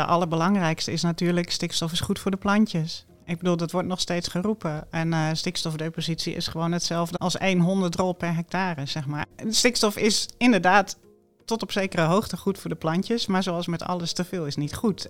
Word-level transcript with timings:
de 0.00 0.06
allerbelangrijkste 0.06 0.92
is 0.92 1.02
natuurlijk 1.02 1.50
stikstof 1.50 1.92
is 1.92 2.00
goed 2.00 2.18
voor 2.18 2.30
de 2.30 2.36
plantjes. 2.36 3.04
Ik 3.24 3.38
bedoel, 3.38 3.56
dat 3.56 3.70
wordt 3.70 3.88
nog 3.88 4.00
steeds 4.00 4.28
geroepen. 4.28 4.86
En 4.90 5.12
uh, 5.12 5.28
stikstofdepositie 5.32 6.34
is 6.34 6.46
gewoon 6.46 6.72
hetzelfde 6.72 7.18
als 7.18 7.36
100 7.38 7.92
drol 7.92 8.12
per 8.12 8.34
hectare, 8.34 8.86
zeg 8.86 9.06
maar. 9.06 9.26
Stikstof 9.48 9.96
is 9.96 10.28
inderdaad 10.38 10.98
tot 11.44 11.62
op 11.62 11.72
zekere 11.72 12.02
hoogte 12.02 12.36
goed 12.36 12.58
voor 12.58 12.70
de 12.70 12.76
plantjes, 12.76 13.26
maar 13.26 13.42
zoals 13.42 13.66
met 13.66 13.82
alles 13.82 14.12
te 14.12 14.24
veel 14.24 14.46
is 14.46 14.56
niet 14.56 14.74
goed. 14.74 15.08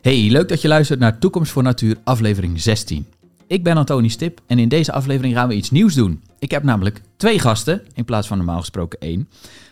Hey, 0.00 0.28
leuk 0.30 0.48
dat 0.48 0.60
je 0.60 0.68
luistert 0.68 1.00
naar 1.00 1.18
Toekomst 1.18 1.52
voor 1.52 1.62
Natuur, 1.62 1.96
aflevering 2.04 2.60
16. 2.60 3.06
Ik 3.52 3.62
ben 3.62 3.76
Antoni 3.76 4.10
Stip 4.10 4.40
en 4.46 4.58
in 4.58 4.68
deze 4.68 4.92
aflevering 4.92 5.34
gaan 5.34 5.48
we 5.48 5.54
iets 5.54 5.70
nieuws 5.70 5.94
doen. 5.94 6.22
Ik 6.38 6.50
heb 6.50 6.62
namelijk 6.62 7.02
twee 7.16 7.38
gasten 7.38 7.82
in 7.94 8.04
plaats 8.04 8.26
van 8.26 8.36
normaal 8.36 8.58
gesproken 8.58 8.98
één. 9.00 9.28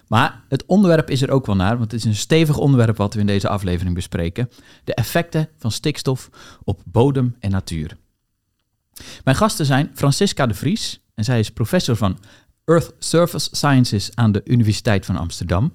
Maar 0.09 0.45
het 0.49 0.67
onderwerp 0.67 1.11
is 1.11 1.23
er 1.23 1.31
ook 1.31 1.47
wel 1.47 1.57
naar, 1.57 1.79
want 1.79 1.91
het 1.91 2.01
is 2.01 2.07
een 2.07 2.15
stevig 2.15 2.59
onderwerp 2.59 2.97
wat 2.97 3.15
we 3.15 3.21
in 3.21 3.27
deze 3.27 3.49
aflevering 3.49 3.95
bespreken. 3.95 4.51
De 4.85 4.95
effecten 4.95 5.49
van 5.59 5.71
stikstof 5.71 6.31
op 6.65 6.81
bodem 6.85 7.37
en 7.39 7.51
natuur. 7.51 7.97
Mijn 9.25 9.37
gasten 9.37 9.67
zijn 9.67 9.91
Francisca 9.95 10.47
de 10.47 10.55
Vries 10.55 11.01
en 11.15 11.25
zij 11.25 11.39
is 11.39 11.51
professor 11.51 11.97
van 11.97 12.19
Earth 12.65 12.95
Surface 12.99 13.49
Sciences 13.53 14.11
aan 14.15 14.33
de 14.33 14.41
Universiteit 14.45 15.07
van 15.07 15.17
Amsterdam. 15.17 15.73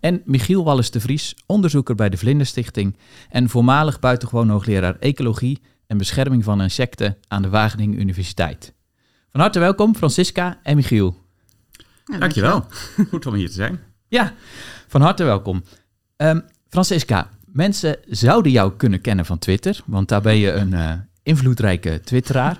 En 0.00 0.22
Michiel 0.24 0.64
Wallis 0.64 0.90
de 0.90 1.00
Vries, 1.00 1.36
onderzoeker 1.46 1.94
bij 1.94 2.08
de 2.08 2.16
Vlinderstichting 2.16 2.96
en 3.28 3.48
voormalig 3.48 3.98
buitengewoon 3.98 4.48
hoogleraar 4.48 4.96
ecologie 4.98 5.60
en 5.86 5.98
bescherming 5.98 6.44
van 6.44 6.62
insecten 6.62 7.16
aan 7.28 7.42
de 7.42 7.48
Wageningen 7.48 8.00
Universiteit. 8.00 8.72
Van 9.30 9.40
harte 9.40 9.58
welkom, 9.58 9.96
Francisca 9.96 10.58
en 10.62 10.76
Michiel. 10.76 11.22
Ja, 12.04 12.18
dankjewel. 12.18 12.66
Goed 13.10 13.26
om 13.26 13.34
hier 13.34 13.48
te 13.48 13.54
zijn. 13.54 13.80
Ja, 14.08 14.32
van 14.88 15.00
harte 15.00 15.24
welkom. 15.24 15.64
Um, 16.16 16.44
Francisca, 16.68 17.30
mensen 17.46 17.96
zouden 18.08 18.52
jou 18.52 18.72
kunnen 18.76 19.00
kennen 19.00 19.24
van 19.24 19.38
Twitter, 19.38 19.80
want 19.86 20.08
daar 20.08 20.22
ben 20.22 20.36
je 20.36 20.52
een 20.52 20.72
uh, 20.72 20.92
invloedrijke 21.22 22.00
twitteraar. 22.04 22.58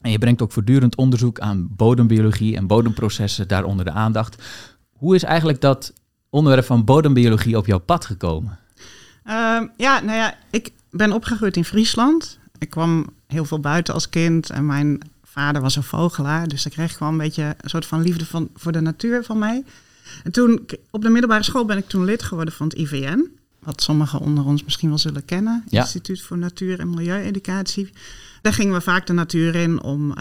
En 0.00 0.10
je 0.10 0.18
brengt 0.18 0.42
ook 0.42 0.52
voortdurend 0.52 0.96
onderzoek 0.96 1.40
aan 1.40 1.68
bodembiologie 1.76 2.56
en 2.56 2.66
bodemprocessen 2.66 3.48
daaronder 3.48 3.84
de 3.84 3.90
aandacht. 3.90 4.42
Hoe 4.92 5.14
is 5.14 5.22
eigenlijk 5.22 5.60
dat 5.60 5.92
onderwerp 6.30 6.64
van 6.64 6.84
bodembiologie 6.84 7.56
op 7.56 7.66
jouw 7.66 7.78
pad 7.78 8.04
gekomen? 8.04 8.58
Uh, 9.26 9.62
ja, 9.76 10.00
nou 10.00 10.12
ja, 10.12 10.34
ik 10.50 10.72
ben 10.90 11.12
opgegroeid 11.12 11.56
in 11.56 11.64
Friesland. 11.64 12.38
Ik 12.60 12.70
kwam 12.70 13.06
heel 13.26 13.44
veel 13.44 13.60
buiten 13.60 13.94
als 13.94 14.08
kind 14.08 14.50
en 14.50 14.66
mijn 14.66 15.00
vader 15.24 15.62
was 15.62 15.76
een 15.76 15.82
vogelaar. 15.82 16.48
Dus 16.48 16.66
ik 16.66 16.72
kreeg 16.72 16.96
gewoon 16.96 17.12
een 17.12 17.18
beetje 17.18 17.54
een 17.60 17.70
soort 17.70 17.86
van 17.86 18.02
liefde 18.02 18.26
van, 18.26 18.48
voor 18.54 18.72
de 18.72 18.80
natuur 18.80 19.24
van 19.24 19.38
mij. 19.38 19.64
En 20.22 20.32
toen, 20.32 20.68
op 20.90 21.02
de 21.02 21.08
middelbare 21.08 21.42
school 21.42 21.64
ben 21.64 21.78
ik 21.78 21.88
toen 21.88 22.04
lid 22.04 22.22
geworden 22.22 22.54
van 22.54 22.66
het 22.66 22.76
IVN. 22.76 23.28
Wat 23.58 23.82
sommigen 23.82 24.20
onder 24.20 24.44
ons 24.44 24.64
misschien 24.64 24.88
wel 24.88 24.98
zullen 24.98 25.24
kennen. 25.24 25.64
Ja. 25.68 25.80
Instituut 25.80 26.22
voor 26.22 26.38
Natuur- 26.38 26.80
en 26.80 26.90
Milieueducatie. 26.90 27.90
Daar 28.42 28.52
gingen 28.52 28.74
we 28.74 28.80
vaak 28.80 29.06
de 29.06 29.12
natuur 29.12 29.54
in 29.54 29.82
om 29.82 30.10
uh, 30.10 30.14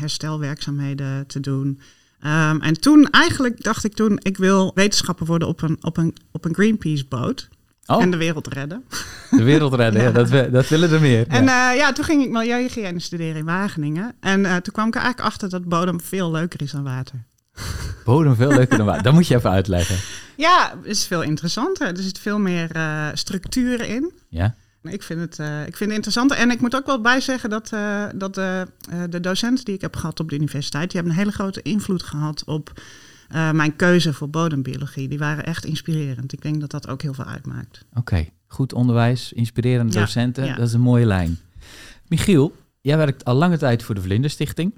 herstelwerkzaamheden 0.00 1.26
te 1.26 1.40
doen. 1.40 1.80
Um, 2.24 2.60
en 2.60 2.80
toen 2.80 3.10
eigenlijk 3.10 3.62
dacht 3.62 3.84
ik 3.84 3.94
toen, 3.94 4.18
ik 4.22 4.36
wil 4.36 4.72
wetenschapper 4.74 5.26
worden 5.26 5.48
op 5.48 5.62
een, 5.62 5.78
op 5.80 5.96
een, 5.96 6.16
op 6.30 6.44
een 6.44 6.54
Greenpeace-boot. 6.54 7.48
Oh. 7.96 8.02
En 8.02 8.10
de 8.10 8.16
wereld 8.16 8.46
redden. 8.46 8.84
De 9.30 9.42
wereld 9.42 9.74
redden, 9.74 10.02
ja. 10.02 10.10
dat, 10.22 10.52
dat 10.52 10.68
willen 10.68 10.92
er 10.92 11.00
meer. 11.00 11.26
En 11.28 11.44
ja. 11.44 11.72
uh, 11.72 11.78
ja, 11.78 11.92
toen 11.92 12.04
ging 12.04 12.22
ik 12.22 12.30
milieuhygiëne 12.30 13.00
studeren 13.00 13.36
in 13.36 13.44
Wageningen. 13.44 14.14
En 14.20 14.40
uh, 14.40 14.56
toen 14.56 14.72
kwam 14.72 14.86
ik 14.86 14.94
er 14.94 15.00
eigenlijk 15.00 15.32
achter 15.32 15.48
dat 15.48 15.64
bodem 15.64 16.00
veel 16.00 16.30
leuker 16.30 16.62
is 16.62 16.70
dan 16.70 16.82
water. 16.82 17.24
Bodem 18.04 18.36
veel 18.36 18.48
leuker 18.48 18.76
dan 18.76 18.86
water. 18.86 19.02
Dat 19.02 19.12
moet 19.12 19.26
je 19.26 19.34
even 19.34 19.50
uitleggen. 19.50 19.96
Ja, 20.36 20.74
het 20.76 20.86
is 20.86 21.06
veel 21.06 21.22
interessanter. 21.22 21.86
Er 21.86 22.02
zit 22.02 22.18
veel 22.18 22.38
meer 22.38 22.76
uh, 22.76 23.08
structuur 23.14 23.80
in. 23.80 24.12
Ja. 24.28 24.54
Ik 24.82 25.02
vind, 25.02 25.20
het, 25.20 25.38
uh, 25.38 25.60
ik 25.60 25.76
vind 25.76 25.90
het 25.90 25.90
interessant. 25.90 26.32
En 26.32 26.50
ik 26.50 26.60
moet 26.60 26.76
ook 26.76 26.86
wel 26.86 27.00
bij 27.00 27.20
zeggen 27.20 27.50
dat, 27.50 27.70
uh, 27.74 28.04
dat 28.14 28.38
uh, 28.38 28.62
de 29.10 29.20
docenten 29.20 29.64
die 29.64 29.74
ik 29.74 29.80
heb 29.80 29.96
gehad 29.96 30.20
op 30.20 30.28
de 30.28 30.34
universiteit... 30.34 30.90
die 30.90 31.00
hebben 31.00 31.12
een 31.12 31.24
hele 31.24 31.36
grote 31.36 31.62
invloed 31.62 32.02
gehad 32.02 32.44
op 32.44 32.72
mijn 33.32 33.76
keuze 33.76 34.12
voor 34.12 34.30
bodembiologie. 34.30 35.08
Die 35.08 35.18
waren 35.18 35.44
echt 35.44 35.64
inspirerend. 35.64 36.32
Ik 36.32 36.42
denk 36.42 36.60
dat 36.60 36.70
dat 36.70 36.88
ook 36.88 37.02
heel 37.02 37.14
veel 37.14 37.24
uitmaakt. 37.24 37.84
Oké, 37.90 37.98
okay. 37.98 38.32
goed 38.46 38.72
onderwijs, 38.72 39.32
inspirerende 39.32 39.92
ja, 39.92 40.00
docenten. 40.00 40.44
Ja. 40.44 40.54
Dat 40.54 40.66
is 40.66 40.72
een 40.72 40.80
mooie 40.80 41.06
lijn. 41.06 41.38
Michiel, 42.08 42.56
jij 42.80 42.96
werkt 42.96 43.24
al 43.24 43.34
lange 43.34 43.58
tijd 43.58 43.82
voor 43.82 43.94
de 43.94 44.02
Vlinderstichting. 44.02 44.74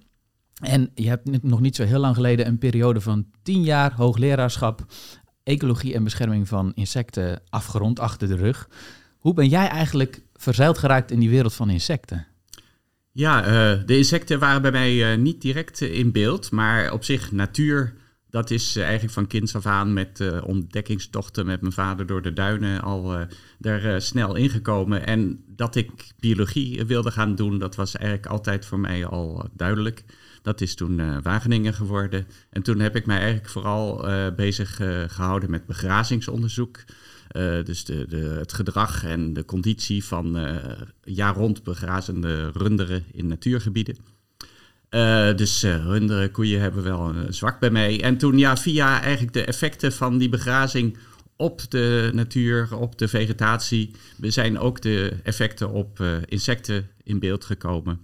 En 0.62 0.90
je 0.94 1.08
hebt 1.08 1.42
nog 1.42 1.60
niet 1.60 1.76
zo 1.76 1.84
heel 1.84 2.00
lang 2.00 2.14
geleden 2.14 2.46
een 2.46 2.58
periode 2.58 3.00
van 3.00 3.26
tien 3.42 3.62
jaar 3.62 3.92
hoogleraarschap... 3.92 4.86
ecologie 5.42 5.94
en 5.94 6.04
bescherming 6.04 6.48
van 6.48 6.72
insecten 6.74 7.40
afgerond 7.48 8.00
achter 8.00 8.28
de 8.28 8.36
rug... 8.36 8.68
Hoe 9.24 9.34
ben 9.34 9.48
jij 9.48 9.68
eigenlijk 9.68 10.22
verzeild 10.34 10.78
geraakt 10.78 11.10
in 11.10 11.20
die 11.20 11.30
wereld 11.30 11.54
van 11.54 11.70
insecten? 11.70 12.26
Ja, 13.12 13.46
uh, 13.46 13.86
de 13.86 13.96
insecten 13.96 14.38
waren 14.38 14.62
bij 14.62 14.70
mij 14.70 15.12
uh, 15.12 15.18
niet 15.18 15.40
direct 15.40 15.80
uh, 15.80 15.98
in 15.98 16.12
beeld, 16.12 16.50
maar 16.50 16.92
op 16.92 17.04
zich 17.04 17.32
natuur, 17.32 17.94
dat 18.34 18.50
is 18.50 18.76
eigenlijk 18.76 19.12
van 19.12 19.26
kinds 19.26 19.56
af 19.56 19.66
aan 19.66 19.92
met 19.92 20.40
ontdekkingstochten 20.42 21.46
met 21.46 21.60
mijn 21.60 21.72
vader 21.72 22.06
door 22.06 22.22
de 22.22 22.32
duinen 22.32 22.80
al 22.80 23.26
er 23.60 24.02
snel 24.02 24.34
ingekomen. 24.34 25.06
En 25.06 25.44
dat 25.46 25.74
ik 25.74 25.90
biologie 26.20 26.84
wilde 26.84 27.10
gaan 27.10 27.34
doen, 27.34 27.58
dat 27.58 27.74
was 27.74 27.96
eigenlijk 27.96 28.26
altijd 28.26 28.66
voor 28.66 28.78
mij 28.78 29.06
al 29.06 29.48
duidelijk. 29.52 30.04
Dat 30.42 30.60
is 30.60 30.74
toen 30.74 31.22
Wageningen 31.22 31.74
geworden. 31.74 32.26
En 32.50 32.62
toen 32.62 32.80
heb 32.80 32.96
ik 32.96 33.06
mij 33.06 33.18
eigenlijk 33.18 33.48
vooral 33.48 34.06
bezig 34.36 34.76
gehouden 35.06 35.50
met 35.50 35.66
begrazingsonderzoek. 35.66 36.84
Uh, 37.36 37.64
dus 37.64 37.84
de, 37.84 38.06
de, 38.08 38.16
het 38.16 38.52
gedrag 38.52 39.04
en 39.04 39.32
de 39.32 39.44
conditie 39.44 40.04
van 40.04 40.38
uh, 40.38 40.56
jaar 41.04 41.34
rond 41.34 41.62
begrazende 41.62 42.50
runderen 42.50 43.04
in 43.12 43.26
natuurgebieden. 43.26 43.96
Uh, 44.94 45.36
dus 45.36 45.62
runderen, 45.62 46.30
koeien 46.30 46.60
hebben 46.60 46.82
wel 46.82 47.08
een 47.08 47.34
zwak 47.34 47.60
bij 47.60 47.70
mij. 47.70 48.02
En 48.02 48.16
toen 48.16 48.38
ja, 48.38 48.56
via 48.56 49.00
eigenlijk 49.00 49.32
de 49.32 49.44
effecten 49.44 49.92
van 49.92 50.18
die 50.18 50.28
begrazing 50.28 50.96
op 51.36 51.70
de 51.70 52.10
natuur, 52.12 52.76
op 52.76 52.98
de 52.98 53.08
vegetatie, 53.08 53.90
zijn 54.20 54.58
ook 54.58 54.80
de 54.80 55.12
effecten 55.22 55.70
op 55.70 56.02
insecten 56.24 56.90
in 57.02 57.18
beeld 57.18 57.44
gekomen. 57.44 58.00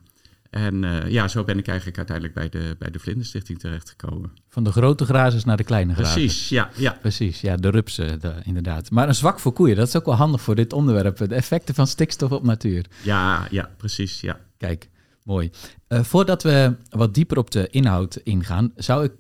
En 0.51 0.83
uh, 0.83 1.09
ja, 1.09 1.29
zo 1.29 1.45
ben 1.45 1.59
ik 1.59 1.67
eigenlijk 1.67 1.99
uiteindelijk 1.99 2.37
bij 2.37 2.49
de, 2.49 2.77
bij 2.79 2.91
de 2.91 2.99
Vlinderstichting 2.99 3.59
terechtgekomen. 3.59 4.33
Van 4.49 4.65
de 4.65 4.73
grote 4.73 5.05
grazers 5.05 5.45
naar 5.45 5.57
de 5.57 5.65
kleine 5.65 5.95
grazers. 5.95 6.15
Precies, 6.15 6.49
ja. 6.49 6.71
ja. 6.77 6.99
Precies, 7.01 7.41
ja, 7.41 7.57
de 7.57 7.71
rupsen 7.71 8.21
de, 8.21 8.35
inderdaad. 8.43 8.91
Maar 8.91 9.09
een 9.09 9.15
zwak 9.15 9.41
voor 9.41 9.53
koeien, 9.53 9.77
dat 9.77 9.89
is 9.89 9.97
ook 9.97 10.05
wel 10.05 10.15
handig 10.15 10.41
voor 10.41 10.55
dit 10.55 10.73
onderwerp. 10.73 11.17
De 11.17 11.35
effecten 11.35 11.75
van 11.75 11.87
stikstof 11.87 12.31
op 12.31 12.45
natuur. 12.45 12.87
Ja, 13.03 13.47
ja, 13.51 13.71
precies, 13.77 14.21
ja. 14.21 14.41
Kijk, 14.57 14.89
mooi. 15.31 15.51
Uh, 15.89 16.03
voordat 16.03 16.43
we 16.43 16.77
wat 16.89 17.15
dieper 17.15 17.39
op 17.39 17.51
de 17.51 17.69
inhoud 17.71 18.17
ingaan, 18.17 18.73
zou 18.77 19.05
ik 19.05 19.13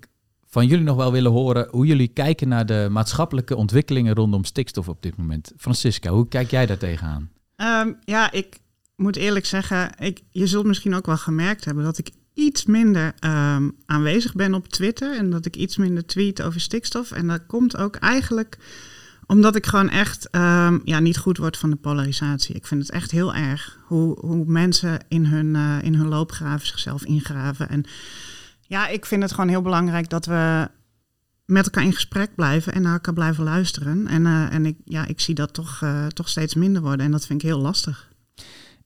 van 0.46 0.66
jullie 0.66 0.84
nog 0.84 0.96
wel 0.96 1.12
willen 1.12 1.30
horen 1.30 1.68
hoe 1.70 1.86
jullie 1.86 2.08
kijken 2.08 2.48
naar 2.48 2.66
de 2.66 2.88
maatschappelijke 2.90 3.56
ontwikkelingen 3.56 4.14
rondom 4.14 4.44
stikstof 4.44 4.88
op 4.88 5.02
dit 5.02 5.16
moment. 5.16 5.52
Francisca, 5.56 6.10
hoe 6.10 6.28
kijk 6.28 6.50
jij 6.50 6.66
daar 6.66 6.78
tegenaan? 6.78 7.30
Um, 7.56 7.98
ja, 8.04 8.32
ik 8.32 8.58
moet 8.96 9.16
eerlijk 9.16 9.46
zeggen, 9.46 9.90
ik, 9.98 10.20
je 10.30 10.46
zult 10.46 10.66
misschien 10.66 10.94
ook 10.94 11.06
wel 11.06 11.16
gemerkt 11.16 11.64
hebben 11.64 11.84
dat 11.84 11.98
ik 11.98 12.10
iets 12.34 12.66
minder 12.66 13.14
um, 13.24 13.76
aanwezig 13.86 14.34
ben 14.34 14.54
op 14.54 14.68
Twitter 14.68 15.16
en 15.16 15.30
dat 15.30 15.46
ik 15.46 15.56
iets 15.56 15.76
minder 15.76 16.06
tweet 16.06 16.42
over 16.42 16.60
stikstof. 16.60 17.10
En 17.10 17.26
dat 17.26 17.46
komt 17.46 17.76
ook 17.76 17.96
eigenlijk 17.96 18.58
omdat 19.30 19.56
ik 19.56 19.66
gewoon 19.66 19.88
echt 19.88 20.28
um, 20.34 20.80
ja, 20.84 20.98
niet 20.98 21.18
goed 21.18 21.36
word 21.36 21.56
van 21.56 21.70
de 21.70 21.76
polarisatie. 21.76 22.54
Ik 22.54 22.66
vind 22.66 22.82
het 22.82 22.90
echt 22.90 23.10
heel 23.10 23.34
erg 23.34 23.78
hoe, 23.86 24.18
hoe 24.20 24.44
mensen 24.46 24.98
in 25.08 25.24
hun, 25.24 25.54
uh, 25.54 25.82
in 25.82 25.94
hun 25.94 26.08
loopgraven 26.08 26.66
zichzelf 26.66 27.04
ingraven. 27.04 27.68
En 27.68 27.84
ja, 28.60 28.88
ik 28.88 29.06
vind 29.06 29.22
het 29.22 29.32
gewoon 29.32 29.48
heel 29.48 29.62
belangrijk 29.62 30.08
dat 30.08 30.26
we 30.26 30.68
met 31.44 31.64
elkaar 31.64 31.84
in 31.84 31.92
gesprek 31.92 32.34
blijven 32.34 32.72
en 32.72 32.82
naar 32.82 32.92
elkaar 32.92 33.14
blijven 33.14 33.44
luisteren. 33.44 34.06
En, 34.06 34.24
uh, 34.24 34.52
en 34.52 34.66
ik, 34.66 34.76
ja, 34.84 35.06
ik 35.06 35.20
zie 35.20 35.34
dat 35.34 35.54
toch, 35.54 35.80
uh, 35.84 36.06
toch 36.06 36.28
steeds 36.28 36.54
minder 36.54 36.82
worden 36.82 37.06
en 37.06 37.12
dat 37.12 37.26
vind 37.26 37.42
ik 37.42 37.48
heel 37.48 37.60
lastig. 37.60 38.09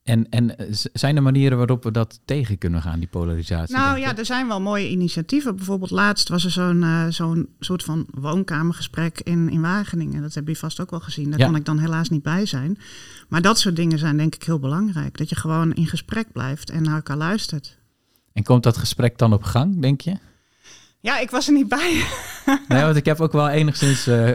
En, 0.04 0.28
en 0.28 0.54
zijn 0.92 1.16
er 1.16 1.22
manieren 1.22 1.58
waarop 1.58 1.82
we 1.82 1.90
dat 1.90 2.20
tegen 2.24 2.58
kunnen 2.58 2.82
gaan, 2.82 2.98
die 2.98 3.08
polarisatie? 3.08 3.76
Nou 3.76 3.98
ja, 3.98 4.16
er 4.16 4.24
zijn 4.24 4.48
wel 4.48 4.60
mooie 4.60 4.90
initiatieven. 4.90 5.56
Bijvoorbeeld 5.56 5.90
laatst 5.90 6.28
was 6.28 6.44
er 6.44 6.50
zo'n 6.50 6.82
uh, 6.82 7.06
zo'n 7.08 7.48
soort 7.58 7.82
van 7.82 8.06
woonkamergesprek 8.10 9.20
in, 9.20 9.50
in 9.50 9.60
Wageningen. 9.60 10.22
Dat 10.22 10.34
heb 10.34 10.48
je 10.48 10.56
vast 10.56 10.80
ook 10.80 10.90
wel 10.90 11.00
gezien. 11.00 11.30
Daar 11.30 11.38
ja. 11.38 11.46
kon 11.46 11.56
ik 11.56 11.64
dan 11.64 11.78
helaas 11.78 12.08
niet 12.08 12.22
bij 12.22 12.46
zijn. 12.46 12.78
Maar 13.28 13.42
dat 13.42 13.58
soort 13.58 13.76
dingen 13.76 13.98
zijn 13.98 14.16
denk 14.16 14.34
ik 14.34 14.42
heel 14.42 14.58
belangrijk. 14.58 15.18
Dat 15.18 15.28
je 15.28 15.36
gewoon 15.36 15.72
in 15.72 15.86
gesprek 15.86 16.32
blijft 16.32 16.70
en 16.70 16.82
naar 16.82 16.94
elkaar 16.94 17.16
luistert. 17.16 17.78
En 18.32 18.42
komt 18.42 18.62
dat 18.62 18.76
gesprek 18.76 19.18
dan 19.18 19.32
op 19.32 19.42
gang, 19.42 19.80
denk 19.80 20.00
je? 20.00 20.16
Ja, 21.04 21.18
ik 21.18 21.30
was 21.30 21.46
er 21.46 21.52
niet 21.52 21.68
bij. 21.68 22.04
nee, 22.68 22.82
want 22.82 22.96
ik 22.96 23.04
heb 23.04 23.20
ook 23.20 23.32
wel 23.32 23.48
enigszins 23.48 24.08
uh, 24.08 24.30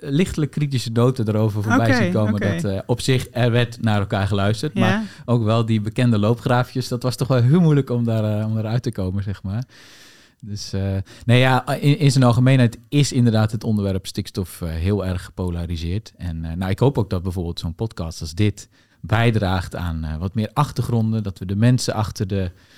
lichtelijk 0.00 0.50
kritische 0.50 0.90
noten 0.90 1.28
erover 1.28 1.62
voorbij 1.62 1.86
okay, 1.86 2.02
zien 2.02 2.12
komen. 2.12 2.40
Dat 2.40 2.64
uh, 2.64 2.78
op 2.86 3.00
zich 3.00 3.26
er 3.30 3.50
werd 3.50 3.82
naar 3.82 3.98
elkaar 3.98 4.26
geluisterd. 4.26 4.74
Maar 4.74 5.02
ook 5.24 5.44
wel 5.44 5.66
die 5.66 5.80
bekende 5.80 6.18
loopgraafjes, 6.18 6.88
dat 6.88 7.02
was 7.02 7.16
toch 7.16 7.28
wel 7.28 7.42
heel 7.42 7.60
moeilijk 7.60 7.90
om, 7.90 8.04
daar, 8.04 8.44
om 8.44 8.58
eruit 8.58 8.82
te 8.82 8.92
komen, 8.92 9.22
zeg 9.22 9.42
maar. 9.42 9.64
Dus 10.40 10.72
nee, 11.24 11.38
ja, 11.38 11.66
in, 11.68 11.98
in, 11.98 12.10
zijn 12.10 12.24
algemeenheid 12.24 12.78
is 12.88 13.12
inderdaad 13.12 13.52
het 13.52 13.64
onderwerp 13.64 14.06
stikstof 14.06 14.60
heel 14.64 15.06
erg 15.06 15.24
gepolariseerd. 15.24 16.12
En 16.16 16.40
nou, 16.40 16.70
ik 16.70 16.78
hoop 16.78 16.98
ook 16.98 17.10
dat 17.10 17.22
bijvoorbeeld 17.22 17.60
zo'n 17.60 17.74
podcast 17.74 18.20
als 18.20 18.34
dit 18.34 18.68
bijdraagt 19.00 19.76
aan 19.76 20.16
wat 20.18 20.34
meer 20.34 20.50
achtergronden. 20.52 21.22
Dat 21.22 21.38
we 21.38 21.46
de 21.46 21.56
mensen 21.56 21.94
achter 21.94 22.26
de 22.26 22.42
uh, 22.42 22.71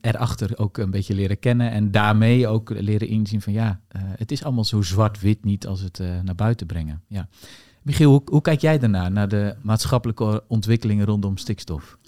erachter 0.00 0.58
ook 0.58 0.78
een 0.78 0.90
beetje 0.90 1.14
leren 1.14 1.38
kennen. 1.38 1.70
En 1.70 1.90
daarmee 1.90 2.48
ook 2.48 2.70
leren 2.70 3.08
inzien 3.08 3.42
van 3.42 3.52
ja, 3.52 3.80
uh, 3.96 4.02
het 4.16 4.30
is 4.30 4.44
allemaal 4.44 4.64
zo 4.64 4.82
zwart-wit 4.82 5.44
niet 5.44 5.66
als 5.66 5.80
het 5.80 5.98
uh, 5.98 6.20
naar 6.20 6.34
buiten 6.34 6.66
brengen. 6.66 7.02
Ja. 7.08 7.28
Michiel, 7.82 8.10
hoe, 8.10 8.22
hoe, 8.24 8.40
kijk 8.40 8.60
jij 8.60 8.78
daarnaar, 8.78 9.10
naar 9.10 9.28
de 9.28 9.54
maatschappelijke 9.62 10.44
ontwikkelingen 10.48 11.06
rondom 11.06 11.36
stikstof? 11.36 11.98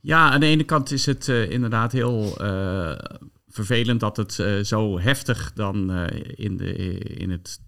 Ja, 0.00 0.30
aan 0.30 0.40
de 0.40 0.46
ene 0.46 0.64
kant 0.64 0.90
is 0.90 1.06
het 1.06 1.28
inderdaad 1.28 1.92
heel 1.92 2.34
vervelend 3.48 4.00
dat 4.00 4.16
het 4.16 4.42
zo 4.66 5.00
heftig 5.00 5.52
dan 5.52 6.06
in, 6.34 6.56
de, 6.56 6.74
in 6.98 7.30
het 7.30 7.60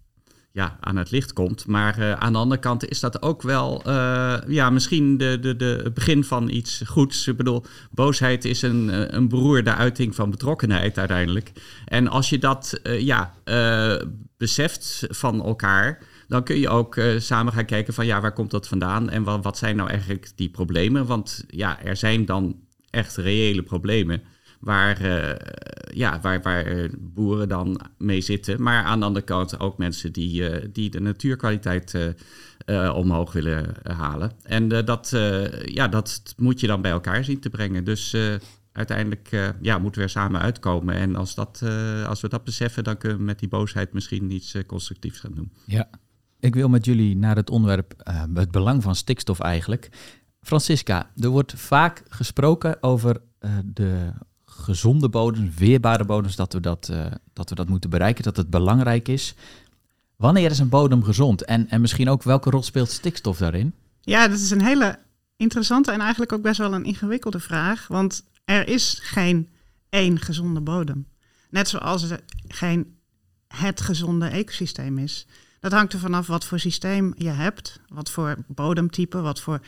ja, 0.53 0.77
aan 0.81 0.97
het 0.97 1.11
licht 1.11 1.33
komt. 1.33 1.67
Maar 1.67 1.99
uh, 1.99 2.13
aan 2.13 2.33
de 2.33 2.39
andere 2.39 2.61
kant 2.61 2.89
is 2.89 3.01
dat 3.01 3.23
ook 3.23 3.43
wel 3.43 3.83
uh, 3.87 4.37
ja, 4.47 4.71
misschien 4.71 5.17
de, 5.17 5.39
de, 5.41 5.57
de, 5.57 5.81
het 5.85 5.95
begin 5.95 6.25
van 6.25 6.49
iets 6.49 6.83
goeds. 6.87 7.27
Ik 7.27 7.37
bedoel, 7.37 7.65
boosheid 7.91 8.45
is 8.45 8.63
een, 8.63 8.91
eh, 8.91 9.01
een 9.07 9.29
beroerde 9.29 9.75
uiting 9.75 10.15
van 10.15 10.31
betrokkenheid 10.31 10.99
uiteindelijk. 10.99 11.53
En 11.85 12.09
als 12.09 12.31
je 12.31 12.39
dat 12.39 12.81
ja, 12.83 13.35
beseft 14.37 15.07
van 15.09 15.45
elkaar, 15.45 15.99
dan 16.29 16.43
kun 16.43 16.59
je 16.59 16.69
ook 16.69 17.01
samen 17.19 17.53
gaan 17.53 17.65
kijken 17.65 17.95
van 17.95 18.07
ja, 18.07 18.21
waar 18.21 18.33
komt 18.33 18.51
dat 18.51 18.69
vandaan 18.69 19.11
en 19.11 19.23
wat, 19.23 19.45
wat 19.45 19.59
zijn 19.59 19.77
nou 19.77 19.89
eigenlijk 19.89 20.33
die 20.35 20.51
problemen? 20.51 21.07
Want 21.07 21.45
ja, 21.49 21.83
er 21.83 21.97
zijn 21.97 22.25
dan 22.25 22.57
echt 22.91 23.17
reële 23.17 23.63
problemen 23.63 24.23
waar, 24.63 25.03
uh, 25.03 25.33
ja, 25.95 26.21
waar, 26.21 26.43
waar 26.43 26.89
boeren 26.99 27.49
dan 27.49 27.81
mee 27.99 28.21
zitten. 28.21 28.63
Maar 28.63 28.85
aan 28.85 29.01
de 29.01 29.07
andere 29.07 29.25
kant 29.25 29.61
ook 29.61 29.79
mensen 29.79 30.13
die, 30.13 30.51
uh, 30.51 30.67
die 30.73 30.91
de 30.91 31.01
natuurkwaliteit 31.01 32.15
uh, 32.67 32.95
omhoog 32.95 33.33
willen 33.33 33.75
halen. 33.83 34.33
En 34.43 34.69
dat, 34.69 35.09
ja, 35.65 35.89
dat 35.89 36.35
moet 36.37 36.61
je 36.61 36.67
dan 36.67 36.83
bij 36.83 36.91
elkaar 36.91 37.25
zien 37.25 37.41
te 37.41 37.51
brengen. 37.51 37.85
Dus 37.85 38.17
uiteindelijk 38.73 39.29
ja, 39.61 39.79
moeten 39.79 40.01
we 40.01 40.07
er 40.07 40.13
samen 40.13 40.41
uitkomen. 40.41 40.95
En 40.95 41.17
als, 41.17 41.35
dat, 41.35 41.63
als 42.07 42.21
we 42.21 42.29
dat 42.29 42.45
beseffen, 42.45 42.85
dan 42.85 42.97
kunnen 42.97 43.19
we 43.19 43.25
met 43.25 43.39
die 43.39 43.49
boosheid 43.49 43.93
misschien 43.93 44.31
iets 44.31 44.57
constructiefs 44.67 45.21
gaan 45.21 45.35
doen. 45.35 45.53
Ja, 45.67 45.89
ik 46.41 46.55
wil 46.55 46.69
met 46.69 46.85
jullie 46.85 47.17
naar 47.17 47.37
het 47.37 47.51
onderwerp 47.51 47.95
het 48.35 48.51
belang 48.51 48.83
van 48.83 48.95
stikstof 48.95 49.41
eigenlijk. 49.41 49.89
Francisca, 50.41 51.11
er 51.17 51.29
wordt 51.29 51.53
vaak 51.57 52.03
gesproken 52.09 52.83
over 52.83 53.21
de 53.65 54.13
gezonde 54.63 55.09
bodems, 55.09 55.55
weerbare 55.55 56.05
bodems, 56.05 56.37
dat 56.37 56.53
we 56.53 56.61
dat, 56.61 56.89
uh, 56.91 57.07
dat 57.33 57.49
we 57.49 57.55
dat 57.55 57.69
moeten 57.69 57.91
bereiken, 57.91 58.25
dat 58.25 58.37
het 58.37 58.51
belangrijk 58.51 59.09
is. 59.09 59.35
Wanneer 60.17 60.51
is 60.51 60.59
een 60.59 60.69
bodem 60.69 61.05
gezond? 61.05 61.45
En, 61.45 61.69
en 61.69 61.81
misschien 61.81 62.09
ook 62.09 62.23
welke 62.23 62.51
rol 62.51 62.63
speelt 62.63 62.91
stikstof 62.91 63.39
daarin? 63.39 63.75
Ja, 64.01 64.29
dat 64.29 64.39
is 64.39 64.51
een 64.51 64.63
hele 64.63 64.99
interessante 65.37 65.91
en 65.91 66.01
eigenlijk 66.01 66.33
ook 66.33 66.43
best 66.43 66.59
wel 66.59 66.75
een 66.75 66.85
ingewikkelde 66.85 67.41
vraag. 67.41 67.87
Want 67.89 68.25
er 68.45 68.69
is 68.69 68.99
geen 69.03 69.49
één 69.89 70.19
gezonde 70.19 70.61
bodem. 70.61 71.07
Net 71.51 71.69
zoals 71.69 72.11
er 72.11 72.21
geen 72.49 72.97
het 73.49 73.81
gezonde 73.81 74.27
ecosysteem 74.27 74.99
is. 74.99 75.27
Dat 75.63 75.73
hangt 75.73 75.93
er 75.93 75.99
vanaf 75.99 76.27
wat 76.27 76.45
voor 76.45 76.59
systeem 76.59 77.13
je 77.17 77.29
hebt, 77.29 77.81
wat 77.89 78.11
voor 78.11 78.37
bodemtype, 78.47 79.21
wat 79.21 79.41
voor 79.41 79.61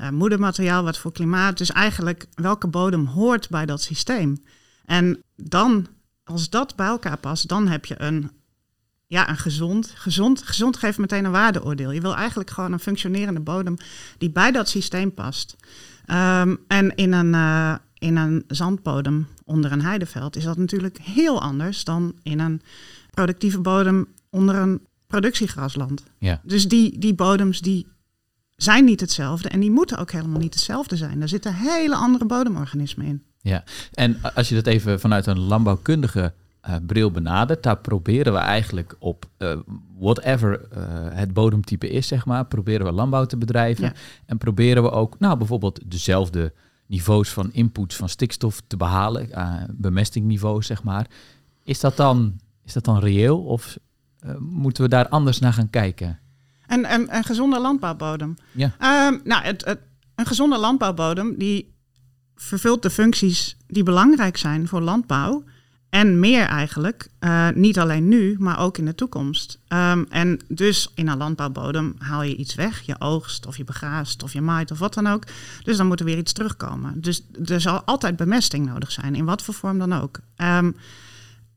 uh, 0.00 0.08
moedermateriaal, 0.08 0.84
wat 0.84 0.98
voor 0.98 1.12
klimaat. 1.12 1.58
Dus 1.58 1.70
eigenlijk 1.70 2.26
welke 2.34 2.66
bodem 2.66 3.06
hoort 3.06 3.48
bij 3.48 3.66
dat 3.66 3.82
systeem. 3.82 4.44
En 4.84 5.22
dan, 5.36 5.86
als 6.24 6.50
dat 6.50 6.76
bij 6.76 6.86
elkaar 6.86 7.16
past, 7.16 7.48
dan 7.48 7.68
heb 7.68 7.84
je 7.84 8.02
een, 8.02 8.30
ja, 9.06 9.28
een 9.28 9.36
gezond, 9.36 9.92
gezond, 9.96 10.42
gezond 10.42 10.76
geeft 10.76 10.98
meteen 10.98 11.24
een 11.24 11.30
waardeoordeel. 11.30 11.90
Je 11.90 12.00
wil 12.00 12.16
eigenlijk 12.16 12.50
gewoon 12.50 12.72
een 12.72 12.78
functionerende 12.78 13.40
bodem 13.40 13.76
die 14.18 14.30
bij 14.30 14.50
dat 14.50 14.68
systeem 14.68 15.14
past. 15.14 15.56
Um, 16.06 16.58
en 16.68 16.94
in 16.94 17.12
een, 17.12 17.32
uh, 17.34 17.74
in 17.94 18.16
een 18.16 18.44
zandbodem 18.46 19.28
onder 19.44 19.72
een 19.72 19.82
heideveld 19.82 20.36
is 20.36 20.44
dat 20.44 20.56
natuurlijk 20.56 20.98
heel 20.98 21.40
anders 21.40 21.84
dan 21.84 22.14
in 22.22 22.40
een 22.40 22.62
productieve 23.10 23.60
bodem 23.60 24.06
onder 24.30 24.54
een 24.54 24.80
productiegrasland. 25.12 26.02
Ja. 26.18 26.40
Dus 26.44 26.68
die, 26.68 26.98
die 26.98 27.14
bodems 27.14 27.60
die 27.60 27.86
zijn 28.56 28.84
niet 28.84 29.00
hetzelfde 29.00 29.48
en 29.48 29.60
die 29.60 29.70
moeten 29.70 29.98
ook 29.98 30.10
helemaal 30.10 30.40
niet 30.40 30.54
hetzelfde 30.54 30.96
zijn. 30.96 31.18
Daar 31.18 31.28
zitten 31.28 31.54
hele 31.54 31.94
andere 31.96 32.24
bodemorganismen 32.24 33.06
in. 33.06 33.22
Ja, 33.40 33.64
en 33.92 34.16
als 34.34 34.48
je 34.48 34.54
dat 34.54 34.66
even 34.66 35.00
vanuit 35.00 35.26
een 35.26 35.38
landbouwkundige 35.38 36.32
uh, 36.68 36.74
bril 36.86 37.10
benadert, 37.10 37.62
daar 37.62 37.78
proberen 37.78 38.32
we 38.32 38.38
eigenlijk 38.38 38.96
op 38.98 39.24
uh, 39.38 39.56
whatever 39.98 40.60
uh, 40.60 40.78
het 41.10 41.32
bodemtype 41.32 41.90
is, 41.90 42.06
zeg 42.06 42.26
maar, 42.26 42.46
proberen 42.46 42.86
we 42.86 42.92
landbouw 42.92 43.24
te 43.24 43.36
bedrijven. 43.36 43.84
Ja. 43.84 43.92
En 44.26 44.38
proberen 44.38 44.82
we 44.82 44.90
ook, 44.90 45.18
nou 45.18 45.36
bijvoorbeeld 45.38 45.80
dezelfde 45.90 46.52
niveaus 46.86 47.28
van 47.28 47.52
input 47.52 47.94
van 47.94 48.08
stikstof 48.08 48.62
te 48.66 48.76
behalen, 48.76 49.28
bemestingniveaus, 49.70 50.66
zeg 50.66 50.82
maar. 50.82 51.06
Is 51.64 51.80
dat 51.80 51.96
dan, 51.96 52.40
is 52.64 52.72
dat 52.72 52.84
dan 52.84 52.98
reëel 52.98 53.44
of 53.44 53.78
uh, 54.26 54.36
moeten 54.38 54.82
we 54.82 54.88
daar 54.88 55.08
anders 55.08 55.38
naar 55.38 55.52
gaan 55.52 55.70
kijken? 55.70 56.18
En 56.66 56.92
een, 56.92 57.16
een 57.16 57.24
gezonde 57.24 57.60
landbouwbodem. 57.60 58.36
Ja. 58.52 58.66
Um, 59.08 59.20
nou, 59.24 59.42
het, 59.44 59.64
het, 59.64 59.78
een 60.14 60.26
gezonde 60.26 60.58
landbouwbodem 60.58 61.38
die 61.38 61.74
vervult 62.34 62.82
de 62.82 62.90
functies 62.90 63.56
die 63.66 63.82
belangrijk 63.82 64.36
zijn 64.36 64.68
voor 64.68 64.80
landbouw. 64.80 65.44
En 65.88 66.20
meer 66.20 66.44
eigenlijk, 66.44 67.08
uh, 67.20 67.48
niet 67.54 67.78
alleen 67.78 68.08
nu, 68.08 68.36
maar 68.38 68.58
ook 68.58 68.78
in 68.78 68.84
de 68.84 68.94
toekomst. 68.94 69.58
Um, 69.68 70.06
en 70.08 70.40
dus 70.48 70.90
in 70.94 71.08
een 71.08 71.16
landbouwbodem 71.16 71.94
haal 71.98 72.22
je 72.22 72.36
iets 72.36 72.54
weg, 72.54 72.80
je 72.80 73.00
oogst 73.00 73.46
of 73.46 73.56
je 73.56 73.64
begraast 73.64 74.22
of 74.22 74.32
je 74.32 74.40
maait 74.40 74.70
of 74.70 74.78
wat 74.78 74.94
dan 74.94 75.06
ook. 75.06 75.24
Dus 75.62 75.76
dan 75.76 75.86
moet 75.86 76.00
er 76.00 76.06
weer 76.06 76.18
iets 76.18 76.32
terugkomen. 76.32 77.00
Dus 77.00 77.26
er 77.44 77.60
zal 77.60 77.82
altijd 77.82 78.16
bemesting 78.16 78.66
nodig 78.66 78.92
zijn, 78.92 79.14
in 79.14 79.24
wat 79.24 79.42
voor 79.42 79.54
vorm 79.54 79.78
dan 79.78 79.92
ook. 79.92 80.20
Um, 80.36 80.76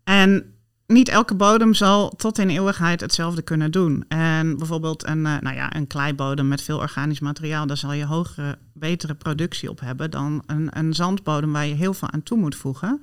en 0.04 0.55
niet 0.88 1.10
elke 1.10 1.36
bodem 1.36 1.74
zal 1.74 2.10
tot 2.10 2.38
in 2.38 2.50
eeuwigheid 2.50 3.02
hetzelfde 3.02 3.42
kunnen 3.42 3.72
doen. 3.72 4.06
En 4.08 4.58
bijvoorbeeld 4.58 5.08
een, 5.08 5.26
uh, 5.26 5.38
nou 5.40 5.56
ja, 5.56 5.76
een 5.76 5.88
kleibodem 5.88 6.48
met 6.48 6.62
veel 6.62 6.78
organisch 6.78 7.20
materiaal, 7.20 7.68
daar 7.68 7.78
zal 7.78 7.94
je 7.94 8.06
hogere, 8.06 8.58
betere 8.74 9.14
productie 9.14 9.70
op 9.70 9.80
hebben 9.80 10.12
dan 10.12 10.44
een, 10.46 10.78
een 10.78 10.94
zandbodem 10.94 11.52
waar 11.52 11.66
je 11.66 11.74
heel 11.74 11.94
veel 11.94 12.12
aan 12.12 12.24
toe 12.24 12.38
moet 12.38 12.56
voegen. 12.56 13.02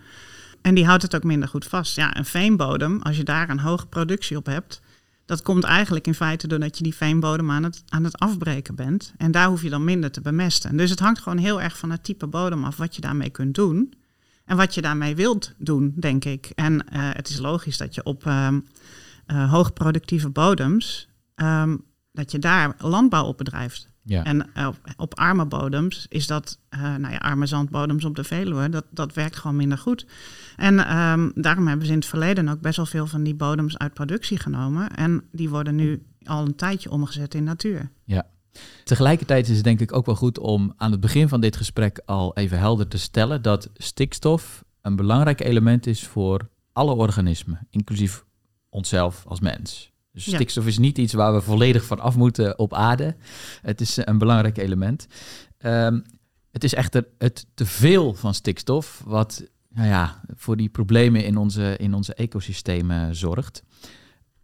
En 0.60 0.74
die 0.74 0.86
houdt 0.86 1.02
het 1.02 1.14
ook 1.16 1.24
minder 1.24 1.48
goed 1.48 1.64
vast. 1.64 1.96
Ja, 1.96 2.16
een 2.16 2.24
veenbodem, 2.24 3.00
als 3.02 3.16
je 3.16 3.24
daar 3.24 3.50
een 3.50 3.60
hoge 3.60 3.86
productie 3.86 4.36
op 4.36 4.46
hebt, 4.46 4.80
dat 5.26 5.42
komt 5.42 5.64
eigenlijk 5.64 6.06
in 6.06 6.14
feite 6.14 6.46
doordat 6.46 6.76
je 6.76 6.82
die 6.82 6.94
veenbodem 6.94 7.50
aan 7.50 7.62
het, 7.62 7.82
aan 7.88 8.04
het 8.04 8.18
afbreken 8.18 8.74
bent. 8.74 9.12
En 9.16 9.30
daar 9.30 9.48
hoef 9.48 9.62
je 9.62 9.70
dan 9.70 9.84
minder 9.84 10.10
te 10.10 10.20
bemesten. 10.20 10.76
Dus 10.76 10.90
het 10.90 10.98
hangt 10.98 11.20
gewoon 11.20 11.38
heel 11.38 11.60
erg 11.60 11.78
van 11.78 11.90
het 11.90 12.04
type 12.04 12.26
bodem 12.26 12.64
af 12.64 12.76
wat 12.76 12.94
je 12.94 13.00
daarmee 13.00 13.30
kunt 13.30 13.54
doen. 13.54 13.94
En 14.52 14.58
wat 14.58 14.74
je 14.74 14.82
daarmee 14.82 15.14
wilt 15.14 15.54
doen, 15.58 15.92
denk 15.96 16.24
ik. 16.24 16.50
En 16.54 16.72
uh, 16.72 16.80
het 16.92 17.28
is 17.28 17.38
logisch 17.38 17.76
dat 17.76 17.94
je 17.94 18.02
op 18.02 18.24
um, 18.26 18.66
uh, 19.26 19.50
hoogproductieve 19.50 20.28
bodems, 20.28 21.08
um, 21.36 21.84
dat 22.12 22.30
je 22.30 22.38
daar 22.38 22.74
landbouw 22.78 23.24
op 23.24 23.38
bedrijft. 23.38 23.88
Ja. 24.02 24.24
En 24.24 24.50
uh, 24.56 24.68
op, 24.96 25.18
arme 25.18 25.46
bodems 25.46 26.06
is 26.08 26.26
dat, 26.26 26.58
nou 26.70 27.10
ja, 27.10 27.16
arme 27.16 27.46
zandbodems 27.46 28.04
op 28.04 28.16
de 28.16 28.24
Veluwe, 28.24 28.68
dat, 28.68 28.84
dat 28.90 29.14
werkt 29.14 29.36
gewoon 29.36 29.56
minder 29.56 29.78
goed. 29.78 30.06
En 30.56 30.96
um, 30.98 31.32
daarom 31.34 31.66
hebben 31.66 31.86
ze 31.86 31.92
in 31.92 31.98
het 31.98 32.08
verleden 32.08 32.48
ook 32.48 32.60
best 32.60 32.76
wel 32.76 32.86
veel 32.86 33.06
van 33.06 33.22
die 33.22 33.34
bodems 33.34 33.78
uit 33.78 33.94
productie 33.94 34.38
genomen. 34.38 34.90
En 34.90 35.24
die 35.30 35.48
worden 35.50 35.74
nu 35.74 36.02
al 36.24 36.46
een 36.46 36.56
tijdje 36.56 36.90
omgezet 36.90 37.34
in 37.34 37.44
natuur. 37.44 37.90
Ja. 38.04 38.26
Tegelijkertijd 38.84 39.48
is 39.48 39.54
het 39.54 39.64
denk 39.64 39.80
ik 39.80 39.96
ook 39.96 40.06
wel 40.06 40.14
goed 40.14 40.38
om 40.38 40.72
aan 40.76 40.90
het 40.90 41.00
begin 41.00 41.28
van 41.28 41.40
dit 41.40 41.56
gesprek 41.56 42.00
al 42.04 42.36
even 42.36 42.58
helder 42.58 42.88
te 42.88 42.98
stellen 42.98 43.42
dat 43.42 43.70
stikstof 43.74 44.64
een 44.80 44.96
belangrijk 44.96 45.40
element 45.40 45.86
is 45.86 46.06
voor 46.06 46.48
alle 46.72 46.94
organismen, 46.94 47.66
inclusief 47.70 48.24
onszelf 48.68 49.24
als 49.26 49.40
mens. 49.40 49.92
Dus 50.12 50.24
ja. 50.24 50.34
stikstof 50.34 50.66
is 50.66 50.78
niet 50.78 50.98
iets 50.98 51.12
waar 51.12 51.34
we 51.34 51.40
volledig 51.40 51.84
van 51.84 52.00
af 52.00 52.16
moeten 52.16 52.58
op 52.58 52.74
aarde. 52.74 53.16
Het 53.62 53.80
is 53.80 53.96
een 53.96 54.18
belangrijk 54.18 54.58
element. 54.58 55.06
Um, 55.58 56.02
het 56.50 56.64
is 56.64 56.74
echter 56.74 57.06
het 57.18 57.46
teveel 57.54 58.14
van 58.14 58.34
stikstof 58.34 59.02
wat 59.06 59.44
nou 59.68 59.88
ja, 59.88 60.20
voor 60.36 60.56
die 60.56 60.68
problemen 60.68 61.24
in 61.24 61.36
onze, 61.36 61.76
in 61.76 61.94
onze 61.94 62.14
ecosystemen 62.14 63.16
zorgt. 63.16 63.62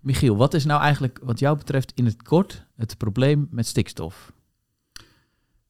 Michiel, 0.00 0.36
wat 0.36 0.54
is 0.54 0.64
nou 0.64 0.80
eigenlijk 0.80 1.18
wat 1.22 1.38
jou 1.38 1.56
betreft 1.56 1.92
in 1.94 2.04
het 2.04 2.22
kort 2.22 2.66
het 2.76 2.96
probleem 2.96 3.48
met 3.50 3.66
stikstof? 3.66 4.32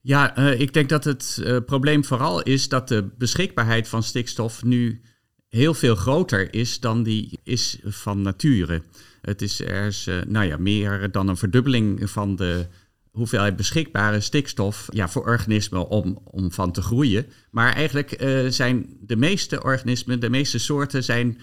Ja, 0.01 0.39
uh, 0.39 0.61
ik 0.61 0.73
denk 0.73 0.89
dat 0.89 1.05
het 1.05 1.39
uh, 1.41 1.57
probleem 1.67 2.05
vooral 2.05 2.43
is 2.43 2.69
dat 2.69 2.89
de 2.89 3.09
beschikbaarheid 3.19 3.89
van 3.89 4.03
stikstof 4.03 4.65
nu 4.65 5.01
heel 5.49 5.75
veel 5.75 5.95
groter 5.95 6.55
is 6.55 6.81
dan 6.81 7.03
die 7.03 7.39
is 7.43 7.79
van 7.85 8.23
nature. 8.23 8.83
Het 9.21 9.43
is 9.43 9.61
er 9.61 9.87
is, 9.87 10.07
uh, 10.07 10.23
nou 10.27 10.47
ja, 10.47 10.57
meer 10.57 11.11
dan 11.11 11.29
een 11.29 11.37
verdubbeling 11.37 12.11
van 12.11 12.37
de 12.37 12.67
hoeveelheid 13.11 13.57
beschikbare 13.57 14.21
stikstof 14.21 14.87
ja, 14.91 15.09
voor 15.09 15.27
organismen 15.27 15.89
om, 15.89 16.19
om 16.25 16.53
van 16.53 16.73
te 16.73 16.83
groeien. 16.83 17.27
Maar 17.51 17.73
eigenlijk 17.73 18.17
zijn 18.49 18.97
de 19.01 19.17
meeste 19.17 19.63
organismen, 19.63 20.21
de 20.21 20.31
meeste 20.31 20.59
soorten 20.59 21.05
zijn 21.05 21.39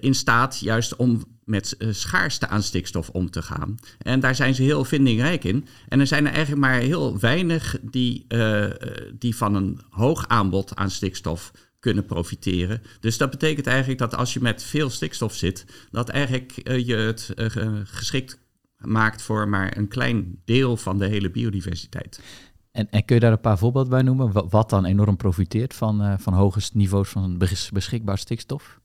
in 0.00 0.14
staat 0.14 0.58
juist 0.58 0.96
om 0.96 1.33
met 1.44 1.74
uh, 1.78 1.92
schaarste 1.92 2.48
aan 2.48 2.62
stikstof 2.62 3.08
om 3.08 3.30
te 3.30 3.42
gaan. 3.42 3.74
En 3.98 4.20
daar 4.20 4.34
zijn 4.34 4.54
ze 4.54 4.62
heel 4.62 4.84
vindingrijk 4.84 5.44
in. 5.44 5.66
En 5.88 6.00
er 6.00 6.06
zijn 6.06 6.26
er 6.26 6.32
eigenlijk 6.32 6.60
maar 6.60 6.80
heel 6.80 7.18
weinig 7.18 7.78
die, 7.82 8.26
die 9.18 9.36
van 9.36 9.54
een 9.54 9.80
hoog 9.90 10.28
aanbod 10.28 10.76
aan 10.76 10.90
stikstof 10.90 11.52
kunnen 11.80 12.06
profiteren. 12.06 12.82
Dus 13.00 13.18
dat 13.18 13.30
betekent 13.30 13.66
eigenlijk 13.66 13.98
dat 13.98 14.14
als 14.14 14.32
je 14.32 14.40
met 14.40 14.62
veel 14.62 14.90
stikstof 14.90 15.34
zit, 15.34 15.66
dat 15.90 16.08
eigenlijk 16.08 16.52
je 16.86 16.94
het 16.94 17.32
geschikt 17.84 18.38
maakt 18.76 19.22
voor 19.22 19.48
maar 19.48 19.76
een 19.76 19.88
klein 19.88 20.40
deel 20.44 20.76
van 20.76 20.98
de 20.98 21.06
hele 21.06 21.30
biodiversiteit. 21.30 22.20
En, 22.70 22.90
en 22.90 23.04
kun 23.04 23.14
je 23.14 23.20
daar 23.20 23.32
een 23.32 23.40
paar 23.40 23.58
voorbeelden 23.58 23.90
bij 23.90 24.02
noemen? 24.02 24.48
Wat, 24.50 24.70
dan 24.70 24.84
enorm 24.84 25.16
profiteert 25.16 25.74
van, 25.74 26.20
van 26.20 26.32
hoge 26.32 26.60
niveaus 26.72 27.08
van 27.08 27.38
beschikbaar 27.72 28.18
stikstof? 28.18 28.80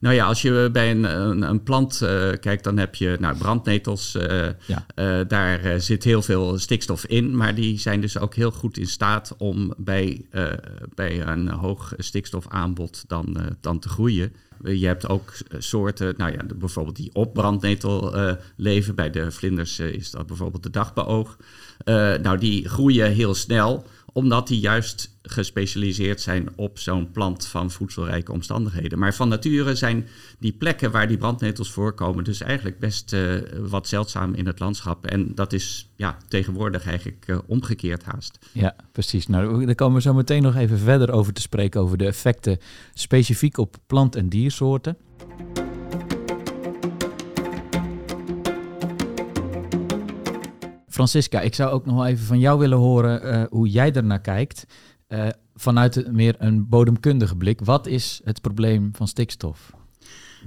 Nou 0.00 0.14
ja, 0.14 0.26
als 0.26 0.42
je 0.42 0.68
bij 0.72 0.90
een, 0.90 1.04
een, 1.04 1.42
een 1.42 1.62
plant 1.62 2.00
uh, 2.02 2.30
kijkt, 2.40 2.64
dan 2.64 2.78
heb 2.78 2.94
je 2.94 3.16
nou, 3.20 3.38
brandnetels. 3.38 4.14
Uh, 4.14 4.46
ja. 4.66 4.86
uh, 4.94 5.20
daar 5.28 5.80
zit 5.80 6.04
heel 6.04 6.22
veel 6.22 6.58
stikstof 6.58 7.04
in, 7.04 7.36
maar 7.36 7.54
die 7.54 7.78
zijn 7.78 8.00
dus 8.00 8.18
ook 8.18 8.34
heel 8.34 8.50
goed 8.50 8.78
in 8.78 8.86
staat 8.86 9.34
om 9.38 9.74
bij, 9.76 10.24
bij 10.94 11.20
een 11.26 11.48
hoog 11.48 11.92
stikstofaanbod 11.96 13.04
dan, 13.06 13.36
dan 13.60 13.78
te 13.78 13.88
groeien. 13.88 14.32
Je 14.64 14.86
hebt 14.86 15.08
ook 15.08 15.32
soorten, 15.58 16.14
nou 16.16 16.32
ja, 16.32 16.40
bijvoorbeeld 16.56 16.96
die 16.96 17.10
op 17.12 17.34
brandnetel 17.34 18.14
leven. 18.56 18.94
Bij 18.94 19.10
de 19.10 19.30
vlinders 19.30 19.78
is 19.78 20.10
dat 20.10 20.26
bijvoorbeeld 20.26 20.62
de 20.62 20.70
dagbeoog. 20.70 21.36
nou, 22.22 22.38
die 22.38 22.68
groeien 22.68 23.12
heel 23.12 23.34
snel 23.34 23.86
omdat 24.12 24.48
die 24.48 24.60
juist 24.60 25.18
gespecialiseerd 25.22 26.20
zijn 26.20 26.48
op 26.56 26.78
zo'n 26.78 27.10
plant 27.10 27.46
van 27.46 27.70
voedselrijke 27.70 28.32
omstandigheden. 28.32 28.98
Maar 28.98 29.14
van 29.14 29.28
nature 29.28 29.74
zijn 29.74 30.06
die 30.38 30.52
plekken 30.52 30.90
waar 30.90 31.08
die 31.08 31.16
brandnetels 31.16 31.70
voorkomen 31.70 32.24
dus 32.24 32.40
eigenlijk 32.40 32.78
best 32.78 33.12
uh, 33.12 33.34
wat 33.58 33.88
zeldzaam 33.88 34.34
in 34.34 34.46
het 34.46 34.58
landschap. 34.58 35.06
En 35.06 35.34
dat 35.34 35.52
is 35.52 35.90
ja, 35.96 36.16
tegenwoordig 36.28 36.86
eigenlijk 36.86 37.24
uh, 37.26 37.38
omgekeerd 37.46 38.04
haast. 38.04 38.38
Ja, 38.52 38.76
precies. 38.92 39.26
Nou, 39.26 39.66
daar 39.66 39.74
komen 39.74 39.96
we 39.96 40.02
zo 40.02 40.14
meteen 40.14 40.42
nog 40.42 40.56
even 40.56 40.78
verder 40.78 41.10
over 41.10 41.32
te 41.32 41.40
spreken 41.40 41.80
over 41.80 41.98
de 41.98 42.06
effecten 42.06 42.58
specifiek 42.94 43.58
op 43.58 43.76
plant- 43.86 44.16
en 44.16 44.28
diersoorten. 44.28 44.96
Francisca, 51.00 51.40
ik 51.40 51.54
zou 51.54 51.70
ook 51.70 51.86
nog 51.86 51.94
wel 51.94 52.06
even 52.06 52.26
van 52.26 52.38
jou 52.38 52.58
willen 52.58 52.78
horen 52.78 53.34
uh, 53.34 53.42
hoe 53.50 53.68
jij 53.68 53.92
ernaar 53.92 54.20
kijkt. 54.20 54.66
Uh, 55.08 55.28
vanuit 55.54 56.12
meer 56.12 56.34
een 56.38 56.68
bodemkundige 56.68 57.36
blik. 57.36 57.60
Wat 57.60 57.86
is 57.86 58.20
het 58.24 58.40
probleem 58.40 58.90
van 58.92 59.08
stikstof? 59.08 59.72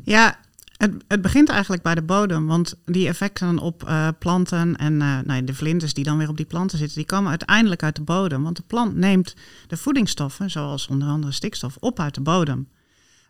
Ja, 0.03 0.39
het, 0.77 1.03
het 1.07 1.21
begint 1.21 1.49
eigenlijk 1.49 1.81
bij 1.81 1.95
de 1.95 2.01
bodem. 2.01 2.47
Want 2.47 2.75
die 2.85 3.07
effecten 3.07 3.59
op 3.59 3.83
uh, 3.83 4.07
planten 4.19 4.75
en 4.75 4.97
nou, 4.97 5.43
de 5.43 5.53
vlinders 5.53 5.93
die 5.93 6.03
dan 6.03 6.17
weer 6.17 6.29
op 6.29 6.37
die 6.37 6.45
planten 6.45 6.77
zitten, 6.77 6.97
die 6.97 7.05
komen 7.05 7.29
uiteindelijk 7.29 7.83
uit 7.83 7.95
de 7.95 8.03
bodem. 8.03 8.43
Want 8.43 8.55
de 8.55 8.63
plant 8.67 8.95
neemt 8.95 9.35
de 9.67 9.77
voedingsstoffen, 9.77 10.51
zoals 10.51 10.87
onder 10.87 11.07
andere 11.07 11.33
stikstof, 11.33 11.77
op 11.79 11.99
uit 11.99 12.15
de 12.15 12.21
bodem. 12.21 12.67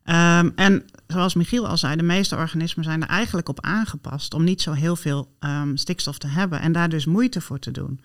Um, 0.05 0.51
en 0.55 0.85
zoals 1.07 1.33
Michiel 1.33 1.67
al 1.67 1.77
zei, 1.77 1.95
de 1.95 2.03
meeste 2.03 2.35
organismen 2.35 2.85
zijn 2.85 3.01
er 3.01 3.07
eigenlijk 3.07 3.49
op 3.49 3.61
aangepast 3.61 4.33
om 4.33 4.43
niet 4.43 4.61
zo 4.61 4.71
heel 4.71 4.95
veel 4.95 5.31
um, 5.39 5.77
stikstof 5.77 6.17
te 6.17 6.27
hebben 6.27 6.59
en 6.59 6.71
daar 6.71 6.89
dus 6.89 7.05
moeite 7.05 7.41
voor 7.41 7.59
te 7.59 7.71
doen. 7.71 7.99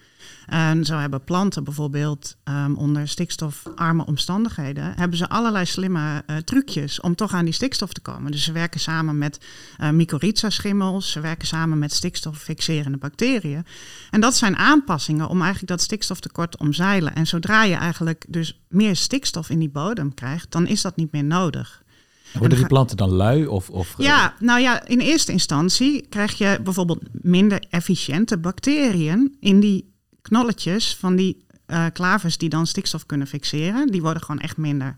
En 0.46 0.84
zo 0.84 0.96
hebben 0.96 1.24
planten 1.24 1.64
bijvoorbeeld 1.64 2.36
um, 2.44 2.76
onder 2.76 3.08
stikstofarme 3.08 4.06
omstandigheden, 4.06 4.92
hebben 4.96 5.18
ze 5.18 5.28
allerlei 5.28 5.66
slimme 5.66 6.24
uh, 6.26 6.36
trucjes 6.36 7.00
om 7.00 7.14
toch 7.14 7.32
aan 7.32 7.44
die 7.44 7.54
stikstof 7.54 7.92
te 7.92 8.00
komen. 8.00 8.32
Dus 8.32 8.44
ze 8.44 8.52
werken 8.52 8.80
samen 8.80 9.18
met 9.18 9.44
uh, 9.80 9.90
mycorrhiza-schimmels, 9.90 11.10
ze 11.10 11.20
werken 11.20 11.46
samen 11.46 11.78
met 11.78 11.92
stikstoffixerende 11.92 12.98
bacteriën. 12.98 13.66
En 14.10 14.20
dat 14.20 14.36
zijn 14.36 14.56
aanpassingen 14.56 15.28
om 15.28 15.40
eigenlijk 15.40 15.68
dat 15.68 15.82
stikstoftekort 15.82 16.58
omzeilen. 16.58 17.14
En 17.14 17.26
zodra 17.26 17.64
je 17.64 17.74
eigenlijk 17.74 18.24
dus 18.28 18.60
meer 18.68 18.96
stikstof 18.96 19.50
in 19.50 19.58
die 19.58 19.70
bodem 19.70 20.14
krijgt, 20.14 20.52
dan 20.52 20.66
is 20.66 20.82
dat 20.82 20.96
niet 20.96 21.12
meer 21.12 21.24
nodig. 21.24 21.82
Worden 22.32 22.58
die 22.58 22.66
planten 22.66 22.97
dan 22.97 23.11
lui? 23.11 23.47
Of, 23.47 23.70
of, 23.70 23.94
ja, 23.99 24.35
nou 24.38 24.61
ja, 24.61 24.87
in 24.87 25.00
eerste 25.00 25.32
instantie 25.32 26.06
krijg 26.08 26.38
je 26.38 26.58
bijvoorbeeld 26.64 27.02
minder 27.12 27.64
efficiënte 27.70 28.38
bacteriën 28.38 29.37
in 29.40 29.61
die 29.61 29.92
knolletjes 30.23 30.97
van 30.97 31.16
die 31.16 31.47
uh, 31.66 31.87
klavers 31.92 32.38
die 32.38 32.49
dan 32.49 32.66
stikstof 32.66 33.06
kunnen 33.06 33.26
fixeren. 33.26 33.90
Die 33.90 34.02
worden 34.02 34.23
gewoon 34.23 34.40
echt 34.40 34.56
minder 34.56 34.97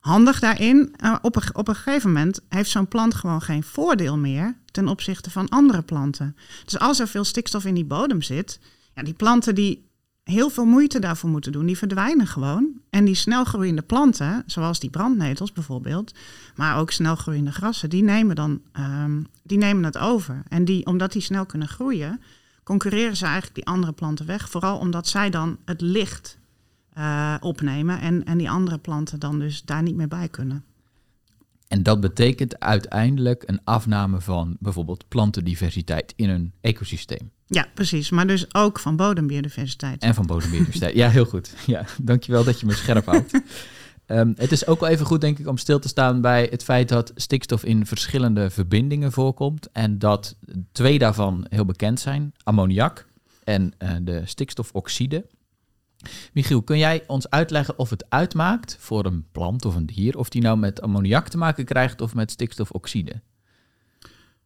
handig 0.00 0.40
daarin. 0.40 0.94
Uh, 1.04 1.16
op, 1.22 1.36
een, 1.36 1.54
op 1.54 1.68
een 1.68 1.74
gegeven 1.74 2.12
moment 2.12 2.40
heeft 2.48 2.70
zo'n 2.70 2.88
plant 2.88 3.14
gewoon 3.14 3.42
geen 3.42 3.62
voordeel 3.62 4.18
meer 4.18 4.56
ten 4.70 4.88
opzichte 4.88 5.30
van 5.30 5.48
andere 5.48 5.82
planten. 5.82 6.36
Dus 6.64 6.78
als 6.78 6.98
er 7.00 7.08
veel 7.08 7.24
stikstof 7.24 7.64
in 7.64 7.74
die 7.74 7.84
bodem 7.84 8.22
zit, 8.22 8.60
ja, 8.94 9.02
die 9.02 9.14
planten 9.14 9.54
die 9.54 9.90
heel 10.24 10.50
veel 10.50 10.64
moeite 10.64 10.98
daarvoor 10.98 11.30
moeten 11.30 11.52
doen. 11.52 11.66
Die 11.66 11.78
verdwijnen 11.78 12.26
gewoon. 12.26 12.80
En 12.90 13.04
die 13.04 13.14
snelgroeiende 13.14 13.82
planten, 13.82 14.42
zoals 14.46 14.80
die 14.80 14.90
brandnetels 14.90 15.52
bijvoorbeeld, 15.52 16.14
maar 16.56 16.78
ook 16.78 16.90
snelgroeiende 16.90 17.52
grassen, 17.52 17.90
die 17.90 18.02
nemen 18.02 18.36
dan 18.36 18.60
um, 18.78 19.26
die 19.42 19.58
nemen 19.58 19.84
het 19.84 19.98
over. 19.98 20.42
En 20.48 20.64
die, 20.64 20.86
omdat 20.86 21.12
die 21.12 21.22
snel 21.22 21.46
kunnen 21.46 21.68
groeien, 21.68 22.20
concurreren 22.62 23.16
ze 23.16 23.24
eigenlijk 23.24 23.54
die 23.54 23.66
andere 23.66 23.92
planten 23.92 24.26
weg. 24.26 24.50
Vooral 24.50 24.78
omdat 24.78 25.08
zij 25.08 25.30
dan 25.30 25.58
het 25.64 25.80
licht 25.80 26.38
uh, 26.98 27.34
opnemen 27.40 28.00
en, 28.00 28.24
en 28.24 28.38
die 28.38 28.50
andere 28.50 28.78
planten 28.78 29.18
dan 29.18 29.38
dus 29.38 29.62
daar 29.62 29.82
niet 29.82 29.96
meer 29.96 30.08
bij 30.08 30.28
kunnen. 30.28 30.64
En 31.72 31.82
dat 31.82 32.00
betekent 32.00 32.60
uiteindelijk 32.60 33.42
een 33.46 33.60
afname 33.64 34.20
van 34.20 34.56
bijvoorbeeld 34.60 35.08
plantendiversiteit 35.08 36.12
in 36.16 36.28
een 36.28 36.52
ecosysteem. 36.60 37.30
Ja, 37.46 37.66
precies. 37.74 38.10
Maar 38.10 38.26
dus 38.26 38.54
ook 38.54 38.78
van 38.78 38.96
bodembiodiversiteit. 38.96 40.02
En 40.02 40.14
van 40.14 40.26
bodembiodiversiteit. 40.26 40.94
ja, 40.94 41.08
heel 41.08 41.24
goed. 41.24 41.54
Ja, 41.66 41.84
dankjewel 42.02 42.44
dat 42.44 42.60
je 42.60 42.66
me 42.66 42.72
scherp 42.72 43.06
houdt. 43.06 43.40
um, 44.06 44.34
het 44.44 44.52
is 44.52 44.66
ook 44.66 44.80
wel 44.80 44.88
even 44.88 45.06
goed, 45.06 45.20
denk 45.20 45.38
ik, 45.38 45.46
om 45.46 45.56
stil 45.56 45.78
te 45.78 45.88
staan 45.88 46.20
bij 46.20 46.48
het 46.50 46.64
feit 46.64 46.88
dat 46.88 47.12
stikstof 47.14 47.64
in 47.64 47.86
verschillende 47.86 48.50
verbindingen 48.50 49.12
voorkomt. 49.12 49.68
En 49.72 49.98
dat 49.98 50.36
twee 50.72 50.98
daarvan 50.98 51.46
heel 51.48 51.64
bekend 51.64 52.00
zijn: 52.00 52.32
ammoniak 52.42 53.06
en 53.44 53.72
uh, 53.78 53.90
de 54.02 54.22
stikstofoxide. 54.24 55.26
Michiel, 56.32 56.62
kun 56.62 56.78
jij 56.78 57.04
ons 57.06 57.30
uitleggen 57.30 57.78
of 57.78 57.90
het 57.90 58.04
uitmaakt 58.08 58.76
voor 58.80 59.04
een 59.04 59.24
plant 59.32 59.64
of 59.64 59.74
een 59.74 59.86
dier, 59.86 60.18
of 60.18 60.28
die 60.28 60.42
nou 60.42 60.58
met 60.58 60.82
ammoniak 60.82 61.28
te 61.28 61.38
maken 61.38 61.64
krijgt 61.64 62.00
of 62.00 62.14
met 62.14 62.30
stikstofoxide? 62.30 63.20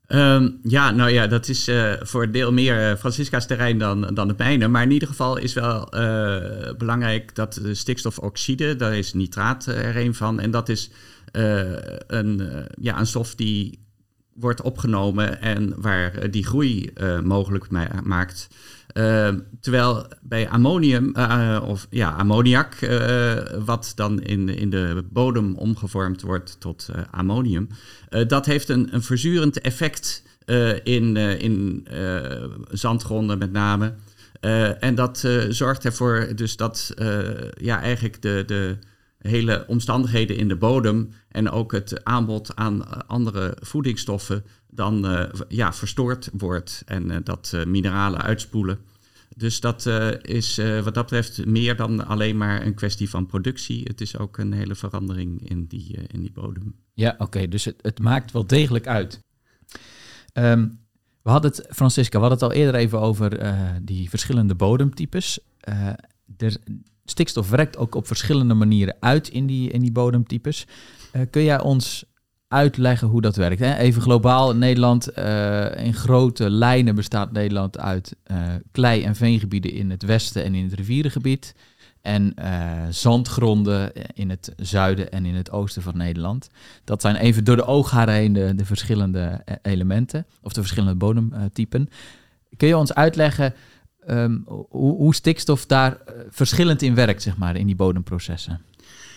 Um, 0.08 0.58
ja, 0.62 0.90
nou 0.90 1.10
ja, 1.10 1.26
dat 1.26 1.48
is 1.48 1.68
uh, 1.68 1.92
voor 2.00 2.22
een 2.22 2.32
deel 2.32 2.52
meer 2.52 2.90
uh, 2.90 2.96
Francisca's 2.96 3.46
terrein 3.46 3.78
dan, 3.78 4.14
dan 4.14 4.28
het 4.28 4.38
mijne. 4.38 4.68
Maar 4.68 4.82
in 4.82 4.90
ieder 4.90 5.08
geval 5.08 5.36
is 5.36 5.52
wel 5.52 5.94
uh, 5.94 6.72
belangrijk 6.78 7.34
dat 7.34 7.54
de 7.54 7.74
stikstofoxide, 7.74 8.76
daar 8.76 8.96
is 8.96 9.12
nitraat 9.12 9.66
er 9.66 9.96
een 9.96 10.14
van. 10.14 10.40
En 10.40 10.50
dat 10.50 10.68
is 10.68 10.90
een, 12.06 12.66
ja, 12.80 12.98
een 12.98 13.06
stof 13.06 13.34
die 13.34 13.84
wordt 14.34 14.62
opgenomen 14.62 15.40
en 15.40 15.80
waar 15.80 16.30
die 16.30 16.44
groei 16.44 16.92
mogelijk 17.22 17.66
maakt. 18.02 18.48
Uh, 18.96 19.28
terwijl 19.60 20.06
bij 20.22 20.48
ammonium, 20.48 21.12
uh, 21.16 21.62
of 21.66 21.86
ja, 21.90 22.10
ammoniak, 22.10 22.80
uh, 22.80 23.34
wat 23.64 23.92
dan 23.94 24.22
in, 24.22 24.48
in 24.48 24.70
de 24.70 25.04
bodem 25.10 25.54
omgevormd 25.54 26.22
wordt 26.22 26.60
tot 26.60 26.88
ammonium, 27.10 27.68
dat 28.26 28.46
heeft 28.46 28.68
een, 28.68 28.94
een 28.94 29.02
verzurend 29.02 29.60
effect 29.60 30.22
in, 30.82 31.16
in 31.16 31.86
zandgronden 32.70 33.38
met 33.38 33.52
name. 33.52 33.94
en 34.80 34.94
dat 34.94 35.28
zorgt 35.48 35.84
ervoor 35.84 36.28
dus 36.34 36.56
dat 36.56 36.94
ja, 37.54 37.80
eigenlijk 37.80 38.22
de, 38.22 38.42
de 38.46 38.76
hele 39.18 39.64
omstandigheden 39.66 40.36
in 40.36 40.48
de 40.48 40.56
bodem 40.56 41.12
en 41.28 41.50
ook 41.50 41.72
het 41.72 42.04
aanbod 42.04 42.56
aan 42.56 43.06
andere 43.06 43.56
voedingsstoffen 43.60 44.44
dan 44.70 45.12
uh, 45.12 45.24
ja, 45.48 45.72
verstoord 45.72 46.30
wordt 46.32 46.82
en 46.86 47.10
uh, 47.10 47.16
dat 47.24 47.56
mineralen 47.66 48.22
uitspoelen. 48.22 48.78
Dus 49.36 49.60
dat 49.60 49.86
is 50.22 50.56
wat 50.56 50.94
dat 50.94 51.04
betreft 51.04 51.46
meer 51.46 51.76
dan 51.76 52.06
alleen 52.06 52.36
maar 52.36 52.66
een 52.66 52.74
kwestie 52.74 53.10
van 53.10 53.26
productie. 53.26 53.82
Het 53.84 54.00
is 54.00 54.18
ook 54.18 54.38
een 54.38 54.52
hele 54.52 54.74
verandering 54.74 55.48
in 55.48 55.66
die, 55.66 55.98
in 56.06 56.20
die 56.20 56.32
bodem. 56.32 56.74
Ja, 56.94 57.14
oké. 57.18 57.48
Dus 57.48 57.64
het, 57.64 57.76
het, 57.82 57.98
maakt 57.98 58.32
wel 58.32 58.46
degelijk 58.46 58.86
uit. 58.86 59.20
Um, 60.32 60.78
we 61.22 61.30
hadden 61.30 61.50
het, 61.50 61.66
Francisca, 61.70 62.20
we 62.20 62.26
hadden 62.26 62.38
het 62.38 62.56
al 62.56 62.62
eerder 62.62 62.80
even 62.80 63.00
over 63.00 63.38
die 63.84 64.08
verschillende 64.08 64.54
bodemtypes. 64.54 65.38
er, 66.36 66.56
stikstof 67.10 67.50
werkt 67.50 67.76
ook 67.76 67.94
op 67.94 68.06
verschillende 68.06 68.54
manieren 68.54 68.96
uit 69.00 69.28
in 69.28 69.46
die, 69.46 69.70
in 69.70 69.80
die 69.80 69.92
bodemtypes. 69.92 70.66
kun 71.30 71.42
jij 71.42 71.60
ons 71.60 72.04
uitleggen 72.48 73.08
hoe 73.08 73.20
dat 73.20 73.36
werkt? 73.36 73.60
Hè? 73.60 73.76
Even 73.76 74.02
globaal, 74.02 74.56
Nederland, 74.56 75.18
uh, 75.18 75.84
in 75.84 75.94
grote 75.94 76.50
lijnen 76.50 76.94
bestaat 76.94 77.32
Nederland 77.32 77.78
uit 77.78 78.16
uh, 78.30 78.38
klei- 78.72 79.04
en 79.04 79.14
veengebieden 79.14 79.72
in 79.72 79.90
het 79.90 80.02
westen 80.02 80.44
en 80.44 80.54
in 80.54 80.64
het 80.64 80.72
rivierengebied. 80.72 81.54
En 82.02 82.34
zandgronden 82.90 83.92
in 84.14 84.30
het 84.30 84.52
zuiden 84.56 85.10
en 85.10 85.24
in 85.24 85.34
het 85.34 85.50
oosten 85.50 85.82
van 85.82 85.96
Nederland. 85.96 86.48
Dat 86.84 87.00
zijn 87.00 87.16
even 87.16 87.44
door 87.44 87.56
de 87.56 87.66
oogharen 87.66 88.14
heen 88.14 88.32
de, 88.32 88.54
de 88.54 88.64
verschillende 88.64 89.44
elementen, 89.62 90.26
of 90.42 90.52
de 90.52 90.60
verschillende 90.60 90.94
bodemtypen. 90.94 91.88
Kun 92.56 92.68
je 92.68 92.76
ons 92.76 92.94
uitleggen 92.94 93.54
um, 94.08 94.44
hoe, 94.68 95.14
stikstof 95.14 95.66
daar 95.66 95.98
verschillend 96.30 96.82
in 96.82 96.94
werkt, 96.94 97.22
zeg 97.22 97.36
maar, 97.36 97.56
in 97.56 97.66
die 97.66 97.76
bodemprocessen? 97.76 98.60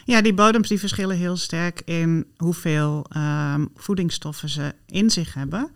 Ja, 0.05 0.21
die 0.21 0.33
bodems 0.33 0.67
die 0.67 0.79
verschillen 0.79 1.17
heel 1.17 1.37
sterk 1.37 1.81
in 1.85 2.25
hoeveel 2.37 3.05
um, 3.17 3.69
voedingsstoffen 3.75 4.49
ze 4.49 4.73
in 4.85 5.09
zich 5.09 5.33
hebben. 5.33 5.71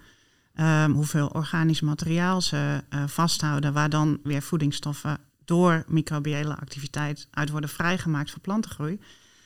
Um, 0.56 0.94
hoeveel 0.94 1.28
organisch 1.28 1.82
materiaal 1.82 2.42
ze 2.42 2.84
uh, 2.90 3.04
vasthouden, 3.08 3.74
waar 3.74 3.90
dan 3.90 4.20
weer 4.24 4.42
voedingsstoffen 4.42 5.18
door 5.46 5.84
microbiële 5.88 6.56
activiteit 6.56 7.28
uit 7.32 7.50
worden 7.50 7.70
vrijgemaakt 7.70 8.32
voor 8.32 8.42
plantengroei. 8.42 9.00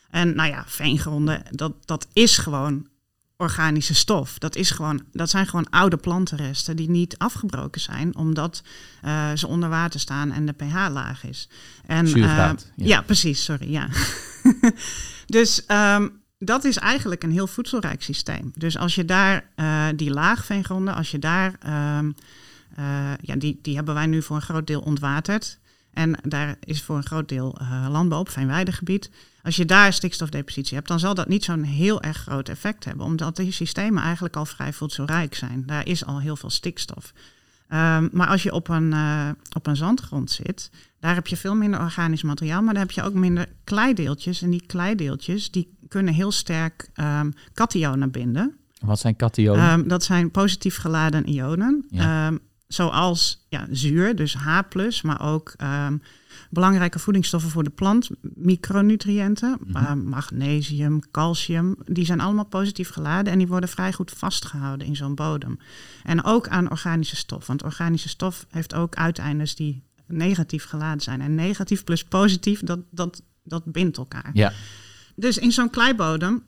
En 0.10 0.36
nou 0.36 0.50
ja, 0.50 0.64
veengronden, 0.66 1.44
dat, 1.52 1.74
dat 1.86 2.08
is 2.14 2.38
gewoon 2.38 2.88
organische 3.38 3.94
stof. 3.94 4.38
Dat, 4.38 4.56
is 4.56 4.72
gewoon, 4.72 5.04
dat 5.12 5.30
zijn 5.30 5.48
gewoon 5.48 5.70
oude 5.70 5.98
plantenresten 5.98 6.76
die 6.76 6.90
niet 6.90 7.18
afgebroken 7.18 7.82
zijn, 7.82 8.16
omdat 8.16 8.64
uh, 9.06 9.32
ze 9.36 9.48
onder 9.48 9.70
water 9.70 10.00
staan 10.00 10.32
en 10.32 10.46
de 10.46 10.52
pH 10.52 10.74
laag 10.74 11.24
is. 11.24 11.50
En, 11.86 12.06
uh, 12.06 12.14
ja. 12.26 12.56
ja. 12.76 13.02
precies, 13.02 13.44
sorry. 13.44 13.72
Ja. 13.72 13.88
dus 15.26 15.64
um, 15.68 16.22
dat 16.38 16.64
is 16.64 16.78
eigenlijk 16.78 17.24
een 17.24 17.32
heel 17.32 17.48
voedselrijk 17.48 18.04
systeem. 18.04 18.52
Dus 18.56 18.78
als 18.78 18.96
je 18.96 19.06
daar 19.06 19.50
uh, 19.56 19.88
die 19.96 20.12
laagveengronden, 20.12 20.96
als 20.96 21.12
je 21.12 21.20
daar, 21.20 21.58
um, 21.98 22.16
ja, 23.22 23.36
die, 23.36 23.60
die 23.62 23.76
hebben 23.76 23.94
wij 23.94 24.06
nu 24.06 24.22
voor 24.22 24.36
een 24.36 24.42
groot 24.42 24.68
deel 24.68 24.82
ontwaterd. 24.82 25.60
En 25.98 26.16
daar 26.24 26.56
is 26.64 26.82
voor 26.82 26.96
een 26.96 27.06
groot 27.06 27.30
deel 27.30 27.58
uh, 27.62 27.88
landbouw 27.90 28.20
op, 28.20 28.30
veenweidegebied. 28.30 29.10
Als 29.44 29.56
je 29.56 29.66
daar 29.66 29.94
stikstofdepositie 29.94 30.76
hebt, 30.76 30.88
dan 30.88 31.00
zal 31.00 31.14
dat 31.14 31.28
niet 31.28 31.44
zo'n 31.44 31.64
heel 31.64 32.02
erg 32.02 32.18
groot 32.18 32.50
effect 32.50 32.86
hebben. 32.86 33.06
Omdat 33.06 33.36
die 33.36 33.52
systemen 33.52 34.04
eigenlijk 34.04 34.36
al 34.36 34.46
vrij 34.46 34.74
voedselrijk 34.74 35.36
zijn. 35.36 35.64
Daar 35.66 35.88
is 35.88 36.06
al 36.06 36.22
heel 36.22 36.36
veel 36.36 36.50
stikstof. 36.50 37.14
Um, 37.70 38.10
maar 38.12 38.28
als 38.28 38.44
je 38.44 38.52
op 38.52 38.70
een, 38.70 38.92
uh, 38.92 39.30
op 39.54 39.68
een 39.68 39.76
zandgrond 39.76 40.32
zit, 40.32 40.70
daar 41.00 41.16
heb 41.16 41.28
je 41.28 41.38
veel 41.38 41.56
minder 41.56 41.80
organisch 41.80 42.24
materiaal, 42.24 42.62
maar 42.62 42.74
daar 42.74 42.84
heb 42.84 42.92
je 42.92 43.04
ook 43.04 43.14
minder 43.14 43.48
kleideeltjes. 43.64 44.42
En 44.42 44.50
die 44.50 44.64
kleideeltjes 44.66 45.52
die 45.52 45.78
kunnen 45.88 46.14
heel 46.14 46.32
sterk 46.32 46.90
um, 46.96 47.34
kationen 47.54 48.12
binden. 48.12 48.56
Wat 48.80 49.00
zijn 49.00 49.16
kationen? 49.16 49.80
Um, 49.80 49.88
dat 49.88 50.04
zijn 50.04 50.32
positief 50.32 50.78
geladen 50.78 51.30
ionen. 51.30 51.86
Ja. 51.90 52.32
Zoals 52.68 53.46
ja, 53.50 53.68
zuur, 53.72 54.16
dus 54.16 54.34
H+, 54.34 54.62
maar 55.04 55.22
ook 55.22 55.56
belangrijke 56.50 57.00
voedingsstoffen 57.00 57.50
voor 57.50 57.64
de 57.64 57.70
plant, 57.70 58.10
micronutriënten, 58.22 59.58
mm 59.60 59.76
-hmm. 59.76 59.84
uh, 59.84 60.06
magnesium, 60.10 61.12
calcium, 61.12 61.76
die 61.86 62.06
zijn 62.06 62.20
allemaal 62.20 62.46
positief 62.46 62.90
geladen 62.90 63.32
en 63.32 63.38
die 63.38 63.48
worden 63.48 63.70
vrij 63.70 63.94
goed 63.94 64.12
vastgehouden 64.12 64.88
in 64.88 64.96
zo'n 64.96 65.16
bodem. 65.16 65.60
En 66.04 66.24
ook 66.24 66.48
aan 66.48 66.72
organische 66.72 67.16
stof, 67.16 67.48
want 67.48 67.64
organische 67.64 68.10
stof 68.10 68.46
heeft 68.50 68.74
ook 68.74 68.96
uiteindes 68.96 69.56
die 69.56 69.84
negatief 70.06 70.66
geladen 70.66 71.02
zijn. 71.02 71.22
En 71.22 71.36
negatief 71.36 71.84
plus 71.84 72.04
positief, 72.04 72.60
dat, 72.64 72.80
dat, 72.92 73.22
dat 73.44 73.64
bindt 73.66 73.98
elkaar. 73.98 74.30
Ja. 74.34 74.54
Dus 75.16 75.38
in 75.38 75.52
zo'n 75.52 75.70
kleibodem, 75.70 76.44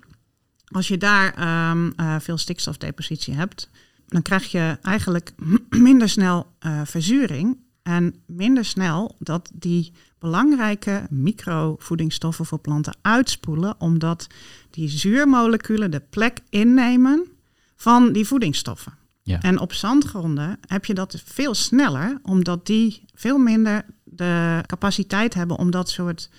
als 0.65 0.88
je 0.88 0.97
daar 0.97 1.27
um, 1.71 1.93
uh, 1.95 2.15
veel 2.19 2.38
stikstofdepositie 2.38 3.33
hebt, 3.33 3.69
dan 4.09 4.21
krijg 4.21 4.51
je 4.51 4.77
eigenlijk 4.81 5.33
minder 5.69 6.09
snel 6.09 6.47
uh, 6.65 6.81
verzuring 6.85 7.57
en 7.83 8.15
minder 8.25 8.65
snel 8.65 9.15
dat 9.19 9.51
die 9.53 9.91
belangrijke 10.19 11.07
microvoedingsstoffen 11.10 12.45
voor 12.45 12.60
planten 12.60 12.95
uitspoelen, 13.01 13.75
omdat 13.77 14.27
die 14.69 14.89
zuurmoleculen 14.89 15.91
de 15.91 16.01
plek 16.10 16.39
innemen 16.49 17.27
van 17.75 18.12
die 18.12 18.27
voedingsstoffen. 18.27 18.93
Ja. 19.23 19.41
En 19.41 19.60
op 19.60 19.73
zandgronden 19.73 20.60
heb 20.67 20.86
je 20.86 20.93
dat 20.93 21.21
veel 21.25 21.53
sneller, 21.53 22.19
omdat 22.23 22.65
die 22.65 23.03
veel 23.13 23.38
minder 23.38 23.86
de 24.03 24.63
capaciteit 24.65 25.34
hebben 25.34 25.57
om 25.57 25.71
dat 25.71 25.89
soort 25.89 26.29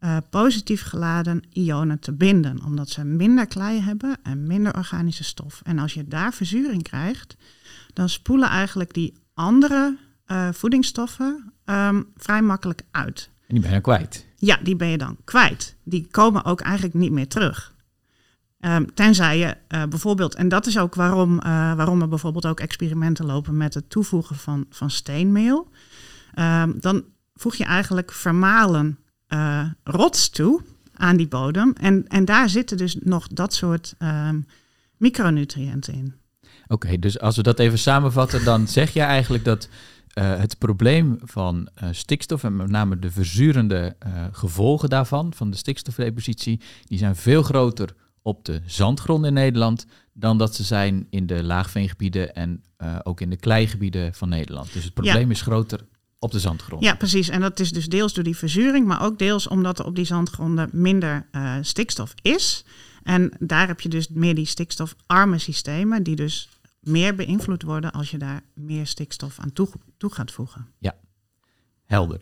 uh, 0.00 0.16
positief 0.30 0.82
geladen 0.82 1.42
ionen 1.52 1.98
te 1.98 2.12
binden. 2.12 2.64
Omdat 2.64 2.88
ze 2.88 3.04
minder 3.04 3.46
klei 3.46 3.80
hebben 3.80 4.16
en 4.22 4.46
minder 4.46 4.76
organische 4.76 5.24
stof. 5.24 5.60
En 5.64 5.78
als 5.78 5.94
je 5.94 6.08
daar 6.08 6.34
verzuring 6.34 6.82
krijgt, 6.82 7.36
dan 7.92 8.08
spoelen 8.08 8.48
eigenlijk 8.48 8.94
die 8.94 9.14
andere 9.34 9.96
uh, 10.26 10.48
voedingsstoffen 10.52 11.52
um, 11.64 12.06
vrij 12.16 12.42
makkelijk 12.42 12.82
uit. 12.90 13.30
En 13.46 13.54
die 13.54 13.62
ben 13.62 13.72
je 13.72 13.80
kwijt? 13.80 14.26
Ja, 14.36 14.58
die 14.62 14.76
ben 14.76 14.88
je 14.88 14.98
dan 14.98 15.16
kwijt. 15.24 15.76
Die 15.82 16.06
komen 16.10 16.44
ook 16.44 16.60
eigenlijk 16.60 16.94
niet 16.94 17.12
meer 17.12 17.28
terug. 17.28 17.74
Um, 18.60 18.94
tenzij 18.94 19.38
je 19.38 19.56
uh, 19.68 19.84
bijvoorbeeld, 19.84 20.34
en 20.34 20.48
dat 20.48 20.66
is 20.66 20.78
ook 20.78 20.94
waarom, 20.94 21.32
uh, 21.32 21.74
waarom 21.74 22.00
er 22.02 22.08
bijvoorbeeld 22.08 22.46
ook 22.46 22.60
experimenten 22.60 23.26
lopen 23.26 23.56
met 23.56 23.74
het 23.74 23.90
toevoegen 23.90 24.36
van, 24.36 24.66
van 24.70 24.90
steenmeel. 24.90 25.70
Um, 26.38 26.74
dan 26.80 27.04
voeg 27.34 27.54
je 27.54 27.64
eigenlijk 27.64 28.12
vermalen 28.12 28.98
uh, 29.28 29.70
rots 29.84 30.30
toe 30.30 30.62
aan 30.94 31.16
die 31.16 31.28
bodem. 31.28 31.72
En, 31.80 32.06
en 32.06 32.24
daar 32.24 32.48
zitten 32.48 32.76
dus 32.76 32.96
nog 33.00 33.28
dat 33.28 33.54
soort 33.54 33.94
um, 33.98 34.46
micronutriënten 34.96 35.94
in. 35.94 36.14
Oké, 36.42 36.74
okay, 36.74 36.98
dus 36.98 37.20
als 37.20 37.36
we 37.36 37.42
dat 37.42 37.58
even 37.58 37.78
samenvatten, 37.78 38.44
dan 38.44 38.68
zeg 38.68 38.92
je 38.92 39.00
eigenlijk 39.00 39.44
dat 39.44 39.68
uh, 40.18 40.36
het 40.38 40.58
probleem 40.58 41.18
van 41.22 41.68
uh, 41.82 41.88
stikstof 41.92 42.44
en 42.44 42.56
met 42.56 42.68
name 42.68 42.98
de 42.98 43.10
verzurende 43.10 43.96
uh, 44.06 44.24
gevolgen 44.32 44.88
daarvan, 44.88 45.32
van 45.34 45.50
de 45.50 45.56
stikstofdepositie, 45.56 46.60
die 46.84 46.98
zijn 46.98 47.16
veel 47.16 47.42
groter 47.42 47.94
op 48.22 48.44
de 48.44 48.60
zandgrond 48.66 49.24
in 49.24 49.32
Nederland 49.32 49.86
dan 50.12 50.38
dat 50.38 50.54
ze 50.54 50.62
zijn 50.62 51.06
in 51.10 51.26
de 51.26 51.44
laagveengebieden 51.44 52.34
en 52.34 52.62
ook 53.02 53.20
in 53.20 53.30
de 53.30 53.36
kleigebieden 53.36 54.14
van 54.14 54.28
Nederland. 54.28 54.72
Dus 54.72 54.84
het 54.84 54.94
probleem 54.94 55.24
ja. 55.24 55.30
is 55.30 55.42
groter 55.42 55.80
op 56.18 56.30
de 56.32 56.40
zandgrond. 56.40 56.82
Ja, 56.82 56.94
precies. 56.94 57.28
En 57.28 57.40
dat 57.40 57.60
is 57.60 57.72
dus 57.72 57.86
deels 57.86 58.14
door 58.14 58.24
die 58.24 58.36
verzuring, 58.36 58.86
maar 58.86 59.02
ook 59.02 59.18
deels 59.18 59.48
omdat 59.48 59.78
er 59.78 59.84
op 59.84 59.94
die 59.94 60.04
zandgronden 60.04 60.68
minder 60.72 61.26
stikstof 61.60 62.14
is. 62.22 62.64
En 63.02 63.32
daar 63.38 63.66
heb 63.66 63.80
je 63.80 63.88
dus 63.88 64.08
meer 64.08 64.34
die 64.34 64.46
stikstofarme 64.46 65.38
systemen, 65.38 66.02
die 66.02 66.16
dus 66.16 66.48
meer 66.80 67.14
beïnvloed 67.14 67.62
worden 67.62 67.92
als 67.92 68.10
je 68.10 68.18
daar 68.18 68.42
meer 68.54 68.86
stikstof 68.86 69.38
aan 69.38 69.52
toe, 69.52 69.68
toe 69.96 70.12
gaat 70.12 70.30
voegen. 70.30 70.66
Ja, 70.78 70.96
helder. 71.84 72.20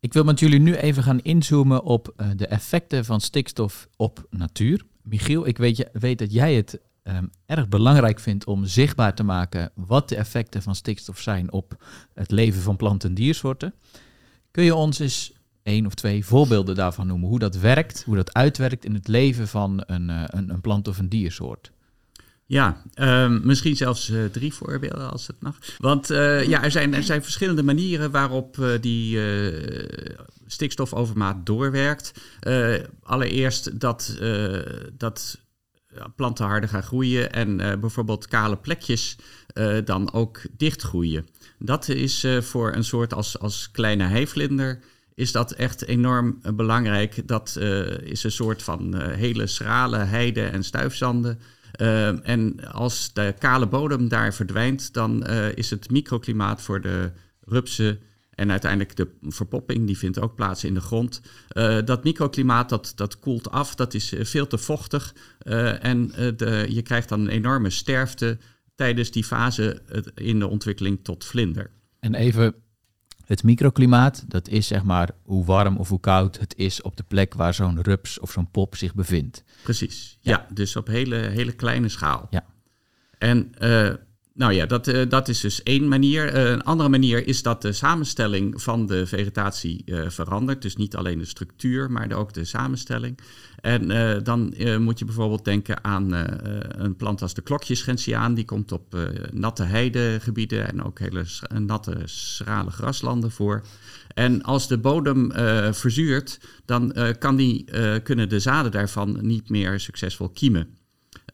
Ik 0.00 0.12
wil 0.12 0.24
met 0.24 0.40
jullie 0.40 0.60
nu 0.60 0.74
even 0.74 1.02
gaan 1.02 1.20
inzoomen 1.20 1.82
op 1.82 2.14
uh, 2.16 2.28
de 2.36 2.46
effecten 2.46 3.04
van 3.04 3.20
stikstof 3.20 3.88
op 3.96 4.26
natuur. 4.30 4.84
Michiel, 5.02 5.46
ik 5.46 5.58
weet, 5.58 5.76
je, 5.76 5.88
weet 5.92 6.18
dat 6.18 6.32
jij 6.32 6.54
het 6.54 6.80
um, 7.08 7.30
erg 7.46 7.68
belangrijk 7.68 8.20
vindt 8.20 8.44
om 8.44 8.64
zichtbaar 8.64 9.14
te 9.14 9.22
maken 9.22 9.70
wat 9.74 10.08
de 10.08 10.16
effecten 10.16 10.62
van 10.62 10.74
stikstof 10.74 11.20
zijn 11.20 11.52
op 11.52 11.84
het 12.14 12.30
leven 12.30 12.62
van 12.62 12.76
planten 12.76 13.08
en 13.08 13.14
diersoorten. 13.14 13.74
Kun 14.50 14.64
je 14.64 14.74
ons 14.74 14.98
eens 14.98 15.32
één 15.62 15.86
of 15.86 15.94
twee 15.94 16.24
voorbeelden 16.24 16.74
daarvan 16.74 17.06
noemen? 17.06 17.28
Hoe 17.28 17.38
dat 17.38 17.56
werkt, 17.56 18.02
hoe 18.04 18.16
dat 18.16 18.34
uitwerkt 18.34 18.84
in 18.84 18.94
het 18.94 19.08
leven 19.08 19.48
van 19.48 19.82
een, 19.86 20.08
uh, 20.08 20.22
een, 20.26 20.50
een 20.50 20.60
plant 20.60 20.88
of 20.88 20.98
een 20.98 21.08
diersoort? 21.08 21.72
Ja, 22.48 22.82
um, 22.94 23.40
misschien 23.44 23.76
zelfs 23.76 24.10
uh, 24.10 24.24
drie 24.24 24.54
voorbeelden 24.54 25.10
als 25.10 25.26
het 25.26 25.36
mag. 25.40 25.58
Want 25.78 26.10
uh, 26.10 26.48
ja, 26.48 26.62
er 26.62 26.70
zijn, 26.70 26.94
er 26.94 27.02
zijn 27.02 27.22
verschillende 27.22 27.62
manieren 27.62 28.10
waarop 28.10 28.76
die 28.80 29.18
stikstofovermaat 30.46 31.46
doorwerkt. 31.46 32.12
allereerst 33.02 33.80
dat, 33.80 34.18
dat 34.92 35.38
planten 36.16 36.46
harder 36.46 36.68
gaan 36.68 36.82
groeien 36.82 37.32
en 37.32 37.56
bijvoorbeeld 37.80 38.28
kale 38.28 38.56
plekjes 38.56 39.16
dan 39.84 40.12
ook 40.12 40.40
dichtgroeien. 40.56 41.28
Dat 41.58 41.88
is 41.88 42.26
voor 42.40 42.74
een 42.74 42.84
soort 42.84 43.14
als, 43.14 43.38
als 43.38 43.70
kleine 43.70 44.04
heivlinder 44.04 44.80
is 45.14 45.32
dat 45.32 45.52
echt 45.52 45.86
enorm 45.86 46.40
belangrijk. 46.54 47.28
Dat 47.28 47.56
is 48.02 48.24
een 48.24 48.30
soort 48.30 48.62
van 48.62 49.02
hele 49.02 49.46
schrale 49.46 49.96
heide 49.96 50.42
en 50.42 50.64
stuifzanden. 50.64 51.40
En 52.22 52.72
als 52.72 53.12
de 53.12 53.34
kale 53.38 53.66
bodem 53.66 54.08
daar 54.08 54.34
verdwijnt, 54.34 54.92
dan 54.92 55.26
is 55.54 55.70
het 55.70 55.90
microklimaat 55.90 56.62
voor 56.62 56.80
de 56.80 57.10
rupsen 57.44 58.00
en 58.36 58.50
uiteindelijk 58.50 58.96
de 58.96 59.08
verpopping, 59.22 59.86
die 59.86 59.98
vindt 59.98 60.20
ook 60.20 60.34
plaats 60.34 60.64
in 60.64 60.74
de 60.74 60.80
grond. 60.80 61.20
Uh, 61.52 61.78
dat 61.84 62.04
microklimaat, 62.04 62.68
dat, 62.68 62.92
dat 62.96 63.18
koelt 63.18 63.50
af, 63.50 63.74
dat 63.74 63.94
is 63.94 64.12
veel 64.18 64.46
te 64.46 64.58
vochtig. 64.58 65.14
en 65.80 66.08
de, 66.36 66.66
je 66.68 66.82
krijgt 66.82 67.08
dan 67.08 67.20
een 67.20 67.28
enorme 67.28 67.70
sterfte 67.70 68.38
tijdens 68.74 69.10
die 69.10 69.24
fase 69.24 69.82
in 70.14 70.38
de 70.38 70.46
ontwikkeling 70.48 70.98
tot 71.02 71.24
vlinder. 71.24 71.70
En 72.00 72.14
even 72.14 72.54
Het 73.24 73.42
microklimaat, 73.42 74.24
dat 74.28 74.48
is 74.48 74.66
zeg 74.66 74.82
maar 74.82 75.10
hoe 75.22 75.44
warm 75.44 75.76
of 75.76 75.88
hoe 75.88 76.00
koud 76.00 76.38
het 76.38 76.54
is 76.56 76.82
op 76.82 76.96
de 76.96 77.02
plek 77.08 77.34
waar 77.34 77.54
zo'n 77.54 77.82
rups 77.82 78.18
of 78.18 78.30
zo'n 78.32 78.50
pop 78.50 78.76
zich 78.76 78.94
bevindt. 78.94 79.44
Precies, 79.62 80.18
Ja. 80.20 80.30
ja, 80.30 80.54
dus 80.54 80.76
op 80.76 80.86
hele, 80.86 81.16
hele 81.16 81.52
kleine 81.52 81.88
schaal. 81.88 82.26
Ja. 82.30 82.44
En 83.18 83.54
eh, 83.58 83.92
nou 84.36 84.52
ja, 84.52 84.66
dat, 84.66 84.88
eh, 84.88 85.08
dat 85.08 85.28
is 85.28 85.40
dus 85.40 85.62
één 85.62 85.88
manier. 85.88 86.28
Eh, 86.28 86.50
een 86.50 86.62
andere 86.62 86.88
manier 86.88 87.26
is 87.26 87.42
dat 87.42 87.62
de 87.62 87.72
samenstelling 87.72 88.62
van 88.62 88.86
de 88.86 89.06
vegetatie 89.06 89.82
eh, 89.84 90.08
verandert. 90.08 90.62
Dus 90.62 90.76
niet 90.76 90.96
alleen 90.96 91.18
de 91.18 91.24
structuur, 91.24 91.90
maar 91.90 92.12
ook 92.12 92.32
de 92.32 92.44
samenstelling. 92.44 93.18
En 93.60 93.88
dan 94.24 94.54
moet 94.78 94.98
je 94.98 95.04
bijvoorbeeld 95.04 95.44
denken 95.44 95.84
aan 95.84 96.12
een 96.82 96.96
plant 96.96 97.22
als 97.22 97.34
de 97.34 97.42
klokjesgentiaan. 97.42 98.34
Die 98.34 98.44
komt 98.44 98.72
op 98.72 98.96
natte 99.32 99.62
heidegebieden 99.62 100.68
en 100.68 100.82
ook 100.82 100.98
hele 100.98 101.24
natte, 101.58 101.96
schrale 102.04 102.70
graslanden 102.70 103.30
voor. 103.30 103.62
En 104.14 104.42
als 104.42 104.68
de 104.68 104.78
bodem 104.78 105.32
verzuurt, 105.74 106.40
dan 106.64 106.94
kan 107.18 107.36
die, 107.36 107.64
kunnen 108.02 108.28
de 108.28 108.40
zaden 108.40 108.70
daarvan 108.70 109.18
niet 109.20 109.48
meer 109.48 109.80
succesvol 109.80 110.28
kiemen. 110.28 110.75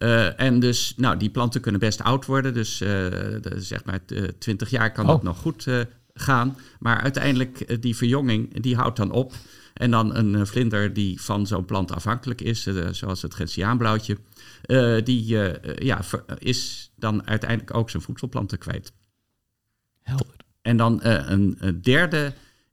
Eh, 0.03 0.41
en 0.41 0.61
dus, 0.61 0.95
nou, 0.97 1.17
die 1.17 1.31
planten 1.31 1.61
kunnen 1.61 1.81
best 1.81 2.01
oud 2.03 2.27
worden. 2.27 2.55
Dus 2.55 2.81
eh, 2.81 2.89
de- 2.89 3.55
zeg 3.57 3.85
maar 3.85 4.01
eh, 4.07 4.23
20 4.39 4.71
jaar 4.71 4.93
kan 4.93 5.05
Oh. 5.05 5.11
dat 5.11 5.23
nog 5.23 5.39
goed 5.39 5.67
eh, 5.67 5.81
gaan. 6.15 6.57
Maar 6.79 7.01
uiteindelijk, 7.01 7.61
eh, 7.61 7.77
die 7.81 7.97
verjonging, 7.97 8.61
die 8.61 8.77
houdt 8.77 8.97
dan 8.97 9.11
op. 9.11 9.33
En 9.75 9.91
dan 9.91 10.15
een 10.17 10.35
eh, 10.35 10.45
vlinder 10.45 10.93
die 10.93 11.21
van 11.21 11.47
zo'n 11.47 11.65
plant 11.65 11.93
afhankelijk 11.93 12.41
is, 12.41 12.67
eh, 12.67 12.89
zoals 12.91 13.23
het 13.23 13.35
gentiaanblauwtje, 13.35 14.17
eh, 14.63 14.97
die 15.05 15.39
eh, 15.39 15.71
eh, 15.71 15.77
ja, 15.79 16.01
is 16.39 16.91
dan 16.97 17.27
uiteindelijk 17.27 17.75
ook 17.77 17.91
zijn 17.91 18.03
voedselplanten 18.03 18.59
kwijt. 18.59 18.93
Helder. 20.03 20.37
En 20.63 20.77
dan 20.77 21.03
eh, 21.03 21.29
een 21.31 21.59
derde, 21.83 22.33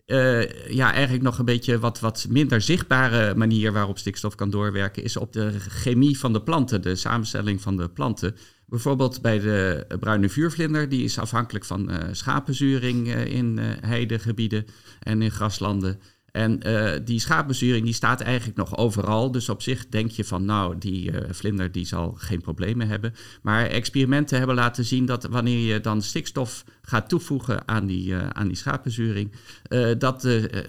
eh, 0.09 0.69
ja, 0.69 0.93
eigenlijk 0.93 1.23
nog 1.23 1.39
een 1.39 1.45
beetje 1.45 1.79
wat, 1.79 1.99
wat 1.99 2.25
minder 2.29 2.61
zichtbare 2.61 3.35
manier 3.35 3.73
waarop 3.73 3.97
stikstof 3.97 4.35
kan 4.35 4.49
doorwerken, 4.49 5.03
is 5.03 5.17
op 5.17 5.33
de 5.33 5.59
chemie 5.59 6.19
van 6.19 6.33
de 6.33 6.41
planten, 6.41 6.81
de 6.81 6.95
samenstelling 6.95 7.61
van 7.61 7.77
de 7.77 7.89
planten. 7.89 8.35
Bijvoorbeeld 8.65 9.21
bij 9.21 9.39
de 9.39 9.85
bruine 9.99 10.29
vuurvlinder, 10.29 10.89
die 10.89 11.03
is 11.03 11.19
afhankelijk 11.19 11.65
van 11.65 11.89
eh, 11.89 12.07
schapenzuring 12.11 13.07
eh, 13.07 13.25
in 13.25 13.57
heidegebieden 13.81 14.65
en 14.99 15.21
in 15.21 15.31
graslanden. 15.31 15.99
En 16.31 16.61
eh, 16.61 16.99
die 17.05 17.19
schapenzuring 17.19 17.85
die 17.85 17.93
staat 17.93 18.21
eigenlijk 18.21 18.57
nog 18.57 18.77
overal. 18.77 19.31
Dus 19.31 19.49
op 19.49 19.61
zich 19.61 19.87
denk 19.87 20.11
je 20.11 20.23
van 20.23 20.45
nou, 20.45 20.77
die 20.77 21.11
eh, 21.11 21.33
vlinder 21.33 21.71
die 21.71 21.85
zal 21.85 22.13
geen 22.17 22.41
problemen 22.41 22.87
hebben. 22.87 23.13
Maar 23.41 23.65
experimenten 23.65 24.37
hebben 24.37 24.55
laten 24.55 24.85
zien 24.85 25.05
dat 25.05 25.23
wanneer 25.23 25.73
je 25.73 25.79
dan 25.79 26.01
stikstof 26.01 26.63
gaat 26.81 27.09
toevoegen 27.09 27.67
aan 27.67 27.85
die, 27.85 28.15
eh, 28.15 28.27
aan 28.29 28.47
die 28.47 28.57
dat 29.97 30.21
de, 30.21 30.65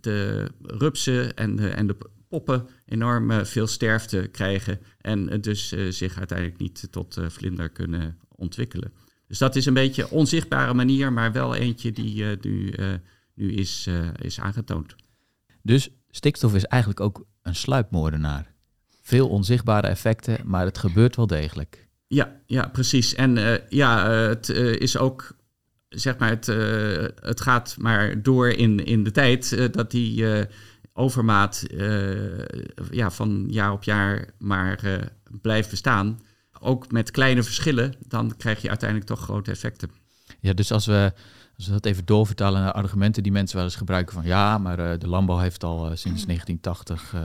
de 0.00 0.46
rupsen 0.62 1.36
en 1.36 1.56
de, 1.56 1.68
en 1.68 1.86
de 1.86 1.96
poppen 2.28 2.68
enorm 2.86 3.46
veel 3.46 3.66
sterfte 3.66 4.28
krijgen 4.32 4.80
en 5.00 5.40
dus 5.40 5.74
zich 5.88 6.18
uiteindelijk 6.18 6.58
niet 6.58 6.88
tot 6.90 7.20
vlinder 7.28 7.68
kunnen 7.68 8.18
ontwikkelen. 8.28 8.92
Dus 9.28 9.38
dat 9.38 9.56
is 9.56 9.66
een 9.66 9.74
beetje 9.74 10.02
een 10.02 10.10
onzichtbare 10.10 10.74
manier, 10.74 11.12
maar 11.12 11.32
wel 11.32 11.54
eentje 11.54 11.92
die 11.92 12.24
nu, 12.40 12.74
nu 13.38 13.52
is, 13.52 13.84
eh, 13.88 14.08
is 14.20 14.40
aangetoond. 14.40 14.94
Dus 15.62 15.88
stikstof 16.10 16.54
is 16.54 16.64
eigenlijk 16.64 17.00
ook 17.00 17.26
een 17.42 17.54
sluipmoordenaar. 17.54 18.52
Veel 19.02 19.28
onzichtbare 19.28 19.86
effecten, 19.86 20.38
maar 20.44 20.64
het 20.64 20.78
gebeurt 20.78 21.16
wel 21.16 21.26
degelijk. 21.26 21.88
Ja, 22.06 22.40
ja 22.46 22.68
precies. 22.68 23.14
En 23.14 23.36
eh, 23.36 23.68
ja, 23.68 24.10
eh, 24.10 24.28
het 24.28 24.48
is 24.80 24.96
ook, 24.96 25.36
zeg 25.88 26.18
maar, 26.18 26.28
het, 26.28 26.46
het 27.20 27.40
gaat 27.40 27.76
maar 27.78 28.22
door 28.22 28.48
in, 28.48 28.84
in 28.84 29.04
de 29.04 29.10
tijd 29.10 29.72
dat 29.72 29.90
die 29.90 30.24
overmaat 30.92 31.66
ja, 32.90 33.10
van 33.10 33.46
jaar 33.48 33.72
op 33.72 33.82
jaar 33.82 34.28
maar 34.38 35.10
blijft 35.40 35.70
bestaan. 35.70 36.20
Ook 36.60 36.92
met 36.92 37.10
kleine 37.10 37.42
verschillen, 37.42 37.94
dan 38.06 38.36
krijg 38.36 38.62
je 38.62 38.68
uiteindelijk 38.68 39.08
toch 39.08 39.20
grote 39.20 39.50
effecten. 39.50 39.90
Ja, 40.40 40.52
dus 40.52 40.72
als 40.72 40.86
we, 40.86 41.12
als 41.58 41.66
we 41.66 41.72
dat 41.72 41.84
even 41.84 42.04
doorvertalen 42.04 42.62
naar 42.62 42.72
argumenten 42.72 43.22
die 43.22 43.32
mensen 43.32 43.56
wel 43.56 43.64
eens 43.64 43.76
gebruiken 43.76 44.14
van 44.14 44.24
ja, 44.24 44.58
maar 44.58 44.78
eh, 44.78 44.98
de 44.98 45.08
landbouw 45.08 45.38
heeft 45.38 45.64
al 45.64 45.78
eh, 45.78 45.96
sinds 45.96 46.24
1980 46.24 47.14
eh, 47.14 47.22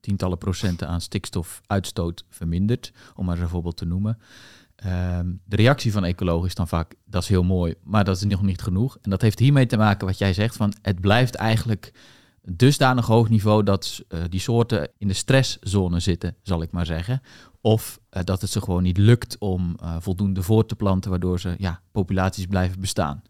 tientallen 0.00 0.38
procenten 0.38 0.88
aan 0.88 1.00
stikstofuitstoot 1.00 2.24
verminderd, 2.28 2.92
om 3.14 3.24
maar 3.24 3.38
een 3.38 3.48
voorbeeld 3.48 3.76
te 3.76 3.84
noemen. 3.84 4.18
Ehm, 4.76 5.32
de 5.44 5.56
reactie 5.56 5.92
van 5.92 6.04
ecologen 6.04 6.46
is 6.46 6.54
dan 6.54 6.68
vaak, 6.68 6.94
dat 7.04 7.22
is 7.22 7.28
heel 7.28 7.42
mooi, 7.42 7.74
maar 7.84 8.04
dat 8.04 8.16
is 8.16 8.24
nog 8.24 8.42
niet 8.42 8.62
genoeg. 8.62 8.98
En 9.02 9.10
dat 9.10 9.22
heeft 9.22 9.38
hiermee 9.38 9.66
te 9.66 9.76
maken 9.76 10.06
wat 10.06 10.18
jij 10.18 10.32
zegt, 10.32 10.56
van 10.56 10.72
het 10.82 11.00
blijft 11.00 11.34
eigenlijk 11.34 11.92
dusdanig 12.42 13.06
hoog 13.06 13.28
niveau 13.28 13.62
dat 13.62 14.04
die 14.28 14.40
soorten 14.40 14.88
in 14.98 15.08
de 15.08 15.14
stresszone 15.14 16.00
zitten, 16.00 16.36
zal 16.42 16.62
ik 16.62 16.70
maar 16.70 16.86
zeggen. 16.86 17.20
Of 17.60 18.00
dat 18.10 18.40
het 18.40 18.50
ze 18.50 18.60
gewoon 18.60 18.82
niet 18.82 18.98
lukt 18.98 19.38
om 19.38 19.76
voldoende 19.98 20.42
voor 20.42 20.66
te 20.66 20.76
planten, 20.76 21.10
waardoor 21.10 21.40
ze 21.40 21.54
ja, 21.58 21.80
populaties 21.92 22.46
blijven 22.46 22.80
bestaan. 22.80 23.22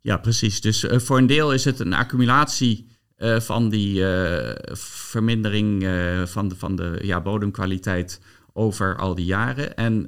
Ja, 0.00 0.16
precies. 0.16 0.60
Dus 0.60 0.84
eh, 0.84 0.98
voor 0.98 1.18
een 1.18 1.26
deel 1.26 1.52
is 1.52 1.64
het 1.64 1.80
een 1.80 1.92
accumulatie 1.92 2.86
eh, 3.16 3.40
van 3.40 3.68
die 3.68 4.06
eh, 4.12 4.74
vermindering 4.76 5.82
van 6.28 6.48
de, 6.48 6.56
van 6.56 6.76
de 6.76 6.98
ja, 7.02 7.20
bodemkwaliteit 7.20 8.20
over 8.52 8.96
al 8.96 9.14
die 9.14 9.24
jaren. 9.24 9.76
En 9.76 10.06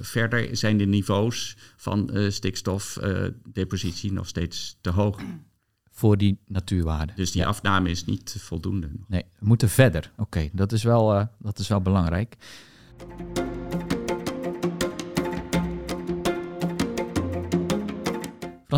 verder 0.00 0.56
zijn 0.56 0.76
de 0.76 0.84
niveaus 0.84 1.56
van 1.76 2.10
stikstofdepositie 2.28 4.12
nog 4.12 4.26
steeds 4.26 4.78
te 4.80 4.90
hoog. 4.90 5.20
Voor 5.90 6.16
die 6.16 6.38
natuurwaarde. 6.46 7.12
Dus 7.16 7.32
die 7.32 7.40
Ja. 7.40 7.46
afname 7.46 7.90
is 7.90 8.04
niet 8.04 8.36
voldoende. 8.38 8.90
Nee, 9.08 9.24
we 9.38 9.46
moeten 9.46 9.68
verder. 9.68 10.10
Oké, 10.16 10.48
dat, 10.52 10.72
is 10.72 10.82
wel, 10.82 11.28
dat 11.38 11.58
is 11.58 11.68
wel 11.68 11.80
belangrijk. 11.80 12.36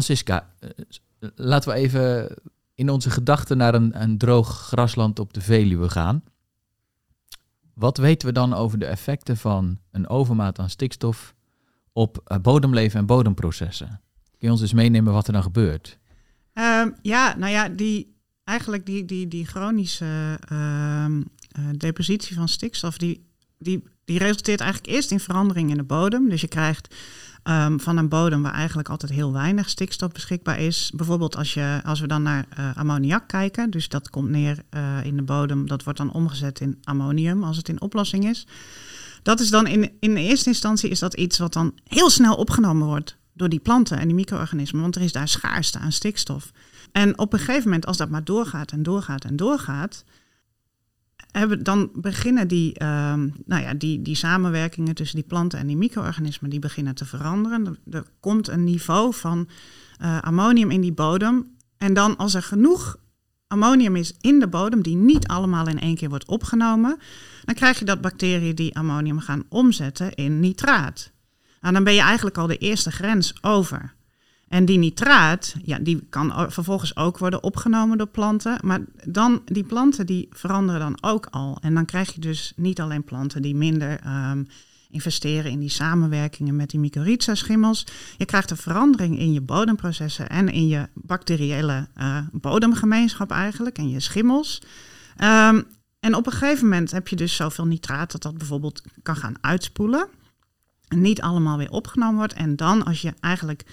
Francisca, 0.03 0.51
eh, 0.59 0.71
laten 1.35 1.71
we 1.71 1.77
even 1.77 2.35
in 2.75 2.91
onze 2.91 3.11
gedachten 3.11 3.57
naar 3.57 3.75
een, 3.75 4.03
een 4.03 4.19
droog 4.19 4.49
grasland 4.49 5.19
op 5.19 5.33
de 5.33 5.41
Veluwe 5.41 5.89
gaan. 5.89 6.23
Wat 7.75 7.97
weten 7.97 8.29
we 8.29 8.35
dan 8.35 8.55
over 8.55 8.79
de 8.79 8.87
effecten 8.87 9.37
van 9.37 9.79
een 9.91 10.09
overmaat 10.09 10.59
aan 10.59 10.71
stikstof 10.71 11.35
op 11.93 12.21
eh, 12.25 12.39
bodemleven 12.39 12.99
en 12.99 13.07
bodemprocessen? 13.07 14.01
Kun 14.39 14.39
je 14.39 14.51
ons 14.51 14.61
eens 14.61 14.73
meenemen 14.73 15.13
wat 15.13 15.27
er 15.27 15.33
dan 15.33 15.43
gebeurt? 15.43 15.99
Ehm, 16.53 16.91
ja, 17.03 17.37
nou 17.37 17.53
ja, 17.53 17.69
die, 17.69 18.17
eigenlijk 18.45 18.87
die, 18.87 19.05
die, 19.05 19.29
die 19.29 19.47
chronische 19.47 20.39
ehm, 20.49 21.23
eh, 21.49 21.65
depositie 21.77 22.37
van 22.37 22.49
stikstof, 22.49 22.99
die, 22.99 23.27
die, 23.59 23.85
die 24.05 24.19
resulteert 24.19 24.61
eigenlijk 24.61 24.93
eerst 24.93 25.11
in 25.11 25.21
verandering 25.21 25.71
in 25.71 25.77
de 25.77 25.85
bodem. 25.85 26.29
Dus 26.29 26.41
je 26.41 26.49
krijgt 26.49 26.95
ehm, 27.47 27.79
van 27.79 27.97
een 27.97 28.09
bodem 28.09 28.43
waar 28.43 28.53
eigenlijk 28.53 28.89
altijd 28.89 29.13
heel 29.13 29.33
weinig 29.33 29.69
stikstof 29.69 30.13
beschikbaar 30.13 30.61
is. 30.61 30.93
Bijvoorbeeld 30.95 31.37
als, 31.37 31.55
je, 31.55 31.81
als 31.85 32.01
we 32.01 32.07
dan 32.07 32.23
naar 32.23 32.47
eh, 32.49 32.77
ammoniak 32.77 33.29
kijken, 33.29 33.71
dus 33.71 33.89
dat 33.89 34.11
komt 34.11 34.29
neer 34.29 34.63
eh, 34.69 35.05
in 35.05 35.17
de 35.17 35.23
bodem, 35.23 35.67
dat 35.67 35.85
wordt 35.85 35.99
dan 35.99 36.13
omgezet 36.13 36.61
in 36.61 36.79
ammonium 36.85 37.45
als 37.45 37.57
het 37.57 37.69
in 37.69 37.81
oplossing 37.81 38.29
is. 38.29 38.47
Dat 39.23 39.41
is 39.41 39.51
dan 39.51 39.67
in, 39.67 39.91
in 40.01 40.17
eerste 40.17 40.49
instantie 40.49 40.91
is 40.91 40.99
dat 40.99 41.15
iets 41.15 41.39
wat 41.39 41.53
dan 41.53 41.75
heel 41.85 42.11
snel 42.11 42.35
opgenomen 42.35 42.87
wordt 42.87 43.17
door 43.33 43.49
die 43.49 43.61
planten 43.61 43.99
en 43.99 44.07
die 44.07 44.17
micro-organismen, 44.17 44.83
want 44.83 44.97
er 44.97 45.03
is 45.03 45.13
daar 45.13 45.29
schaarste 45.29 45.79
aan 45.79 45.93
stikstof. 45.93 46.53
En 46.93 47.19
op 47.19 47.33
een 47.33 47.39
gegeven 47.39 47.65
moment, 47.65 47.87
als 47.87 47.97
dat 47.97 48.09
maar 48.09 48.25
doorgaat 48.25 48.73
en 48.73 48.83
doorgaat 48.83 49.25
en 49.25 49.37
doorgaat, 49.37 50.05
hebben, 51.39 51.63
dan 51.63 51.91
beginnen 51.95 52.49
die, 52.49 52.75
ehm, 52.75 53.29
nou 53.45 53.63
ja, 53.63 53.75
die, 53.75 54.03
die 54.03 54.15
samenwerkingen 54.15 54.95
tussen 54.95 55.17
die 55.17 55.27
planten 55.27 55.59
en 55.59 55.67
die 55.67 55.77
micro-organismen, 55.77 56.51
die 56.51 56.59
beginnen 56.59 56.95
te 56.95 57.05
veranderen. 57.05 57.79
Er, 57.91 58.05
komt 58.21 58.49
een 58.49 58.65
niveau 58.65 59.15
van 59.15 59.49
eh, 59.99 60.19
ammonium 60.19 60.71
in 60.71 60.81
die 60.81 60.93
bodem. 60.93 61.57
En 61.79 61.95
dan 61.95 62.17
als 62.17 62.35
er 62.35 62.43
genoeg 62.43 62.97
ammonium 63.47 63.97
is 63.97 64.15
in 64.21 64.41
de 64.41 64.49
bodem, 64.49 64.83
die 64.83 64.97
niet 64.97 65.27
allemaal 65.27 65.69
in 65.69 65.81
één 65.81 65.95
keer 65.95 66.09
wordt 66.09 66.29
opgenomen, 66.29 66.99
dan 67.45 67.55
krijg 67.55 67.79
je 67.79 67.85
dat 67.85 68.01
bacteriën 68.01 68.55
die 68.55 68.77
ammonium 68.77 69.19
gaan 69.19 69.45
omzetten 69.49 70.15
in 70.15 70.41
nitraat. 70.41 71.13
Nou, 71.61 71.75
dan 71.75 71.85
ben 71.85 71.95
je 71.95 72.01
eigenlijk 72.01 72.39
al 72.39 72.47
de 72.47 72.57
eerste 72.57 72.91
grens 72.91 73.43
over. 73.43 73.95
En 74.57 74.65
die 74.65 74.79
nitraat, 74.79 75.55
ja, 75.65 75.79
die 75.79 76.07
kan 76.11 76.53
vervolgens 76.53 76.97
ook 76.97 77.19
worden 77.19 77.43
opgenomen 77.43 77.99
door 77.99 78.07
planten. 78.07 78.59
Maar 78.63 78.81
dan, 79.05 79.43
die 79.45 79.65
planten 79.65 80.07
die 80.07 80.29
veranderen 80.31 80.81
dan 80.81 80.99
ook 81.01 81.27
al. 81.31 81.59
En 81.61 81.75
dan 81.75 81.85
krijg 81.85 82.15
je 82.15 82.21
dus 82.21 82.53
niet 82.57 82.81
alleen 82.81 83.05
planten 83.05 83.43
die 83.43 83.55
minder 83.55 84.01
ehm, 84.01 84.45
investeren 84.91 85.51
in 85.51 85.61
die 85.61 85.69
samenwerkingen 85.69 86.57
met 86.57 86.71
die 86.71 86.81
mycorrhiza-schimmels. 86.81 87.87
Je 88.17 88.25
krijgt 88.25 88.51
een 88.51 88.57
verandering 88.57 89.19
in 89.19 89.33
je 89.33 89.41
bodemprocessen 89.41 90.29
en 90.29 90.49
in 90.49 90.69
je 90.69 90.89
bacteriële 90.95 91.89
eh, 91.95 92.19
bodemgemeenschap 92.33 93.31
eigenlijk, 93.31 93.79
en 93.79 93.91
je 93.91 94.01
schimmels. 94.01 94.63
Ehm, 95.17 95.63
en 96.01 96.15
op 96.15 96.27
een 96.27 96.33
gegeven 96.33 96.69
moment 96.69 96.91
heb 96.91 97.09
je 97.09 97.17
dus 97.17 97.37
zoveel 97.37 97.67
nitraat 97.67 98.13
dat 98.13 98.23
dat 98.23 98.39
bijvoorbeeld 98.39 98.83
kan 99.03 99.17
gaan 99.17 99.37
uitspoelen. 99.41 100.09
En 100.89 101.01
niet 101.01 101.21
allemaal 101.21 101.59
weer 101.59 101.71
opgenomen 101.71 102.17
wordt. 102.17 102.33
En 102.33 102.57
dan 102.57 102.85
als 102.85 103.01
je 103.03 103.13
eigenlijk 103.21 103.65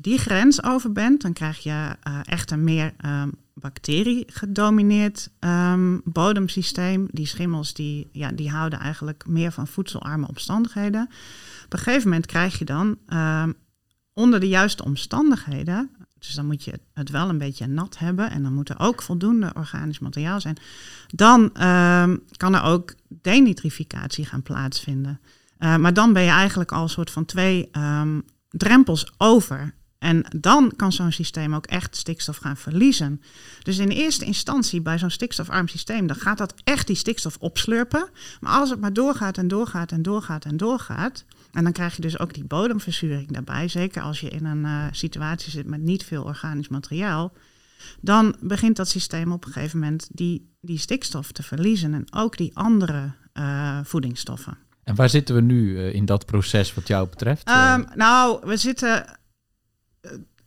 die 0.00 0.18
grens 0.18 0.62
over 0.62 0.92
bent, 0.92 1.22
dan 1.22 1.32
krijg 1.32 1.58
je 1.58 1.96
uh, 2.08 2.18
echt 2.24 2.50
een 2.50 2.64
meer 2.64 2.92
um, 3.04 3.32
bacterie-gedomineerd 3.54 5.30
um, 5.40 6.00
bodemsysteem. 6.04 7.08
Die 7.10 7.26
schimmels 7.26 7.74
die, 7.74 8.08
ja, 8.12 8.30
die 8.30 8.50
houden 8.50 8.78
eigenlijk 8.78 9.26
meer 9.26 9.52
van 9.52 9.66
voedselarme 9.66 10.28
omstandigheden. 10.28 11.08
Op 11.64 11.72
een 11.72 11.78
gegeven 11.78 12.08
moment 12.08 12.26
krijg 12.26 12.58
je 12.58 12.64
dan 12.64 12.98
um, 13.08 13.54
onder 14.12 14.40
de 14.40 14.48
juiste 14.48 14.84
omstandigheden, 14.84 15.90
dus 16.18 16.34
dan 16.34 16.46
moet 16.46 16.64
je 16.64 16.80
het 16.92 17.10
wel 17.10 17.28
een 17.28 17.38
beetje 17.38 17.66
nat 17.66 17.98
hebben 17.98 18.30
en 18.30 18.42
dan 18.42 18.54
moet 18.54 18.68
er 18.68 18.78
ook 18.78 19.02
voldoende 19.02 19.52
organisch 19.54 19.98
materiaal 19.98 20.40
zijn, 20.40 20.56
dan 21.06 21.52
kan 22.36 22.54
er 22.54 22.62
ook 22.62 22.94
denitrificatie 23.08 24.24
gaan 24.24 24.42
plaatsvinden. 24.42 25.20
Uh, 25.58 25.76
maar 25.76 25.94
dan 25.94 26.12
ben 26.12 26.22
je 26.22 26.30
eigenlijk 26.30 26.72
al 26.72 26.82
een 26.82 26.88
soort 26.88 27.10
van 27.10 27.24
twee 27.24 27.70
drempels 28.50 29.12
over. 29.16 29.74
En 30.00 30.24
dan 30.36 30.72
kan 30.76 30.92
zo'n 30.92 31.12
systeem 31.12 31.54
ook 31.54 31.66
echt 31.66 31.96
stikstof 31.96 32.36
gaan 32.36 32.56
verliezen. 32.56 33.22
Dus 33.62 33.78
in 33.78 33.88
eerste 33.88 34.24
instantie 34.24 34.80
bij 34.80 34.98
zo'n 34.98 35.10
stikstofarm 35.10 35.68
systeem, 35.68 36.06
dan 36.06 36.16
gaat 36.16 36.38
dat 36.38 36.54
echt 36.64 36.86
die 36.86 36.96
stikstof 36.96 37.36
opslurpen. 37.38 38.08
Maar 38.40 38.52
als 38.52 38.70
het 38.70 38.80
maar 38.80 38.92
doorgaat 38.92 39.38
en 39.38 39.48
doorgaat 39.48 39.92
en 39.92 40.02
doorgaat 40.02 40.44
en 40.44 40.56
doorgaat, 40.56 41.24
en 41.52 41.64
dan 41.64 41.72
krijg 41.72 41.96
je 41.96 42.02
dus 42.02 42.18
ook 42.18 42.34
die 42.34 42.44
bodemverzuring 42.44 43.32
daarbij, 43.32 43.68
zeker 43.68 44.02
als 44.02 44.20
je 44.20 44.28
in 44.28 44.44
een 44.44 44.64
uh, 44.64 44.84
situatie 44.90 45.50
zit 45.50 45.66
met 45.66 45.80
niet 45.80 46.04
veel 46.04 46.22
organisch 46.22 46.68
materiaal, 46.68 47.32
dan 48.00 48.36
begint 48.40 48.76
dat 48.76 48.88
systeem 48.88 49.32
op 49.32 49.46
een 49.46 49.52
gegeven 49.52 49.78
moment 49.78 50.08
die, 50.12 50.54
die 50.60 50.78
stikstof 50.78 51.32
te 51.32 51.42
verliezen 51.42 51.94
en 51.94 52.04
ook 52.10 52.36
die 52.36 52.56
andere 52.56 53.12
uh, 53.34 53.78
voedingsstoffen. 53.82 54.58
En 54.84 54.94
waar 54.94 55.10
zitten 55.10 55.34
we 55.34 55.40
nu 55.40 55.70
uh, 55.70 55.94
in 55.94 56.04
dat 56.04 56.26
proces 56.26 56.74
wat 56.74 56.88
jou 56.88 57.08
betreft? 57.08 57.48
Um, 57.48 57.86
nou, 57.94 58.46
we 58.46 58.56
zitten 58.56 59.19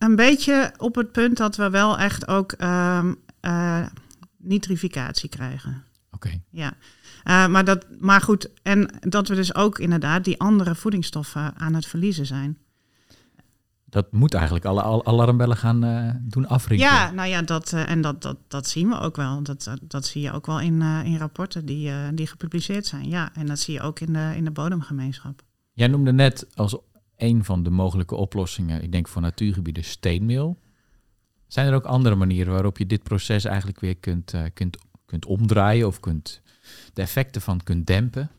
een 0.03 0.15
beetje 0.15 0.73
op 0.77 0.95
het 0.95 1.11
punt 1.11 1.37
dat 1.37 1.55
we 1.55 1.69
wel 1.69 1.97
echt 1.97 2.27
ook 2.27 2.55
um, 2.61 3.15
uh, 3.41 3.85
nitrificatie 4.37 5.29
krijgen. 5.29 5.83
Oké. 6.11 6.27
Okay. 6.27 6.41
Ja. 6.49 6.73
Uh, 7.23 7.47
maar, 7.47 7.65
dat, 7.65 7.85
maar 7.99 8.21
goed, 8.21 8.49
en 8.63 8.89
dat 8.99 9.27
we 9.27 9.35
dus 9.35 9.55
ook 9.55 9.79
inderdaad 9.79 10.23
die 10.23 10.39
andere 10.39 10.75
voedingsstoffen 10.75 11.55
aan 11.55 11.73
het 11.73 11.85
verliezen 11.85 12.25
zijn. 12.25 12.57
Dat 13.85 14.11
moet 14.11 14.33
eigenlijk 14.33 14.65
alle 14.65 15.03
alarmbellen 15.05 15.57
gaan 15.57 15.85
uh, 15.85 16.09
doen 16.21 16.47
afrinkelen. 16.47 16.93
Ja, 16.93 17.11
nou 17.11 17.29
ja, 17.29 17.41
dat, 17.41 17.71
uh, 17.71 17.89
en 17.89 18.01
dat, 18.01 18.21
dat, 18.21 18.37
dat 18.47 18.67
zien 18.67 18.89
we 18.89 18.99
ook 18.99 19.15
wel. 19.15 19.43
Dat, 19.43 19.73
dat 19.81 20.05
zie 20.05 20.21
je 20.21 20.31
ook 20.31 20.45
wel 20.45 20.59
in, 20.59 20.81
in 20.81 21.17
rapporten 21.17 21.65
die, 21.65 21.91
die 22.13 22.27
gepubliceerd 22.27 22.85
zijn. 22.85 23.09
Ja, 23.09 23.29
en 23.33 23.45
dat 23.45 23.59
zie 23.59 23.73
je 23.73 23.81
ook 23.81 23.99
in 23.99 24.13
de, 24.13 24.31
in 24.35 24.43
de 24.43 24.51
bodemgemeenschap. 24.51 25.41
Jij 25.73 25.87
noemde 25.87 26.13
net 26.13 26.47
als 26.55 26.77
een 27.23 27.43
van 27.43 27.63
de 27.63 27.69
mogelijke 27.69 28.15
oplossingen, 28.15 28.83
ik 28.83 28.91
denk 28.91 29.07
voor 29.07 29.21
natuurgebieden, 29.21 29.83
steenmeel. 29.83 30.59
Zijn 31.47 31.67
er 31.67 31.73
ook 31.73 31.85
andere 31.85 32.15
manieren 32.15 32.53
waarop 32.53 32.77
je 32.77 32.85
dit 32.85 33.03
proces 33.03 33.45
eigenlijk 33.45 33.79
weer 33.79 33.97
kunt, 33.97 34.33
kunt, 34.53 34.77
kunt 35.05 35.25
omdraaien 35.25 35.87
of 35.87 35.99
kunt, 35.99 36.41
de 36.93 37.01
effecten 37.01 37.41
van 37.41 37.63
kunt 37.63 37.87
dempen? 37.87 38.31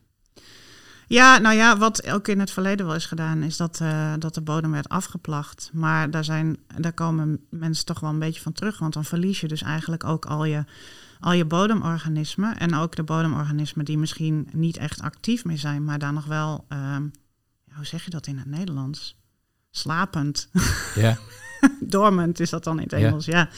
Ja, 1.07 1.39
nou 1.39 1.57
ja, 1.57 1.79
wat 1.79 2.11
ook 2.11 2.29
in 2.29 2.41
het 2.41 2.51
verleden 2.51 2.87
wel 2.87 2.95
is 2.95 3.07
gedaan, 3.07 3.43
is 3.43 3.57
dat, 3.57 3.79
uh, 3.83 4.13
dat 4.19 4.35
de 4.35 4.41
bodem 4.41 4.71
werd 4.71 4.89
afgeplacht. 4.89 5.71
Maar 5.73 6.11
daar, 6.11 6.25
zijn, 6.25 6.57
daar 6.81 6.93
komen 6.93 7.41
mensen 7.51 7.87
toch 7.87 8.01
wel 8.01 8.11
een 8.11 8.19
beetje 8.19 8.41
van 8.41 8.53
terug. 8.53 8.79
Want 8.79 8.93
dan 8.93 9.05
verlies 9.05 9.41
je 9.41 9.49
dus 9.49 9.63
eigenlijk 9.63 10.05
ook 10.05 10.27
al 10.27 10.45
je, 10.45 10.65
al 11.21 11.33
je 11.33 11.45
bodemorganismen. 11.45 12.59
En 12.59 12.75
ook 12.75 12.97
de 12.97 13.03
bodemorganismen 13.03 13.85
die 13.85 13.99
misschien 13.99 14.49
niet 14.53 14.77
echt 14.77 15.01
actief 15.01 15.45
meer 15.45 15.59
zijn, 15.59 15.85
maar 15.85 15.99
daar 15.99 16.13
nog 16.13 16.25
wel, 16.25 16.65
uh, 16.73 16.97
hoe 17.77 17.87
zeg 17.87 18.05
je 18.05 18.11
dat 18.11 18.27
in 18.27 18.39
het 18.39 18.47
Nederlands? 18.47 19.17
Slapend. 19.71 20.49
Ja. 20.95 21.19
Dormant 21.81 22.41
is 22.41 22.51
dat 22.51 22.65
dan 22.65 22.77
in 22.77 22.83
het 22.83 22.93
Engels, 22.93 23.25
ja. 23.25 23.39
ja. 23.39 23.49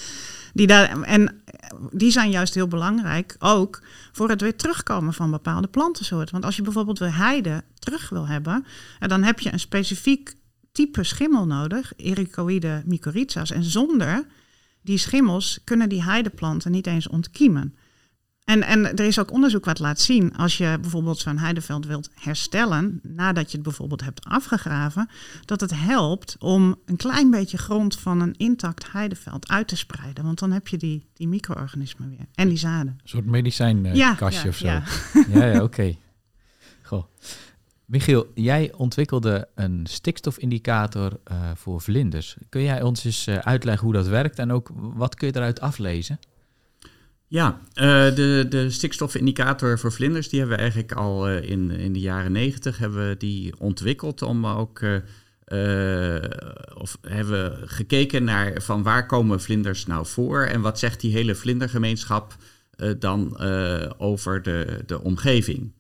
Die 0.53 0.67
daar, 0.67 1.03
en 1.03 1.43
die 1.91 2.11
zijn 2.11 2.31
juist 2.31 2.55
heel 2.55 2.69
belangrijk 2.69 3.37
ook 3.39 3.83
voor 4.13 4.29
het 4.29 4.41
weer 4.41 4.57
terugkomen 4.57 5.15
van 5.15 5.31
bepaalde 5.31 5.69
plantensoorten. 5.69 6.33
Want 6.33 6.45
als 6.45 6.57
je 6.57 6.63
bijvoorbeeld 6.63 6.99
weer 6.99 7.17
heide 7.17 7.65
terug 7.79 8.09
wil 8.09 8.27
hebben, 8.27 8.67
dan 8.99 9.23
heb 9.23 9.41
je 9.41 9.53
een 9.53 9.61
specifiek 9.61 10.35
type 10.73 11.05
schimmel 11.05 11.47
nodig, 11.47 11.93
Ericoïde 11.97 12.83
mycorrhiza's. 12.87 13.51
En 13.51 13.65
zonder 13.65 14.27
die 14.83 14.99
schimmels 14.99 15.61
kunnen 15.65 15.89
die 15.89 16.03
heideplanten 16.03 16.71
niet 16.71 16.87
eens 16.87 17.09
ontkiemen. 17.09 17.77
En, 18.47 18.63
en 18.63 18.85
er 18.85 19.05
is 19.05 19.19
ook 19.19 19.33
onderzoek 19.33 19.65
wat 19.65 19.79
laat 19.79 20.01
zien, 20.01 20.37
als 20.37 20.59
je 20.59 20.79
bijvoorbeeld 20.81 21.19
zo'n 21.19 21.39
heideveld 21.39 21.87
wilt 21.87 22.11
herstellen, 22.15 23.01
nadat 23.03 23.51
je 23.51 23.57
het 23.57 23.67
bijvoorbeeld 23.67 24.05
hebt 24.05 24.25
afgegraven, 24.25 25.09
dat 25.45 25.61
het 25.61 25.71
helpt 25.75 26.37
om 26.39 26.77
een 26.85 26.97
klein 26.97 27.31
beetje 27.31 27.59
grond 27.59 27.99
van 27.99 28.21
een 28.21 28.35
intact 28.37 28.93
heideveld 28.93 29.49
uit 29.49 29.69
te 29.69 29.77
spreiden. 29.77 30.25
Want 30.25 30.39
dan 30.39 30.53
heb 30.53 30.69
je 30.69 30.77
die, 30.77 31.07
die 31.15 31.29
micro-organismen 31.29 32.09
weer 32.09 32.27
en 32.35 32.49
die 32.49 32.59
zaden. 32.59 32.99
Een 33.03 33.09
soort 33.09 33.27
medicijnkastje 33.27 33.99
ja, 33.99 34.17
ja, 34.43 34.49
of 34.49 34.57
zo. 34.57 34.67
Ja, 34.67 34.83
ja, 35.29 35.45
ja 35.45 35.55
oké. 35.63 35.63
Okay. 35.63 35.99
Goh. 36.83 37.05
Michiel, 37.85 38.31
jij 38.35 38.73
ontwikkelde 38.77 39.49
een 39.55 39.87
stikstofindicator 39.89 41.19
uh, 41.31 41.51
voor 41.55 41.81
vlinders. 41.81 42.37
Kun 42.49 42.63
jij 42.63 42.83
ons 42.83 43.05
eens 43.05 43.27
uh, 43.27 43.37
uitleggen 43.37 43.85
hoe 43.85 43.95
dat 43.95 44.07
werkt 44.07 44.39
en 44.39 44.53
ook 44.53 44.71
wat 44.75 45.15
kun 45.15 45.27
je 45.27 45.37
eruit 45.37 45.61
aflezen? 45.61 46.19
Ja, 47.29 47.61
uh, 47.75 48.15
de, 48.15 48.47
de 48.49 48.71
stikstofindicator 48.71 49.79
voor 49.79 49.93
vlinders, 49.93 50.29
die 50.29 50.39
hebben 50.39 50.57
we 50.57 50.63
eigenlijk 50.63 50.93
al 50.93 51.31
uh, 51.31 51.51
in, 51.51 51.71
in 51.71 51.93
de 51.93 52.01
jaren 52.01 52.33
negentig 52.33 52.79
hebben 52.79 53.09
we 53.09 53.17
die 53.17 53.55
ontwikkeld 53.59 54.23
om 54.23 54.47
ook, 54.47 54.81
uh, 54.81 54.99
of 56.75 56.99
hebben 57.01 57.33
we 57.33 57.67
gekeken 57.67 58.25
naar 58.25 58.63
van 58.63 58.83
waar 58.83 59.07
komen 59.07 59.41
vlinders 59.41 59.87
nou 59.87 60.07
voor 60.07 60.43
en 60.43 60.61
wat 60.61 60.79
zegt 60.79 61.01
die 61.01 61.13
hele 61.13 61.35
vlindergemeenschap 61.35 62.37
dan 62.99 63.41
over 63.99 64.43
de, 64.43 64.83
de 64.87 65.03
omgeving. 65.03 65.73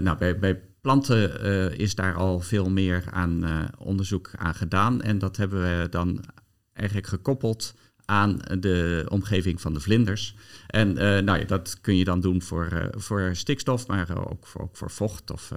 nou, 0.00 0.16
bij, 0.18 0.38
bij 0.38 0.60
planten 0.80 1.42
is 1.78 1.94
daar 1.94 2.14
al 2.14 2.40
veel 2.40 2.70
meer 2.70 3.04
aan 3.10 3.44
onderzoek 3.78 4.30
aan 4.36 4.54
gedaan 4.54 5.02
en 5.02 5.18
dat 5.18 5.36
hebben 5.36 5.60
we 5.62 5.88
dan 5.88 6.24
eigenlijk 6.72 7.06
gekoppeld 7.06 7.74
aan 8.08 8.38
de 8.58 9.06
omgeving 9.08 9.60
van 9.60 9.74
de 9.74 9.80
vlinders. 9.80 10.34
En 10.66 10.90
uh, 10.90 10.96
nou 10.98 11.38
ja, 11.38 11.44
dat 11.44 11.78
kun 11.80 11.96
je 11.96 12.04
dan 12.04 12.20
doen 12.20 12.42
voor, 12.42 12.68
uh, 12.72 12.84
voor 12.90 13.30
stikstof, 13.32 13.86
maar 13.86 14.30
ook 14.30 14.46
voor, 14.46 14.60
ook 14.60 14.76
voor 14.76 14.90
vocht 14.90 15.30
of, 15.30 15.52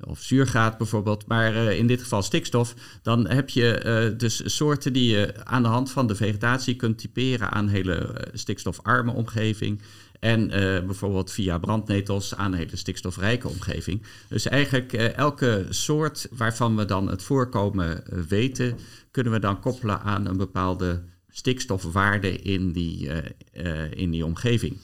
of 0.00 0.20
zuurgraad 0.20 0.78
bijvoorbeeld. 0.78 1.26
Maar 1.26 1.54
in 1.54 1.86
dit 1.86 2.02
geval 2.02 2.22
stikstof. 2.22 2.74
Dan 3.02 3.28
heb 3.28 3.48
je 3.48 4.14
dus 4.16 4.56
soorten 4.56 4.92
die 4.92 5.10
je 5.10 5.44
aan 5.44 5.62
de 5.62 5.68
hand 5.68 5.90
van 5.90 6.06
de 6.06 6.14
vegetatie 6.14 6.76
kunt 6.76 6.98
typeren 6.98 7.50
aan 7.50 7.68
hele 7.68 8.28
stikstofarme 8.32 9.12
omgeving. 9.12 9.82
En 10.20 10.48
bijvoorbeeld 10.86 11.32
via 11.32 11.58
brandnetels 11.58 12.34
aan 12.34 12.54
hele 12.54 12.76
stikstofrijke 12.76 13.48
omgeving. 13.48 14.02
Dus 14.28 14.46
eigenlijk 14.46 14.92
elke 14.92 15.66
soort 15.68 16.28
waarvan 16.30 16.76
we 16.76 16.84
dan 16.84 17.08
het 17.08 17.22
voorkomen 17.22 18.02
weten, 18.28 18.78
kunnen 19.10 19.32
we 19.32 19.38
dan 19.38 19.60
koppelen 19.60 20.00
aan 20.00 20.26
een 20.26 20.36
bepaalde 20.36 21.02
stikstofwaarde 21.34 22.36
in 22.38 22.72
die, 22.72 23.06
uh, 23.06 23.16
uh, 23.52 23.90
in 23.90 24.10
die 24.10 24.24
omgeving. 24.24 24.76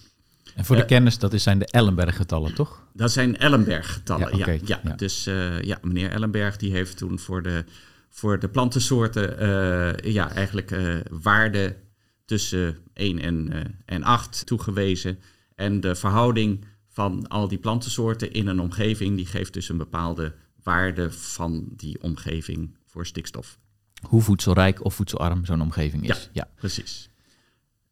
En 0.55 0.65
voor 0.65 0.77
de 0.77 0.83
uh, 0.83 0.89
kennis, 0.89 1.19
dat 1.19 1.41
zijn 1.41 1.59
de 1.59 1.67
Ellenberg-getallen, 1.67 2.55
toch? 2.55 2.87
Dat 2.93 3.13
zijn 3.13 3.37
Ellenberg-getallen, 3.37 4.37
ja, 4.37 4.43
okay. 4.43 4.61
ja, 4.65 4.81
ja, 4.85 4.93
Dus 4.95 5.25
ja, 5.61 5.79
meneer 5.83 6.11
Ellenberg 6.11 6.57
die 6.57 6.73
heeft 6.73 6.97
toen 6.97 7.19
voor 7.19 7.43
de, 7.43 7.65
voor 8.09 8.39
de 8.39 8.49
plantensoorten 8.49 10.13
ja, 10.13 10.33
eigenlijk 10.33 10.73
waarden 11.11 11.77
tussen 12.25 12.79
1 12.93 13.19
en, 13.19 13.53
en 13.85 14.03
8 14.03 14.47
toegewezen. 14.47 15.19
En 15.55 15.81
de 15.81 15.95
verhouding 15.95 16.65
van 16.89 17.29
al 17.29 17.49
die 17.49 17.59
plantensoorten 17.59 18.33
in 18.33 18.47
een 18.47 18.61
omgeving, 18.61 19.17
die 19.17 19.27
geeft 19.27 19.53
dus 19.53 19.69
een 19.69 19.77
bepaalde 19.77 20.35
waarde 20.63 21.13
van 21.13 21.65
die 21.77 22.03
omgeving 22.03 22.77
voor 22.87 23.07
stikstof 23.07 23.59
hoe 24.03 24.23
voedselrijk 24.23 24.85
of 24.85 24.95
voedselarm 24.95 25.45
zo'n 25.45 25.61
omgeving 25.61 26.03
is. 26.03 26.09
Ja, 26.09 26.31
ja. 26.33 26.49
precies. 26.57 27.11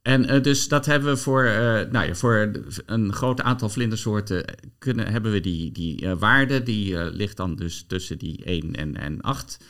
En 0.08 0.34
uh, 0.34 0.42
dus 0.42 0.68
dat 0.68 0.86
hebben 0.86 1.12
we 1.12 1.16
voor, 1.16 1.44
uh, 1.44 1.80
nou 1.90 2.06
ja, 2.06 2.14
voor 2.14 2.50
een 2.86 3.12
groot 3.12 3.40
aantal 3.40 3.68
vlindersoorten 3.68 4.44
kunnen, 4.78 5.06
hebben 5.06 5.32
we 5.32 5.40
die, 5.40 5.72
die 5.72 6.02
uh, 6.02 6.12
waarde. 6.12 6.62
Die 6.62 7.12
ligt 7.12 7.36
dan 7.36 7.56
dus 7.56 7.84
tussen 7.86 8.18
die 8.18 8.44
1 8.44 8.74
en, 8.74 8.96
en 8.96 9.20
8. 9.20 9.64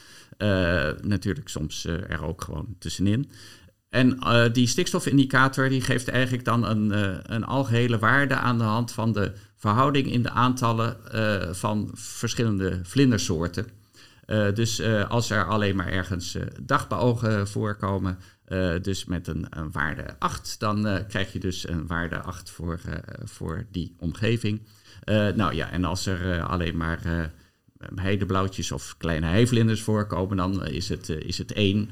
natuurlijk 1.03 1.49
soms 1.49 1.85
er 1.85 2.25
ook 2.25 2.43
gewoon 2.43 2.77
tussenin. 2.79 3.31
En 3.89 4.19
die 4.53 4.67
stikstofindicator 4.67 5.69
die 5.69 5.81
geeft 5.81 6.09
eigenlijk 6.09 6.45
dan 6.45 6.65
een, 6.65 6.93
een 7.35 7.45
algehele 7.45 7.99
waarde 7.99 8.35
aan 8.35 8.59
de 8.59 8.65
hand 8.65 8.93
van 8.93 9.13
de 9.13 9.33
verhouding 9.57 10.13
in 10.13 10.23
de 10.23 10.31
aantallen 10.31 10.97
van 11.57 11.91
verschillende 11.95 12.81
vlindersoorten. 12.83 13.67
Uh, 14.29 14.53
dus 14.55 14.81
uh, 14.81 15.11
als 15.11 15.31
er 15.31 15.45
alleen 15.45 15.77
maar 15.77 15.89
ergens 15.89 16.35
uh, 16.35 16.43
dagbeogen 16.63 17.49
voorkomen, 17.49 18.19
dus 18.83 19.05
met 19.05 19.27
een, 19.27 19.47
een, 19.51 19.73
waarde 19.73 20.05
8, 20.19 20.61
dan 20.61 21.05
krijg 21.09 21.33
je 21.33 21.39
dus 21.39 21.69
een 21.69 21.87
waarde 21.87 22.21
8 22.21 22.51
voor, 22.51 22.81
voor 23.25 23.67
die 23.71 23.95
omgeving. 23.99 24.61
nou 25.35 25.55
ja, 25.55 25.71
en 25.71 25.85
als 25.85 26.07
er 26.07 26.43
alleen 26.43 26.77
maar 26.77 27.31
heideblauwtjes 27.95 28.73
of 28.73 28.95
kleine 28.99 29.27
heivlinders 29.27 29.83
voorkomen, 29.83 30.37
dan 30.37 30.67
is 30.67 30.89
het, 30.89 31.09
is 31.09 31.39
het 31.39 31.53
één, 31.53 31.91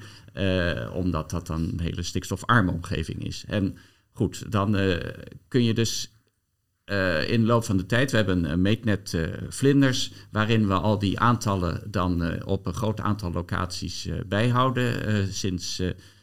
omdat 0.92 1.31
dat 1.31 1.46
dan 1.46 1.62
een 1.62 1.81
hele 1.81 2.03
stikstofarme 2.03 2.70
omgeving 2.70 3.25
is. 3.25 3.44
En 3.49 3.77
goed, 4.12 4.53
dan 4.53 4.77
kun 5.49 5.64
je 5.64 5.75
dus 5.75 6.15
uh, 6.92 7.31
in 7.31 7.40
de 7.40 7.46
loop 7.46 7.64
van 7.64 7.77
de 7.77 7.87
tijd. 7.87 8.11
We 8.11 8.16
hebben 8.16 8.51
een 8.51 8.62
meetnet 8.62 9.12
uh, 9.12 9.27
vlinders, 9.49 10.12
waarin 10.31 10.66
we 10.66 10.75
al 10.75 10.99
die 10.99 11.18
aantallen 11.18 11.83
dan 11.90 12.44
op 12.44 12.66
een 12.66 12.75
groot 12.75 13.01
aantal 13.01 13.33
locaties 13.33 14.09
bijhouden. 14.27 14.92
sinds 15.35 15.79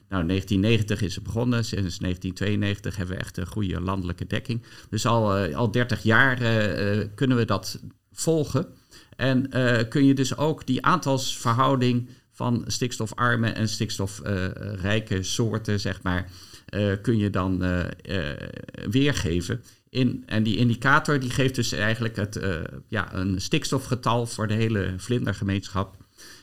nou, 0.10 0.26
1990 0.26 1.02
is 1.02 1.16
het 1.16 1.24
begonnen, 1.24 1.66
sinds 1.66 1.98
1992 1.98 2.96
hebben 2.96 3.16
we 3.16 3.22
echt 3.22 3.38
een 3.38 3.48
goede 3.48 3.82
landelijke 3.82 4.28
dekking. 4.28 4.64
Dus 4.90 5.06
al, 5.06 5.34
al 5.34 5.72
30 5.72 6.04
jaar 6.04 6.38
kunnen 7.16 7.38
we 7.38 7.46
dat 7.46 7.80
volgen. 8.12 8.68
En 9.16 9.50
kun 9.90 10.06
je 10.06 10.14
dus 10.14 10.38
ook 10.38 10.66
die 10.66 10.86
aantalsverhouding 10.86 12.10
van 12.32 12.64
stikstofarme 12.68 13.50
en 13.50 13.70
stikstofrijke 13.70 15.24
soorten, 15.24 15.80
zeg 15.80 16.02
maar, 16.02 16.30
kun 17.02 17.18
je 17.18 17.30
dan 17.30 17.64
weergeven 18.90 19.64
en 20.26 20.44
die 20.44 20.58
indicator 20.58 21.20
die 21.20 21.30
geeft 21.30 21.56
dus 21.56 21.72
eigenlijk 21.72 22.16
het, 22.16 22.36
uh, 22.36 22.56
ja, 22.88 23.14
een 23.14 23.42
stikstofgetal 23.42 24.26
voor 24.26 24.48
de 24.48 24.54
hele 24.54 24.94
vlindergemeenschap. 24.98 25.96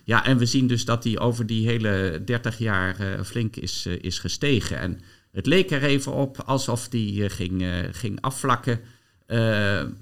Ja, 0.04 0.24
en 0.24 0.38
we 0.38 0.46
zien 0.46 0.66
dus 0.66 0.84
dat 0.84 1.02
die 1.02 1.18
over 1.18 1.46
die 1.46 1.66
hele 1.66 2.22
30 2.24 2.58
jaar 2.58 3.00
uh, 3.00 3.22
flink 3.24 3.56
is, 3.56 3.86
uh, 3.86 3.98
is 4.00 4.18
gestegen. 4.18 4.78
En 4.78 5.00
het 5.32 5.46
leek 5.46 5.70
er 5.70 5.82
even 5.82 6.12
op 6.12 6.42
alsof 6.46 6.88
die 6.88 7.30
ging, 7.30 7.64
ging 7.92 8.20
afvlakken. 8.20 8.80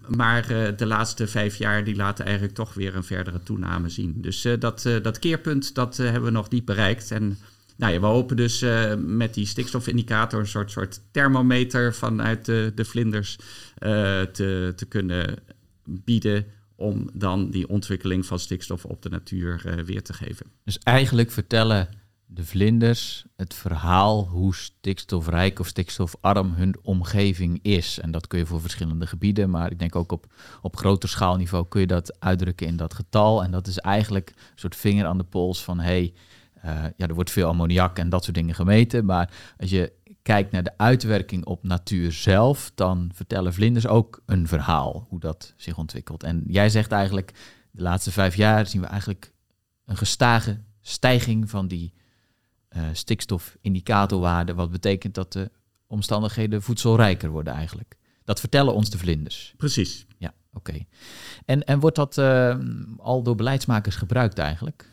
maar 0.06 0.46
de 0.76 0.86
laatste 0.86 1.26
vijf 1.26 1.56
jaar 1.56 1.84
die 1.84 1.96
laten 1.96 2.24
eigenlijk 2.24 2.54
toch 2.54 2.74
weer 2.74 2.96
een 2.96 3.04
verdere 3.04 3.42
toename 3.42 3.88
zien. 3.88 4.14
Dus 4.16 4.46
dat, 4.58 4.88
dat 5.02 5.18
keerpunt 5.18 5.74
dat 5.74 5.96
hebben 5.96 6.22
we 6.22 6.30
nog 6.30 6.50
niet 6.50 6.64
bereikt. 6.64 7.10
En 7.10 7.38
nou 7.78 7.92
ja, 7.92 8.00
we 8.00 8.06
hopen 8.06 8.36
dus 8.36 8.62
uh, 8.62 8.94
met 8.94 9.34
die 9.34 9.46
stikstofindicator 9.46 10.40
een 10.40 10.46
soort, 10.46 10.70
soort 10.70 11.00
thermometer 11.10 11.94
vanuit 11.94 12.44
de, 12.44 12.72
de 12.74 12.84
vlinders 12.84 13.38
uh, 13.38 14.20
te, 14.22 14.72
te 14.76 14.86
kunnen 14.88 15.36
bieden 15.84 16.46
om 16.76 17.10
dan 17.12 17.50
die 17.50 17.68
ontwikkeling 17.68 18.26
van 18.26 18.38
stikstof 18.38 18.84
op 18.84 19.02
de 19.02 19.08
natuur 19.08 19.62
uh, 19.66 19.84
weer 19.84 20.02
te 20.02 20.12
geven. 20.12 20.46
Dus 20.64 20.78
eigenlijk 20.78 21.30
vertellen 21.30 21.88
de 22.26 22.44
vlinders 22.44 23.24
het 23.36 23.54
verhaal 23.54 24.26
hoe 24.28 24.54
stikstofrijk 24.54 25.58
of 25.58 25.66
stikstofarm 25.66 26.52
hun 26.52 26.76
omgeving 26.82 27.58
is. 27.62 27.98
En 27.98 28.10
dat 28.10 28.26
kun 28.26 28.38
je 28.38 28.46
voor 28.46 28.60
verschillende 28.60 29.06
gebieden, 29.06 29.50
maar 29.50 29.70
ik 29.70 29.78
denk 29.78 29.96
ook 29.96 30.12
op, 30.12 30.26
op 30.62 30.76
groter 30.76 31.08
schaalniveau 31.08 31.66
kun 31.68 31.80
je 31.80 31.86
dat 31.86 32.20
uitdrukken 32.20 32.66
in 32.66 32.76
dat 32.76 32.94
getal. 32.94 33.42
En 33.42 33.50
dat 33.50 33.66
is 33.66 33.78
eigenlijk 33.78 34.28
een 34.36 34.58
soort 34.58 34.76
vinger 34.76 35.06
aan 35.06 35.18
de 35.18 35.24
pols 35.24 35.64
van 35.64 35.80
hey, 35.80 36.12
ja, 36.96 37.06
er 37.06 37.14
wordt 37.14 37.30
veel 37.30 37.48
ammoniak 37.48 37.98
en 37.98 38.08
dat 38.08 38.24
soort 38.24 38.36
dingen 38.36 38.54
gemeten. 38.54 39.04
Maar 39.04 39.30
als 39.56 39.70
je 39.70 39.92
kijkt 40.22 40.52
naar 40.52 40.62
de 40.62 40.78
uitwerking 40.78 41.44
op 41.44 41.64
natuur 41.64 42.12
zelf, 42.12 42.72
dan 42.74 43.10
vertellen 43.14 43.54
vlinders 43.54 43.86
ook 43.86 44.22
een 44.26 44.48
verhaal 44.48 45.06
hoe 45.08 45.20
dat 45.20 45.54
zich 45.56 45.78
ontwikkelt. 45.78 46.22
En 46.22 46.42
jij 46.46 46.68
zegt 46.68 46.92
eigenlijk, 46.92 47.32
de 47.70 47.82
laatste 47.82 48.12
vijf 48.12 48.34
jaar 48.34 48.66
zien 48.66 48.80
we 48.80 48.86
eigenlijk 48.86 49.32
een 49.84 49.96
gestage 49.96 50.60
stijging 50.80 51.50
van 51.50 51.68
die 51.68 51.94
uh, 52.76 52.82
stikstofindicatorwaarde, 52.92 54.54
wat 54.54 54.70
betekent 54.70 55.14
dat 55.14 55.32
de 55.32 55.50
omstandigheden 55.86 56.62
voedselrijker 56.62 57.30
worden 57.30 57.52
eigenlijk. 57.52 57.96
Dat 58.24 58.40
vertellen 58.40 58.74
ons 58.74 58.90
de 58.90 58.98
vlinders. 58.98 59.54
Precies. 59.56 60.06
Ja, 60.18 60.34
oké. 60.52 60.78
En, 61.44 61.64
en 61.64 61.80
wordt 61.80 61.96
dat 61.96 62.16
uh, 62.16 62.58
al 62.96 63.22
door 63.22 63.34
beleidsmakers 63.34 63.96
gebruikt 63.96 64.38
eigenlijk? 64.38 64.90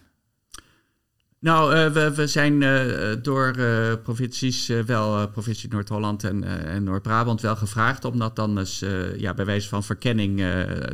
Nou, 1.46 1.76
uh, 1.76 2.10
we, 2.16 2.28
zijn 2.28 2.62
uh, 2.62 3.16
door 3.22 3.56
uh, 3.58 3.94
provincies, 4.04 4.68
wel 4.68 5.30
provincie 5.30 5.70
Noord-Holland 5.70 6.24
en, 6.24 6.44
en 6.44 6.84
Noord-Brabant, 6.84 7.42
wel 7.42 7.56
gevraagd 7.56 8.06
om 8.06 8.20
dat 8.20 8.36
dan 8.36 8.58
eens 8.58 8.84
ja, 9.18 9.34
bij 9.34 9.46
wijze 9.46 9.70
van 9.70 9.84
verkenning 9.84 10.44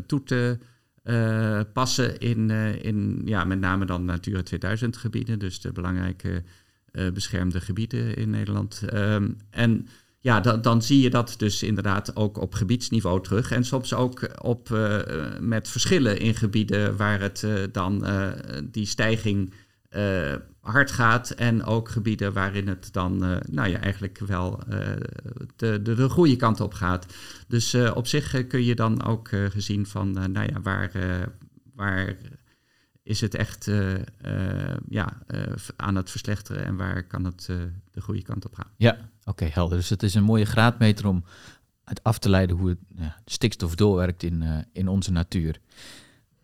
toe 0.06 0.24
te 0.24 0.58
passen 1.74 2.20
in, 2.20 2.50
in 2.82 3.22
ja, 3.26 3.44
met 3.44 3.60
name 3.60 3.86
dan 3.86 4.06
Natura 4.06 4.44
2000 4.44 4.98
gebieden, 4.98 5.40
dus 5.40 5.62
de 5.62 5.72
belangrijke 5.72 6.44
beschermde 7.14 7.62
gebieden 7.62 8.16
in 8.16 8.30
Nederland. 8.30 8.82
Um, 8.94 9.38
en 9.50 9.88
ja, 10.20 10.40
dan, 10.40 10.62
dan 10.62 10.82
zie 10.82 11.02
je 11.02 11.10
dat 11.10 11.34
dus 11.38 11.64
inderdaad 11.64 12.16
ook 12.16 12.38
op 12.38 12.54
gebiedsniveau 12.54 13.24
terug. 13.24 13.52
En 13.52 13.66
soms 13.66 13.94
ook 13.94 14.44
op, 14.44 14.70
met 15.40 15.68
verschillen 15.68 16.20
in 16.20 16.36
gebieden 16.36 16.98
waar 16.98 17.22
het 17.22 17.48
dan 17.72 18.06
die 18.72 18.86
stijging 18.86 19.54
uh, 19.96 20.36
hard 20.60 20.92
gaat. 20.92 21.30
En 21.30 21.64
ook 21.64 21.90
gebieden 21.90 22.34
waarin 22.34 22.68
het 22.68 22.94
dan 22.94 23.26
uh, 23.26 23.38
nou 23.50 23.70
ja, 23.70 23.80
eigenlijk 23.80 24.20
wel 24.20 24.60
de, 25.56 25.82
de, 25.82 25.96
de 25.96 26.10
goede 26.10 26.36
kant 26.36 26.60
op 26.60 26.74
gaat. 26.74 27.06
Dus 27.48 27.76
op 27.76 28.08
zich 28.08 28.48
kun 28.48 28.64
je 28.64 28.76
dan 28.76 29.04
ook 29.04 29.30
gezien 29.30 29.86
van, 29.86 30.12
nou 30.12 30.52
ja, 30.54 30.62
waar, 30.62 30.92
waar 31.76 32.16
is 33.04 33.22
het 33.22 33.36
echt 33.36 33.72
ja, 34.90 35.18
aan 35.76 35.96
het 35.96 36.10
verslechteren 36.10 36.66
en 36.66 36.76
waar 36.76 37.04
kan 37.04 37.26
het 37.26 37.46
de 37.92 38.02
goede 38.02 38.22
kant 38.22 38.46
op 38.46 38.54
gaan. 38.54 38.72
Ja, 38.78 39.10
oké, 39.24 39.46
helder. 39.46 39.78
Dus 39.78 39.90
het 39.90 40.04
is 40.04 40.14
een 40.14 40.24
mooie 40.24 40.46
graadmeter 40.46 41.08
om 41.08 41.24
uit 41.84 42.04
af 42.04 42.20
te 42.20 42.30
leiden 42.30 42.58
hoe 42.58 42.70
het, 42.70 42.80
ja, 42.88 43.18
stikstof 43.26 43.76
doorwerkt 43.76 44.24
in, 44.24 44.66
in 44.74 44.88
onze 44.88 45.12
natuur. 45.12 45.60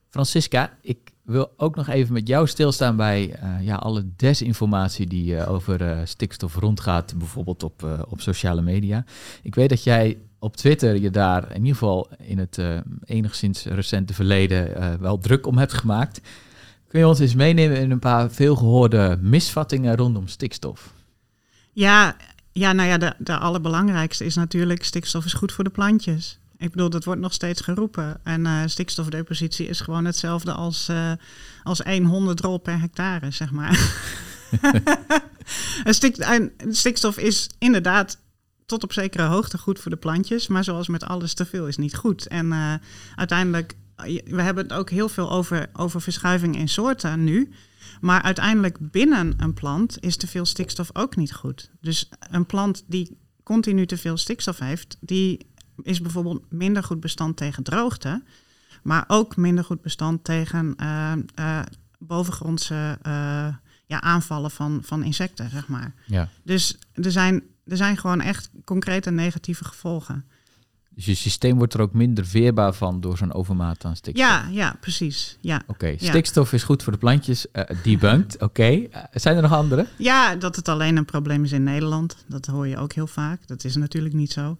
Francisca, 0.09 0.77
ik 0.81 1.11
wil 1.27 1.53
ook 1.57 1.75
nog 1.75 1.87
even 1.87 2.13
met 2.13 2.27
jou 2.27 2.47
stilstaan 2.47 2.95
bij 2.95 3.39
uh, 3.43 3.65
ja, 3.65 3.75
alle 3.75 4.05
desinformatie 4.15 5.07
die 5.07 5.33
uh, 5.33 5.51
over 5.51 5.81
uh, 5.81 5.99
stikstof 6.03 6.55
rondgaat, 6.55 7.13
bijvoorbeeld 7.17 7.63
op, 7.63 8.05
op 8.09 8.21
sociale 8.21 8.61
media. 8.61 9.05
Ik 9.41 9.55
weet 9.55 9.69
dat 9.69 9.83
jij 9.83 10.17
op 10.39 10.55
Twitter 10.55 11.01
je 11.01 11.09
daar 11.09 11.51
in 11.51 11.59
ieder 11.59 11.73
geval 11.73 12.09
in 12.17 12.37
het 12.37 12.59
enigszins 13.03 13.65
recente 13.65 14.13
verleden 14.13 14.99
wel 14.99 15.19
druk 15.19 15.47
om 15.47 15.57
hebt 15.57 15.73
gemaakt. 15.73 16.21
Kun 16.87 16.99
je 16.99 17.07
ons 17.07 17.19
eens 17.19 17.35
meenemen 17.35 17.77
in 17.77 17.91
een 17.91 17.99
paar 17.99 18.31
veelgehoorde 18.31 19.17
misvattingen 19.21 19.95
rondom 19.95 20.27
stikstof? 20.27 20.93
Ja, 21.71 22.15
ja 22.51 22.73
nou 22.73 22.89
ja, 22.89 22.97
de, 22.97 23.13
de 23.17 23.37
allerbelangrijkste 23.37 24.25
is 24.25 24.35
natuurlijk 24.35 24.83
stikstof 24.83 25.25
is 25.25 25.33
goed 25.33 25.51
voor 25.51 25.63
de 25.63 25.69
plantjes. 25.69 26.39
Ik 26.57 26.71
bedoel, 26.71 26.89
dat 26.89 27.03
wordt 27.03 27.21
nog 27.21 27.33
steeds 27.33 27.61
geroepen. 27.61 28.19
En 28.23 28.45
uh, 28.45 28.61
stikstofdepositie 28.65 29.67
is 29.67 29.79
gewoon 29.79 30.05
hetzelfde 30.05 30.51
als, 30.51 30.89
uh, 30.89 31.11
als 31.63 31.79
100 31.79 32.39
rol 32.39 32.57
per 32.57 32.79
hectare, 32.79 33.31
zeg 33.31 33.51
maar. 33.51 34.03
stik, 35.85 36.17
en 36.17 36.51
stikstof 36.69 37.17
is 37.17 37.49
inderdaad 37.57 38.17
tot 38.65 38.83
op 38.83 38.93
zekere 38.93 39.23
hoogte 39.23 39.57
goed 39.57 39.79
voor 39.79 39.91
de 39.91 39.97
plantjes. 39.97 40.47
Maar 40.47 40.63
zoals 40.63 40.87
met 40.87 41.03
alles, 41.03 41.33
te 41.33 41.45
veel 41.45 41.67
is 41.67 41.77
niet 41.77 41.95
goed. 41.95 42.27
En 42.27 42.45
uh, 42.45 42.73
uiteindelijk, 43.15 43.73
we 44.25 44.41
hebben 44.41 44.63
het 44.63 44.73
ook 44.73 44.89
heel 44.89 45.09
veel 45.09 45.31
over, 45.31 45.69
over 45.73 46.01
verschuiving 46.01 46.57
in 46.57 46.69
soorten 46.69 47.23
nu. 47.23 47.51
Maar 48.01 48.21
uiteindelijk 48.21 48.91
binnen 48.91 49.33
een 49.37 49.53
plant 49.53 49.97
is 49.99 50.17
te 50.17 50.27
veel 50.27 50.45
stikstof 50.45 50.89
ook 50.93 51.15
niet 51.15 51.33
goed. 51.33 51.69
Dus 51.81 52.09
een 52.19 52.45
plant 52.45 52.83
die 52.87 53.17
continu 53.43 53.85
te 53.85 53.97
veel 53.97 54.17
stikstof 54.17 54.59
heeft, 54.59 54.97
die 54.99 55.47
is 55.81 56.01
bijvoorbeeld 56.01 56.41
minder 56.49 56.83
goed 56.83 56.99
bestand 56.99 57.37
tegen 57.37 57.63
droogte, 57.63 58.23
maar 58.83 59.03
ook 59.07 59.35
minder 59.35 59.63
goed 59.63 59.81
bestand 59.81 60.23
tegen 60.23 60.75
uh, 60.81 61.13
uh, 61.39 61.59
bovengrondse 61.99 62.97
uh, 63.07 63.47
ja, 63.85 64.01
aanvallen 64.01 64.51
van, 64.51 64.79
van 64.83 65.03
insecten, 65.03 65.49
zeg 65.49 65.67
maar. 65.67 65.93
Ja. 66.05 66.29
Dus 66.43 66.77
er 66.93 67.11
zijn, 67.11 67.43
er 67.65 67.77
zijn 67.77 67.97
gewoon 67.97 68.21
echt 68.21 68.49
concrete 68.63 69.11
negatieve 69.11 69.65
gevolgen. 69.65 70.25
Dus 70.97 71.05
je 71.05 71.15
systeem 71.15 71.57
wordt 71.57 71.73
er 71.73 71.81
ook 71.81 71.93
minder 71.93 72.25
veerbaar 72.25 72.73
van 72.73 73.01
door 73.01 73.17
zo'n 73.17 73.33
overmaat 73.33 73.85
aan 73.85 73.95
stikstof. 73.95 74.27
Ja, 74.27 74.47
ja 74.51 74.75
precies. 74.79 75.37
Ja. 75.41 75.61
Oké, 75.67 75.95
stikstof 75.97 76.53
is 76.53 76.63
goed 76.63 76.83
voor 76.83 76.93
de 76.93 76.99
plantjes. 76.99 77.45
Uh, 77.53 77.63
debunked, 77.83 78.41
oké. 78.47 78.87
zijn 79.11 79.35
er 79.35 79.41
nog 79.41 79.53
andere? 79.53 79.87
Ja, 79.97 80.35
dat 80.35 80.55
het 80.55 80.67
alleen 80.67 80.97
een 80.97 81.05
probleem 81.05 81.43
is 81.43 81.51
in 81.51 81.63
Nederland. 81.63 82.17
Dat 82.27 82.45
hoor 82.45 82.67
je 82.67 82.77
ook 82.77 82.93
heel 82.93 83.07
vaak. 83.07 83.47
Dat 83.47 83.63
is 83.63 83.75
natuurlijk 83.75 84.13
niet 84.13 84.31
zo. 84.31 84.57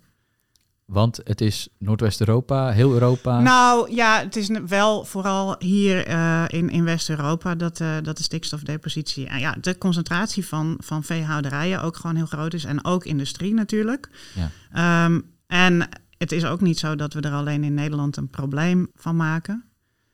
Want 0.87 1.19
het 1.23 1.41
is 1.41 1.67
Noordwest-Europa, 1.77 2.69
heel 2.71 2.93
Europa. 2.93 3.39
Nou 3.39 3.95
ja, 3.95 4.19
het 4.19 4.35
is 4.35 4.49
wel 4.67 5.05
vooral 5.05 5.55
hier 5.59 6.09
uh, 6.09 6.43
in, 6.47 6.69
in 6.69 6.83
West-Europa 6.83 7.55
dat, 7.55 7.79
uh, 7.79 7.95
dat 8.03 8.17
de 8.17 8.23
stikstofdepositie 8.23 9.27
en 9.27 9.39
ja, 9.39 9.55
de 9.61 9.77
concentratie 9.77 10.45
van, 10.45 10.77
van 10.83 11.03
veehouderijen 11.03 11.81
ook 11.81 11.95
gewoon 11.95 12.15
heel 12.15 12.25
groot 12.25 12.53
is. 12.53 12.63
En 12.63 12.85
ook 12.85 13.05
industrie 13.05 13.53
natuurlijk. 13.53 14.09
Ja. 14.35 15.05
Um, 15.05 15.31
en 15.47 15.89
het 16.17 16.31
is 16.31 16.45
ook 16.45 16.61
niet 16.61 16.79
zo 16.79 16.95
dat 16.95 17.13
we 17.13 17.21
er 17.21 17.33
alleen 17.33 17.63
in 17.63 17.73
Nederland 17.73 18.17
een 18.17 18.29
probleem 18.29 18.91
van 18.95 19.15
maken. 19.15 19.65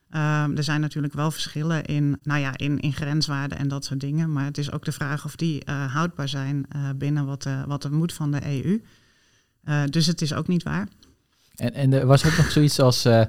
Um, 0.10 0.58
er 0.58 0.64
zijn 0.64 0.82
natuurlijk 0.82 1.14
wel 1.14 1.32
verschillen 1.32 1.86
in, 1.86 2.20
nou 2.24 2.40
ja, 2.40 2.58
in, 2.58 2.80
in 2.80 2.94
grenswaarden 2.94 3.58
en 3.58 3.68
dat 3.68 3.86
soort 3.86 4.00
dingen. 4.00 4.32
Maar 4.32 4.46
het 4.46 4.58
is 4.58 4.72
ook 4.72 4.86
de 4.86 4.92
vraag 4.92 5.26
of 5.26 5.36
die 5.36 5.66
uh, 5.70 5.94
houdbaar 5.94 6.30
zijn 6.30 6.66
binnen 6.96 7.26
wat, 7.26 7.48
wat 7.68 7.84
er 7.84 7.94
moet 7.94 8.14
van 8.14 8.32
de 8.32 8.46
EU. 8.46 8.82
Uh, 9.66 9.84
dus 9.90 10.06
het 10.06 10.22
is 10.22 10.34
ook 10.34 10.48
niet 10.48 10.64
waar. 10.64 10.88
En, 11.56 11.74
en 11.74 11.94
er 11.94 12.06
was 12.06 12.26
ook 12.26 12.38
nog 12.38 12.52
zoiets 12.52 12.80
als, 12.80 13.06
uh, 13.06 13.24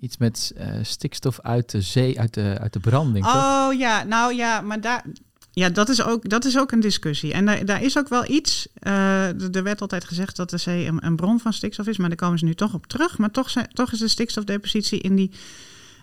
Iets 0.00 0.16
met 0.16 0.52
uh, 0.58 0.66
stikstof 0.82 1.40
uit 1.40 1.70
de 1.70 1.80
zee, 1.80 2.20
uit 2.20 2.34
de, 2.34 2.56
uit 2.60 2.72
de 2.72 2.80
branding. 2.80 3.24
Oh 3.26 3.64
toch? 3.64 3.78
ja, 3.78 4.02
nou 4.02 4.34
ja, 4.34 4.60
maar 4.60 4.80
daar. 4.80 5.04
Ja, 5.50 5.68
dat 5.68 5.88
is 5.88 6.02
ook, 6.02 6.28
dat 6.28 6.44
is 6.44 6.58
ook 6.58 6.72
een 6.72 6.80
discussie. 6.80 7.32
En 7.32 7.44
daar, 7.46 7.64
daar 7.64 7.82
is 7.82 7.98
ook 7.98 8.08
wel 8.08 8.30
iets. 8.30 8.68
Uh, 8.82 9.54
er 9.54 9.62
werd 9.62 9.80
altijd 9.80 10.04
gezegd 10.04 10.36
dat 10.36 10.50
de 10.50 10.56
zee 10.56 10.86
een, 10.86 11.06
een, 11.06 11.16
bron 11.16 11.40
van 11.40 11.52
stikstof 11.52 11.86
is, 11.86 11.96
maar 11.96 12.08
daar 12.08 12.18
komen 12.18 12.38
ze 12.38 12.44
nu 12.44 12.54
toch 12.54 12.74
op 12.74 12.86
terug. 12.86 13.18
Maar 13.18 13.30
toch, 13.30 13.50
zijn, 13.50 13.68
toch 13.72 13.92
is 13.92 13.98
de 13.98 14.08
stikstofdepositie 14.08 15.00
in 15.00 15.16
die, 15.16 15.30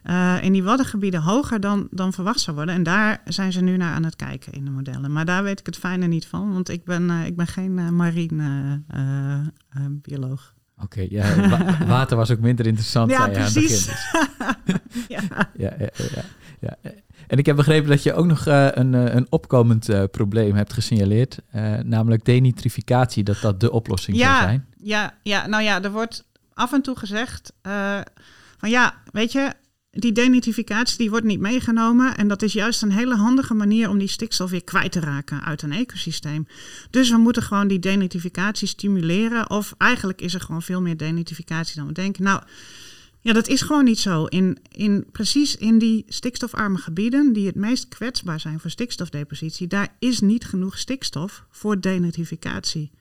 uh, 0.09 0.43
in 0.43 0.51
die 0.51 0.63
waddengebieden 0.63 1.21
hoger 1.21 1.59
dan, 1.59 1.87
dan 1.91 2.13
verwacht 2.13 2.39
zou 2.39 2.55
worden. 2.55 2.75
En 2.75 2.83
daar 2.83 3.21
zijn 3.25 3.51
ze 3.51 3.61
nu 3.61 3.77
naar 3.77 3.93
aan 3.93 4.03
het 4.03 4.15
kijken 4.15 4.53
in 4.53 4.65
de 4.65 4.71
modellen. 4.71 5.11
Maar 5.11 5.25
daar 5.25 5.43
weet 5.43 5.59
ik 5.59 5.65
het 5.65 5.77
fijne 5.77 6.07
niet 6.07 6.27
van, 6.27 6.53
want 6.53 6.69
ik 6.69 6.83
ben, 6.83 7.09
uh, 7.09 7.25
ik 7.25 7.35
ben 7.35 7.47
geen 7.47 7.95
marine 7.95 8.81
bioloog. 10.01 10.53
Oké, 10.81 10.83
okay, 10.83 11.07
ja, 11.09 11.49
wa 11.49 11.77
water 11.87 12.17
was 12.17 12.31
ook 12.31 12.39
minder 12.39 12.65
interessant. 12.65 13.11
Ja, 13.11 13.27
precies. 13.27 13.85
ja. 15.07 15.21
Ja, 15.57 15.73
ja, 15.77 15.89
ja, 15.95 16.23
ja, 16.59 16.77
En 17.27 17.37
ik 17.37 17.45
heb 17.45 17.55
begrepen 17.55 17.89
dat 17.89 18.03
je 18.03 18.13
ook 18.13 18.25
nog 18.25 18.47
uh, 18.47 18.67
een, 18.71 18.93
een 18.93 19.27
opkomend 19.29 19.89
uh, 19.89 20.03
probleem 20.11 20.55
hebt 20.55 20.73
gesignaleerd, 20.73 21.39
uh, 21.55 21.73
namelijk 21.79 22.25
denitrificatie, 22.25 23.23
dat 23.23 23.37
dat 23.41 23.59
de 23.59 23.71
oplossing 23.71 24.17
ja, 24.17 24.35
zou 24.35 24.41
zijn. 24.41 24.65
Ja, 24.77 25.13
ja, 25.23 25.47
nou 25.47 25.63
ja, 25.63 25.83
er 25.83 25.91
wordt 25.91 26.25
af 26.53 26.73
en 26.73 26.81
toe 26.81 26.97
gezegd 26.97 27.53
van 28.57 28.69
ja, 28.69 28.93
weet 29.11 29.31
je, 29.31 29.53
die 29.95 30.11
denitrificatie 30.11 30.97
die 30.97 31.09
wordt 31.09 31.25
niet 31.25 31.39
meegenomen. 31.39 32.17
En 32.17 32.27
dat 32.27 32.41
is 32.41 32.53
juist 32.53 32.81
een 32.81 32.91
hele 32.91 33.15
handige 33.15 33.53
manier 33.53 33.89
om 33.89 33.97
die 33.97 34.07
stikstof 34.07 34.49
weer 34.49 34.63
kwijt 34.63 34.91
te 34.91 34.99
raken 34.99 35.43
uit 35.43 35.61
een 35.61 35.71
ecosysteem. 35.71 36.47
Dus 36.89 37.09
we 37.09 37.17
moeten 37.17 37.43
gewoon 37.43 37.67
die 37.67 37.79
denitrificatie 37.79 38.67
stimuleren. 38.67 39.49
Of 39.49 39.73
eigenlijk 39.77 40.21
is 40.21 40.33
er 40.33 40.41
gewoon 40.41 40.61
veel 40.61 40.81
meer 40.81 40.97
denitrificatie 40.97 41.75
dan 41.75 41.87
we 41.87 41.93
denken. 41.93 42.23
Nou, 42.23 42.41
ja, 43.21 43.33
dat 43.33 43.47
is 43.47 43.61
gewoon 43.61 43.83
niet 43.83 43.99
zo. 43.99 44.25
In, 44.25 44.57
in, 44.71 45.05
precies 45.11 45.55
in 45.55 45.77
die 45.77 46.05
stikstofarme 46.07 46.77
gebieden, 46.77 47.33
die 47.33 47.45
het 47.45 47.55
meest 47.55 47.87
kwetsbaar 47.87 48.39
zijn 48.39 48.59
voor 48.59 48.69
stikstofdepositie, 48.69 49.67
daar 49.67 49.95
is 49.99 50.19
niet 50.19 50.45
genoeg 50.45 50.77
stikstof 50.77 51.45
voor 51.49 51.79
denitrificatie. 51.79 52.91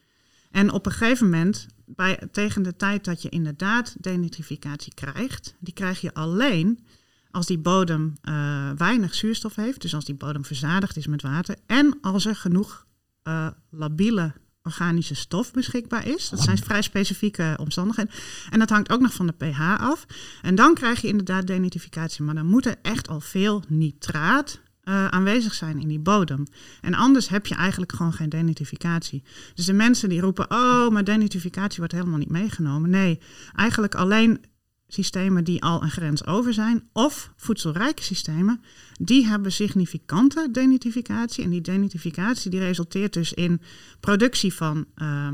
En 0.54 0.72
op 0.72 0.86
een 0.86 0.92
gegeven 0.92 1.30
moment, 1.30 1.66
bij, 1.86 2.28
tegen 2.30 2.62
de 2.62 2.76
tijd 2.76 3.04
dat 3.04 3.22
je 3.22 3.28
inderdaad 3.28 3.96
denitrificatie 4.00 4.94
krijgt, 4.94 5.54
die 5.58 5.74
krijg 5.74 6.00
je 6.00 6.14
alleen 6.14 6.86
als 7.30 7.46
die 7.46 7.58
bodem 7.58 8.12
uh, 8.22 8.70
weinig 8.76 9.14
zuurstof 9.14 9.54
heeft, 9.54 9.80
dus 9.80 9.94
als 9.94 10.04
die 10.04 10.14
bodem 10.14 10.44
verzadigd 10.44 10.96
is 10.96 11.06
met 11.06 11.22
water, 11.22 11.56
en 11.66 11.98
als 12.00 12.26
er 12.26 12.36
genoeg 12.36 12.86
uh, 13.28 13.48
labiele 13.70 14.32
organische 14.62 15.14
stof 15.14 15.52
beschikbaar 15.52 16.06
is. 16.06 16.28
Dat 16.28 16.40
zijn 16.40 16.58
vrij 16.58 16.82
specifieke 16.82 17.56
omstandigheden. 17.60 18.12
En 18.50 18.58
dat 18.58 18.70
hangt 18.70 18.92
ook 18.92 19.00
nog 19.00 19.14
van 19.14 19.26
de 19.26 19.32
pH 19.32 19.60
af. 19.80 20.06
En 20.42 20.54
dan 20.54 20.74
krijg 20.74 21.00
je 21.00 21.08
inderdaad 21.08 21.46
denitrificatie. 21.46 22.24
Maar 22.24 22.34
dan 22.34 22.46
moet 22.46 22.66
er 22.66 22.76
echt 22.82 23.08
al 23.08 23.20
veel 23.20 23.62
nitraat 23.68 24.60
uh, 24.84 25.06
aanwezig 25.06 25.54
zijn 25.54 25.80
in 25.80 25.88
die 25.88 25.98
bodem. 25.98 26.46
En 26.80 26.94
anders 26.94 27.28
heb 27.28 27.46
je 27.46 27.54
eigenlijk 27.54 27.92
gewoon 27.92 28.12
geen 28.12 28.28
denitrificatie. 28.28 29.22
Dus 29.54 29.64
de 29.64 29.72
mensen 29.72 30.08
die 30.08 30.20
roepen, 30.20 30.50
oh, 30.50 30.88
maar 30.88 31.04
denitrificatie 31.04 31.78
wordt 31.78 31.92
helemaal 31.92 32.18
niet 32.18 32.30
meegenomen. 32.30 32.90
Nee, 32.90 33.20
eigenlijk 33.54 33.94
alleen 33.94 34.40
systemen 34.88 35.44
die 35.44 35.62
al 35.62 35.82
een 35.82 35.90
grens 35.90 36.26
over 36.26 36.52
zijn, 36.52 36.88
of 36.92 37.32
voedselrijke 37.36 38.02
systemen, 38.02 38.62
die 39.00 39.26
hebben 39.26 39.52
significante 39.52 40.48
denitrificatie. 40.52 41.44
En 41.44 41.50
die 41.50 41.60
denitrificatie 41.60 42.50
die 42.50 42.60
resulteert 42.60 43.12
dus 43.12 43.32
in 43.32 43.60
productie 44.00 44.54
van 44.54 44.86
uh, 44.96 45.28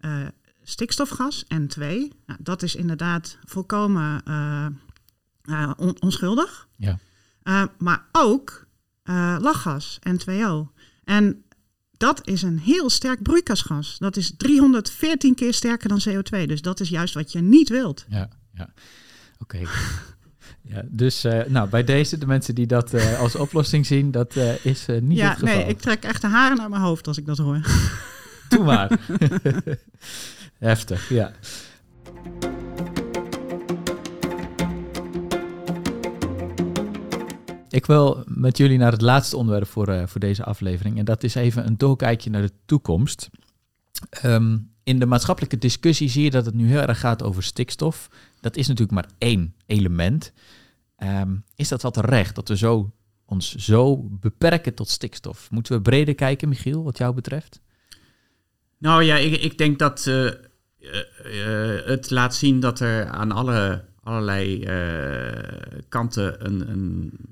uh, 0.00 0.26
stikstofgas, 0.62 1.44
N2. 1.44 1.78
Nou, 1.78 2.38
dat 2.38 2.62
is 2.62 2.74
inderdaad 2.76 3.38
volkomen 3.44 4.22
on 5.76 5.96
onschuldig. 6.00 6.68
Ja. 6.76 6.98
Uh, 7.44 7.64
maar 7.78 8.06
ook 8.12 8.66
uh, 9.04 9.36
lachgas, 9.40 9.98
N2O. 10.08 10.72
En 11.04 11.44
dat 11.96 12.20
is 12.28 12.42
een 12.42 12.58
heel 12.58 12.90
sterk 12.90 13.22
broeikasgas. 13.22 13.98
Dat 13.98 14.16
is 14.16 14.34
314 14.36 15.34
keer 15.34 15.54
sterker 15.54 15.88
dan 15.88 16.02
CO2. 16.08 16.46
Dus 16.46 16.62
dat 16.62 16.80
is 16.80 16.88
juist 16.88 17.14
wat 17.14 17.32
je 17.32 17.40
niet 17.40 17.68
wilt. 17.68 18.04
Ja, 18.08 18.28
ja. 18.54 18.72
oké. 19.38 19.56
Okay. 19.56 19.66
ja, 20.74 20.82
dus 20.86 21.24
uh, 21.24 21.44
nou, 21.44 21.68
bij 21.68 21.84
deze, 21.84 22.18
de 22.18 22.26
mensen 22.26 22.54
die 22.54 22.66
dat 22.66 22.94
uh, 22.94 23.20
als 23.20 23.36
oplossing 23.36 23.86
zien, 23.86 24.10
dat 24.10 24.36
uh, 24.36 24.64
is 24.64 24.86
niet 25.00 25.18
ja, 25.18 25.28
het 25.28 25.38
geval. 25.38 25.56
Nee, 25.56 25.66
ik 25.66 25.80
trek 25.80 26.04
echt 26.04 26.20
de 26.20 26.28
haren 26.28 26.56
naar 26.56 26.70
mijn 26.70 26.82
hoofd 26.82 27.06
als 27.06 27.18
ik 27.18 27.26
dat 27.26 27.38
hoor. 27.38 27.60
Doe 28.48 28.64
maar. 28.64 28.98
Heftig, 30.58 31.08
ja. 31.08 31.32
Ik 37.72 37.86
wil 37.86 38.22
met 38.26 38.56
jullie 38.56 38.78
naar 38.78 38.92
het 38.92 39.00
laatste 39.00 39.36
onderwerp 39.36 39.68
voor, 39.68 39.88
uh, 39.88 40.06
voor 40.06 40.20
deze 40.20 40.44
aflevering. 40.44 40.98
En 40.98 41.04
dat 41.04 41.22
is 41.22 41.34
even 41.34 41.66
een 41.66 41.76
doorkijkje 41.76 42.30
naar 42.30 42.42
de 42.42 42.52
toekomst. 42.64 43.30
Um, 44.24 44.70
in 44.82 44.98
de 44.98 45.06
maatschappelijke 45.06 45.58
discussie 45.58 46.08
zie 46.08 46.24
je 46.24 46.30
dat 46.30 46.46
het 46.46 46.54
nu 46.54 46.68
heel 46.68 46.80
erg 46.80 47.00
gaat 47.00 47.22
over 47.22 47.42
stikstof. 47.42 48.08
Dat 48.40 48.56
is 48.56 48.66
natuurlijk 48.66 48.94
maar 48.94 49.10
één 49.18 49.54
element. 49.66 50.32
Um, 50.98 51.44
is 51.56 51.68
dat 51.68 51.82
wel 51.82 51.90
terecht 51.90 52.34
dat 52.34 52.48
we 52.48 52.56
zo, 52.56 52.92
ons 53.24 53.54
zo 53.54 54.08
beperken 54.10 54.74
tot 54.74 54.88
stikstof? 54.88 55.50
Moeten 55.50 55.76
we 55.76 55.82
breder 55.82 56.14
kijken, 56.14 56.48
Michiel, 56.48 56.82
wat 56.82 56.98
jou 56.98 57.14
betreft? 57.14 57.60
Nou 58.78 59.02
ja, 59.02 59.16
ik, 59.16 59.40
ik 59.40 59.58
denk 59.58 59.78
dat 59.78 60.06
uh, 60.08 60.24
uh, 60.24 60.32
het 61.84 62.10
laat 62.10 62.34
zien 62.34 62.60
dat 62.60 62.80
er 62.80 63.06
aan 63.06 63.32
alle 63.32 63.84
allerlei 64.02 64.64
uh, 64.64 65.80
kanten 65.88 66.46
een, 66.46 66.70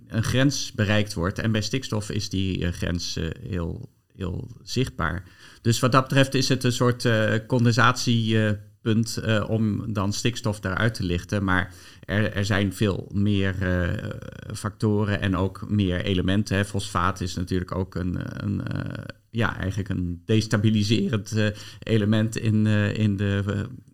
een, 0.09 0.23
grens 0.23 0.73
bereikt 0.73 1.15
wordt. 1.15 1.39
En 1.39 1.53
bij 1.53 1.61
stikstof 1.61 2.11
is 2.11 2.29
die 2.29 2.59
uh, 2.59 2.69
grens 2.69 3.17
uh, 3.17 3.29
heel, 3.49 3.89
heel 4.17 4.49
zichtbaar. 4.63 5.25
Dus 5.63 5.81
wat 5.81 5.93
dat 5.93 6.03
betreft 6.03 6.35
is 6.35 6.49
het 6.49 6.65
een 6.65 6.73
soort 6.73 7.09
condensatiepunt 7.47 9.21
om 9.47 9.93
dan 9.93 10.13
stikstof 10.13 10.61
daaruit 10.61 10.95
te 10.95 11.05
lichten. 11.05 11.45
Maar 11.45 11.75
er, 12.05 12.33
er 12.33 12.45
zijn 12.45 12.75
veel 12.75 13.09
meer 13.13 13.55
factoren 14.55 15.21
en 15.21 15.37
ook 15.37 15.71
meer 15.71 16.01
elementen. 16.05 16.57
Hè. 16.57 16.65
Fosfaat 16.65 17.21
is 17.21 17.35
natuurlijk 17.35 17.75
ook 17.75 17.95
een, 17.95 18.45
een 18.45 18.63
ja, 19.31 19.57
eigenlijk 19.57 19.89
een 19.89 20.23
destabiliserend 20.25 21.35
element 21.79 22.37
in, 22.37 22.67
in 22.95 23.17
de 23.17 23.43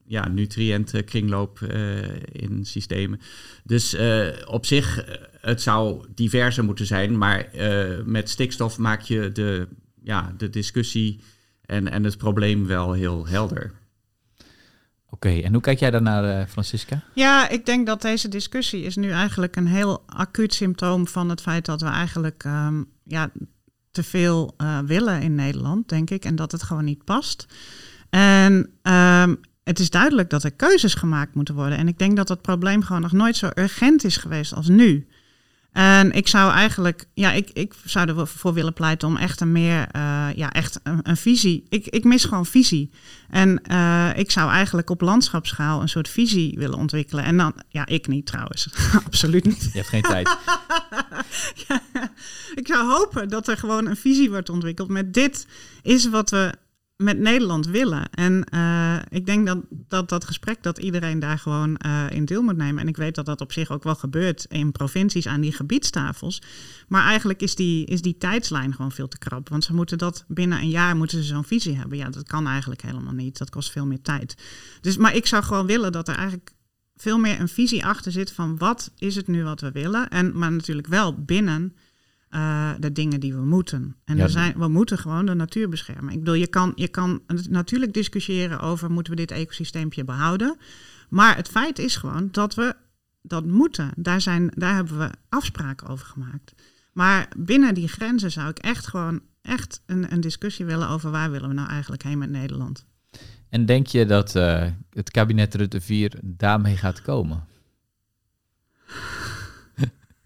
ja, 0.06 0.28
nutriëntenkringloop 0.28 1.60
uh, 1.60 1.98
in 2.32 2.64
systemen. 2.64 3.20
Dus 3.64 3.94
uh, 3.94 4.26
op 4.46 4.66
zich, 4.66 5.04
het 5.40 5.62
zou 5.62 6.06
diverser 6.14 6.64
moeten 6.64 6.86
zijn, 6.86 7.18
maar 7.18 7.48
uh, 7.54 8.02
met 8.04 8.28
stikstof 8.28 8.78
maak 8.78 9.00
je 9.00 9.32
de, 9.32 9.68
ja, 10.02 10.34
de 10.36 10.50
discussie 10.50 11.20
en, 11.60 11.90
en 11.90 12.04
het 12.04 12.16
probleem 12.16 12.66
wel 12.66 12.92
heel 12.92 13.26
helder. 13.26 13.72
Oké, 15.10 15.28
okay, 15.28 15.42
en 15.42 15.52
hoe 15.52 15.62
kijk 15.62 15.78
jij 15.78 15.90
daarnaar, 15.90 16.46
Francisca? 16.48 17.02
Ja, 17.14 17.48
ik 17.48 17.66
denk 17.66 17.86
dat 17.86 18.02
deze 18.02 18.28
discussie 18.28 18.82
is 18.82 18.96
nu 18.96 19.10
eigenlijk 19.10 19.56
een 19.56 19.66
heel 19.66 20.02
acuut 20.06 20.54
symptoom 20.54 21.06
van 21.06 21.28
het 21.28 21.40
feit 21.40 21.64
dat 21.64 21.80
we 21.80 21.88
eigenlijk 21.88 22.44
um, 22.44 22.86
ja, 23.04 23.30
te 23.90 24.02
veel 24.02 24.56
willen 24.86 25.22
in 25.22 25.34
Nederland, 25.34 25.88
denk 25.88 26.10
ik, 26.10 26.24
en 26.24 26.36
dat 26.36 26.52
het 26.52 26.62
gewoon 26.62 26.84
niet 26.84 27.04
past. 27.04 27.46
En 28.10 28.70
um, 28.82 29.40
het 29.66 29.78
is 29.78 29.90
duidelijk 29.90 30.30
dat 30.30 30.44
er 30.44 30.50
keuzes 30.50 30.94
gemaakt 30.94 31.34
moeten 31.34 31.54
worden. 31.54 31.78
En 31.78 31.88
ik 31.88 31.98
denk 31.98 32.16
dat 32.16 32.28
dat 32.28 32.42
probleem 32.42 32.82
gewoon 32.82 33.02
nog 33.02 33.12
nooit 33.12 33.36
zo 33.36 33.50
urgent 33.54 34.04
is 34.04 34.16
geweest 34.16 34.54
als 34.54 34.68
nu. 34.68 35.06
En 35.72 36.12
ik 36.12 36.28
zou 36.28 36.52
eigenlijk, 36.52 37.04
ja, 37.14 37.32
ik, 37.32 37.50
ik 37.52 37.74
zou 37.84 38.08
ervoor 38.08 38.54
willen 38.54 38.72
pleiten 38.72 39.08
om 39.08 39.16
echt 39.16 39.40
een 39.40 39.52
meer, 39.52 39.88
uh, 39.96 40.28
ja, 40.34 40.52
echt 40.52 40.80
een, 40.82 41.00
een, 41.02 41.16
visie. 41.16 41.66
Ik, 41.68 41.86
ik 41.86 42.04
mis 42.04 42.24
gewoon 42.24 42.46
visie. 42.46 42.90
En 43.30 43.60
uh, 43.70 44.10
ik 44.14 44.30
zou 44.30 44.50
eigenlijk 44.50 44.90
op 44.90 45.00
landschapsschaal 45.00 45.80
een 45.80 45.88
soort 45.88 46.08
visie 46.08 46.58
willen 46.58 46.78
ontwikkelen. 46.78 47.24
En 47.24 47.36
dan, 47.36 47.54
ja, 47.68 47.86
ik 47.86 48.06
niet 48.06 48.26
trouwens, 48.26 48.68
absoluut 49.06 49.44
niet. 49.44 49.62
Je 49.62 49.78
hebt 49.78 49.88
geen 49.88 50.02
tijd. 50.02 50.28
ja, 51.68 51.82
ik 52.54 52.66
zou 52.66 52.92
hopen 52.92 53.28
dat 53.28 53.48
er 53.48 53.56
gewoon 53.56 53.86
een 53.86 53.96
visie 53.96 54.30
wordt 54.30 54.50
ontwikkeld 54.50 54.88
met 54.88 55.14
dit 55.14 55.46
is 55.82 56.08
wat 56.08 56.30
we 56.30 56.54
met 56.96 57.18
Nederland 57.18 57.66
willen. 57.66 58.10
En 58.10 58.46
uh, 58.54 58.96
ik 59.08 59.26
denk 59.26 59.46
dat, 59.46 59.58
dat 59.70 60.08
dat 60.08 60.24
gesprek 60.24 60.62
dat 60.62 60.78
iedereen 60.78 61.18
daar 61.18 61.38
gewoon 61.38 61.80
uh, 61.86 62.04
in 62.10 62.24
deel 62.24 62.42
moet 62.42 62.56
nemen. 62.56 62.82
En 62.82 62.88
ik 62.88 62.96
weet 62.96 63.14
dat 63.14 63.26
dat 63.26 63.40
op 63.40 63.52
zich 63.52 63.70
ook 63.70 63.82
wel 63.82 63.94
gebeurt 63.94 64.44
in 64.48 64.72
provincies 64.72 65.26
aan 65.26 65.40
die 65.40 65.52
gebiedstafels. 65.52 66.42
Maar 66.88 67.04
eigenlijk 67.04 67.42
is 67.42 67.54
die, 67.54 67.86
is 67.86 68.02
die 68.02 68.18
tijdslijn 68.18 68.74
gewoon 68.74 68.92
veel 68.92 69.08
te 69.08 69.18
krap. 69.18 69.48
Want 69.48 69.64
ze 69.64 69.74
moeten 69.74 69.98
dat 69.98 70.24
binnen 70.28 70.58
een 70.58 70.68
jaar 70.68 70.96
moeten 70.96 71.18
ze 71.18 71.24
zo'n 71.24 71.44
visie 71.44 71.76
hebben. 71.76 71.98
Ja, 71.98 72.10
dat 72.10 72.26
kan 72.26 72.46
eigenlijk 72.46 72.82
helemaal 72.82 73.14
niet. 73.14 73.38
Dat 73.38 73.50
kost 73.50 73.70
veel 73.70 73.86
meer 73.86 74.02
tijd. 74.02 74.36
Dus, 74.80 74.96
maar 74.96 75.14
ik 75.14 75.26
zou 75.26 75.42
gewoon 75.42 75.66
willen 75.66 75.92
dat 75.92 76.08
er 76.08 76.16
eigenlijk 76.16 76.54
veel 76.96 77.18
meer 77.18 77.40
een 77.40 77.48
visie 77.48 77.84
achter 77.84 78.12
zit 78.12 78.32
van 78.32 78.58
wat 78.58 78.90
is 78.98 79.16
het 79.16 79.26
nu 79.26 79.44
wat 79.44 79.60
we 79.60 79.70
willen. 79.72 80.08
En, 80.08 80.38
maar 80.38 80.52
natuurlijk 80.52 80.86
wel 80.86 81.14
binnen 81.24 81.76
uh, 82.36 82.70
de 82.78 82.92
dingen 82.92 83.20
die 83.20 83.34
we 83.34 83.44
moeten. 83.44 83.96
En 84.04 84.16
ja, 84.16 84.28
zijn, 84.28 84.58
we 84.58 84.68
moeten 84.68 84.98
gewoon 84.98 85.26
de 85.26 85.34
natuur 85.34 85.68
beschermen. 85.68 86.12
Ik 86.12 86.18
bedoel, 86.18 86.34
je 86.34 86.46
kan, 86.46 86.72
je 86.74 86.88
kan 86.88 87.20
natuurlijk 87.48 87.94
discussiëren 87.94 88.60
over 88.60 88.90
moeten 88.90 89.12
we 89.12 89.18
dit 89.18 89.30
ecosysteempje 89.30 90.04
behouden. 90.04 90.56
Maar 91.08 91.36
het 91.36 91.48
feit 91.48 91.78
is 91.78 91.96
gewoon 91.96 92.28
dat 92.30 92.54
we 92.54 92.74
dat 93.22 93.44
moeten. 93.44 93.90
Daar, 93.96 94.20
zijn, 94.20 94.52
daar 94.54 94.74
hebben 94.74 94.98
we 94.98 95.10
afspraken 95.28 95.86
over 95.86 96.06
gemaakt. 96.06 96.54
Maar 96.92 97.28
binnen 97.36 97.74
die 97.74 97.88
grenzen 97.88 98.30
zou 98.30 98.48
ik 98.48 98.58
echt 98.58 98.86
gewoon 98.86 99.20
echt 99.42 99.82
een, 99.86 100.12
een 100.12 100.20
discussie 100.20 100.64
willen 100.64 100.88
over 100.88 101.10
waar 101.10 101.30
willen 101.30 101.48
we 101.48 101.54
nou 101.54 101.68
eigenlijk 101.68 102.02
heen 102.02 102.18
met 102.18 102.30
Nederland. 102.30 102.84
En 103.48 103.66
denk 103.66 103.86
je 103.86 104.06
dat 104.06 104.34
uh, 104.34 104.66
het 104.90 105.10
kabinet 105.10 105.54
Rutte 105.54 105.80
4 105.80 106.18
daarmee 106.22 106.76
gaat 106.76 107.02
komen? 107.02 107.44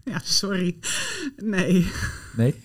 Ja, 0.03 0.19
sorry. 0.23 0.77
Nee. 1.37 1.91
Nee? 2.35 2.55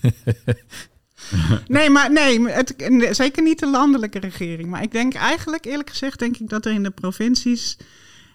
nee, 1.66 1.90
maar 1.90 2.12
nee, 2.12 2.48
het, 2.48 2.74
zeker 3.10 3.42
niet 3.42 3.58
de 3.58 3.70
landelijke 3.70 4.18
regering. 4.18 4.68
Maar 4.70 4.82
ik 4.82 4.92
denk 4.92 5.14
eigenlijk, 5.14 5.64
eerlijk 5.64 5.90
gezegd, 5.90 6.18
denk 6.18 6.36
ik 6.36 6.48
dat 6.48 6.66
er 6.66 6.72
in 6.72 6.82
de 6.82 6.90
provincies 6.90 7.76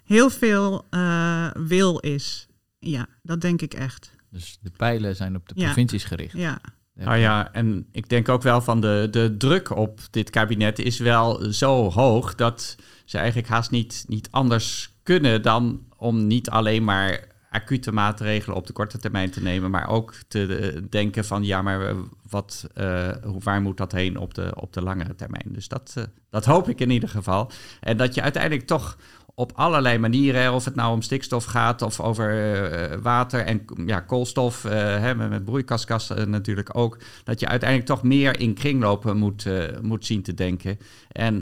heel 0.04 0.30
veel 0.30 0.86
uh, 0.92 1.52
wil 1.54 2.00
is. 2.00 2.48
Ja, 2.80 3.08
dat 3.22 3.42
denk 3.42 3.62
ik 3.62 3.74
echt. 3.74 4.12
Dus 4.30 4.58
de 4.62 4.72
pijlen 4.78 5.16
zijn 5.16 5.36
op 5.36 5.48
de 5.48 5.54
provincies 5.54 6.04
gericht. 6.04 6.38
Ja. 6.38 6.62
Nou 6.94 7.18
ja, 7.18 7.54
en 7.54 7.88
ik 7.92 8.10
denk 8.10 8.30
ook 8.30 8.42
wel 8.42 8.62
van 8.62 8.82
de, 8.82 9.08
de 9.12 9.36
druk 9.38 9.76
op 9.76 10.00
dit 10.12 10.30
kabinet 10.30 10.80
is 10.80 11.00
wel 11.00 11.54
zo 11.54 11.92
hoog 11.92 12.36
dat 12.36 12.76
ze 13.06 13.18
eigenlijk 13.18 13.48
haast 13.48 13.72
niet, 13.72 14.06
niet 14.08 14.28
anders 14.32 14.96
kunnen 15.04 15.42
dan 15.42 15.86
om 15.98 16.28
niet 16.28 16.50
alleen 16.50 16.84
maar 16.84 17.28
acute 17.50 17.92
maatregelen 17.92 18.58
op 18.58 18.68
de 18.68 18.74
korte 18.74 18.98
termijn 18.98 19.32
te 19.32 19.42
nemen, 19.42 19.72
maar 19.72 19.90
ook 19.90 20.14
te 20.28 20.84
denken 20.90 21.26
van 21.26 21.44
ja, 21.44 21.62
maar 21.62 21.96
wat, 22.30 22.68
uh, 22.78 23.10
waar 23.44 23.62
moet 23.62 23.78
dat 23.78 23.92
heen 23.92 24.18
op 24.18 24.34
de, 24.34 24.52
op 24.56 24.74
de 24.74 24.82
langere 24.82 25.16
termijn? 25.16 25.46
Dus 25.48 25.68
dat, 25.68 26.08
dat 26.30 26.46
hoop 26.46 26.70
ik 26.70 26.80
in 26.80 26.90
ieder 26.90 27.10
geval. 27.10 27.52
En 27.80 27.98
dat 27.98 28.16
je 28.16 28.22
uiteindelijk 28.22 28.68
toch 28.68 28.98
op 29.40 29.52
allerlei 29.56 29.98
manieren, 29.98 30.54
of 30.54 30.66
het 30.66 30.76
nou 30.76 30.94
om 30.94 31.02
stikstof 31.02 31.46
gaat 31.46 31.82
of 31.82 32.00
over 32.00 32.56
uh, 32.92 32.98
water 33.02 33.40
en 33.40 33.66
ja, 33.86 34.00
koolstof, 34.00 34.66
uh, 34.66 34.72
hè, 34.74 35.16
met 35.16 35.46
broeikasgassen 35.46 36.30
natuurlijk 36.30 36.78
ook, 36.78 36.98
dat 37.24 37.40
je 37.40 37.48
uiteindelijk 37.48 37.90
toch 37.90 38.04
meer 38.04 38.40
in 38.40 38.54
kringlopen 38.54 39.18
moet, 39.18 39.46
uh, 39.46 39.64
moet 39.82 40.06
zien 40.06 40.22
te 40.22 40.34
denken. 40.34 40.78
En 41.12 41.42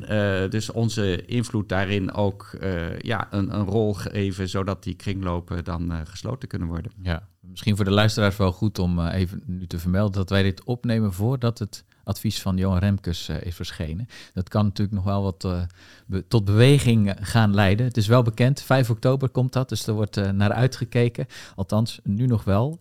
dus 0.49 0.71
onze 0.71 1.25
invloed 1.25 1.69
daarin 1.69 2.13
ook 2.13 2.57
ja, 2.97 3.27
een, 3.31 3.55
een 3.55 3.65
rol 3.65 3.93
geven, 3.93 4.49
zodat 4.49 4.83
die 4.83 4.95
kringlopen 4.95 5.63
dan 5.63 5.91
gesloten 6.07 6.47
kunnen 6.47 6.67
worden. 6.67 6.91
Ja, 7.01 7.27
misschien 7.39 7.75
voor 7.75 7.85
de 7.85 7.91
luisteraars 7.91 8.37
wel 8.37 8.51
goed 8.51 8.79
om 8.79 9.07
even 9.07 9.43
nu 9.45 9.67
te 9.67 9.79
vermelden 9.79 10.13
dat 10.13 10.29
wij 10.29 10.43
dit 10.43 10.63
opnemen 10.63 11.13
voordat 11.13 11.59
het 11.59 11.85
advies 12.05 12.41
van 12.41 12.57
Johan 12.57 12.77
Remkes 12.77 13.29
uh, 13.29 13.41
is 13.41 13.55
verschenen. 13.55 14.07
Dat 14.33 14.49
kan 14.49 14.65
natuurlijk 14.65 14.97
nog 14.97 15.05
wel 15.05 15.23
wat 15.23 15.67
be 16.05 16.27
tot 16.27 16.45
beweging 16.45 17.15
gaan 17.19 17.53
leiden. 17.53 17.85
Het 17.85 17.97
is 17.97 18.07
wel 18.07 18.21
bekend, 18.21 18.61
5 18.61 18.89
oktober 18.89 19.29
komt 19.29 19.53
dat, 19.53 19.69
dus 19.69 19.87
er 19.87 19.93
wordt 19.93 20.33
naar 20.33 20.51
uitgekeken. 20.51 21.27
Althans, 21.55 21.99
nu 22.03 22.25
nog 22.25 22.43
wel. 22.43 22.79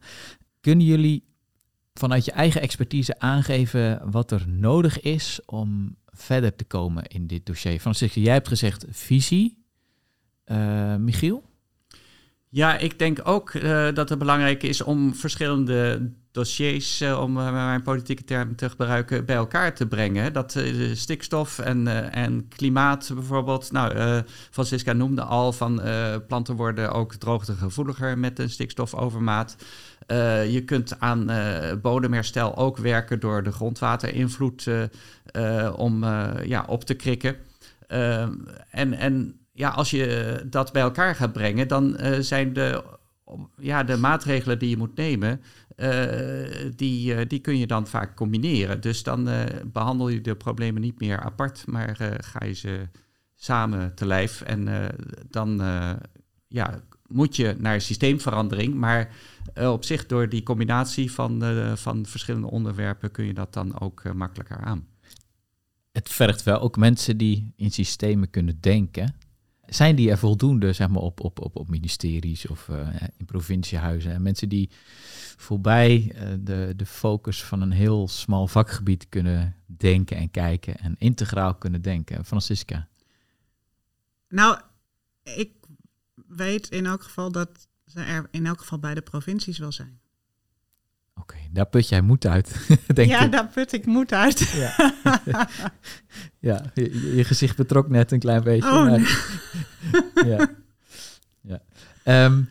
Kunnen 0.60 0.86
jullie 0.86 1.24
vanuit 1.94 2.24
je 2.24 2.32
eigen 2.32 2.60
expertise 2.60 3.18
aangeven 3.18 4.10
wat 4.10 4.30
er 4.30 4.48
nodig 4.48 5.00
is 5.00 5.40
om 5.46 5.96
verder 6.06 6.56
te 6.56 6.64
komen 6.64 7.04
in 7.04 7.26
dit 7.26 7.46
dossier? 7.46 7.80
Francisco, 7.80 8.20
jij 8.20 8.32
hebt 8.32 8.48
gezegd 8.48 8.84
visie. 8.90 9.64
Michiel? 10.98 11.44
Ja, 12.54 12.78
ik 12.78 12.98
denk 12.98 13.20
ook 13.22 13.52
dat 13.94 14.08
het 14.08 14.18
belangrijk 14.18 14.62
is 14.62 14.82
om 14.82 15.14
verschillende 15.14 16.10
dossiers, 16.30 17.02
uh, 17.02 17.20
om 17.20 17.36
uh, 17.36 17.52
mijn 17.52 17.82
politieke 17.82 18.24
term 18.24 18.56
te 18.56 18.70
gebruiken, 18.70 19.24
bij 19.24 19.36
elkaar 19.36 19.74
te 19.74 19.86
brengen. 19.86 20.32
Dat 20.32 20.58
stikstof 20.92 21.58
en, 21.58 22.12
en 22.12 22.48
klimaat 22.48 23.10
bijvoorbeeld. 23.14 23.72
Nou, 23.72 24.22
Francisca 24.50 24.92
noemde 24.92 25.22
al 25.22 25.52
van 25.52 25.82
planten 26.26 26.56
worden 26.56 26.92
ook 26.92 27.14
droogtegevoeliger 27.14 28.18
met 28.18 28.38
een 28.38 28.50
stikstofovermaat. 28.50 29.56
je 30.48 30.62
kunt 30.66 31.00
aan 31.00 31.30
bodemherstel 31.82 32.56
ook 32.56 32.78
werken 32.78 33.20
door 33.20 33.42
de 33.42 33.52
grondwaterinvloed 33.52 34.68
om 35.76 36.04
ja, 36.44 36.64
op 36.66 36.84
te 36.84 36.94
krikken. 36.94 37.36
en, 38.70 38.92
en 38.92 39.43
ja, 39.54 39.68
als 39.68 39.90
je 39.90 40.40
dat 40.50 40.72
bij 40.72 40.82
elkaar 40.82 41.14
gaat 41.14 41.32
brengen, 41.32 41.68
dan 41.68 41.96
zijn 42.20 42.52
de, 42.52 42.84
ja, 43.56 43.84
de 43.84 43.96
maatregelen 43.96 44.58
die 44.58 44.70
je 44.70 44.76
moet 44.76 44.96
nemen 44.96 45.40
uh, 45.76 46.70
die, 46.76 47.14
uh, 47.14 47.20
die 47.28 47.40
kun 47.40 47.58
je 47.58 47.66
dan 47.66 47.86
vaak 47.86 48.16
combineren. 48.16 48.80
Dus 48.80 49.02
dan 49.02 49.28
behandel 49.72 50.08
je 50.08 50.20
de 50.20 50.36
problemen 50.36 50.82
niet 50.82 51.00
meer 51.00 51.20
apart, 51.20 51.66
maar 51.66 51.96
ga 52.18 52.44
je 52.44 52.52
ze 52.52 52.88
samen 53.34 53.94
te 53.94 54.06
lijf. 54.06 54.40
En 54.40 54.68
dan 55.30 55.62
ja, 56.48 56.80
moet 57.06 57.36
je 57.36 57.56
naar 57.58 57.80
systeemverandering. 57.80 58.74
Maar 58.74 59.14
op 59.54 59.84
zich, 59.84 60.06
door 60.06 60.28
die 60.28 60.42
combinatie 60.42 61.12
van, 61.12 61.42
van 61.76 62.06
verschillende 62.06 62.50
onderwerpen, 62.50 63.10
kun 63.10 63.24
je 63.24 63.34
dat 63.34 63.52
dan 63.52 63.80
ook 63.80 64.14
makkelijker 64.14 64.56
aan. 64.56 64.86
Het 65.92 66.08
vergt 66.08 66.42
wel 66.42 66.60
ook 66.60 66.76
mensen 66.76 67.16
die 67.16 67.52
in 67.56 67.70
systemen 67.70 68.30
kunnen 68.30 68.60
denken. 68.60 69.14
Zijn 69.66 69.96
die 69.96 70.10
er 70.10 70.18
voldoende 70.18 70.72
zeg 70.72 70.88
maar, 70.88 71.02
op, 71.02 71.20
op, 71.20 71.40
op, 71.40 71.56
op 71.56 71.68
ministeries 71.68 72.46
of 72.46 72.68
in 73.16 73.24
provinciehuizen? 73.24 74.22
Mensen 74.22 74.48
die 74.48 74.70
voorbij 75.36 76.14
uh, 76.14 76.34
de, 76.40 76.72
de 76.76 76.86
focus 76.86 77.44
van 77.44 77.60
een 77.60 77.72
heel 77.72 78.08
smal 78.08 78.46
vakgebied 78.46 79.08
kunnen 79.08 79.56
denken 79.66 80.16
en 80.16 80.30
kijken 80.30 80.76
en 80.76 80.94
integraal 80.98 81.54
kunnen 81.54 81.82
denken. 81.82 82.24
Francisca? 82.24 82.88
Nou, 84.28 84.60
ik 85.22 85.52
weet 86.28 86.68
in 86.68 86.86
elk 86.86 87.02
geval 87.02 87.32
dat 87.32 87.68
ze 87.86 88.00
er 88.00 88.28
in 88.30 88.46
elk 88.46 88.60
geval 88.60 88.78
bij 88.78 88.94
de 88.94 89.02
provincies 89.02 89.58
wel 89.58 89.72
zijn. 89.72 90.00
Oké, 91.24 91.34
okay, 91.34 91.48
daar 91.52 91.66
put 91.66 91.88
jij 91.88 92.00
moed 92.00 92.26
uit, 92.26 92.66
denk 92.94 93.10
ja, 93.10 93.26
daar 93.26 93.48
put 93.48 93.72
ik 93.72 93.86
moed 93.86 94.12
uit. 94.12 94.38
Ja, 94.38 94.92
ja 96.50 96.70
je, 96.74 97.16
je, 97.16 97.24
gezicht 97.24 97.56
betrok 97.56 97.88
net 97.88 98.12
een 98.12 98.18
klein 98.18 98.42
beetje. 98.42 98.70
Oh, 98.70 98.88
maar... 98.88 99.00
nee. 99.00 100.28
ja. 100.36 100.50
ja. 101.40 102.24
Um, 102.24 102.48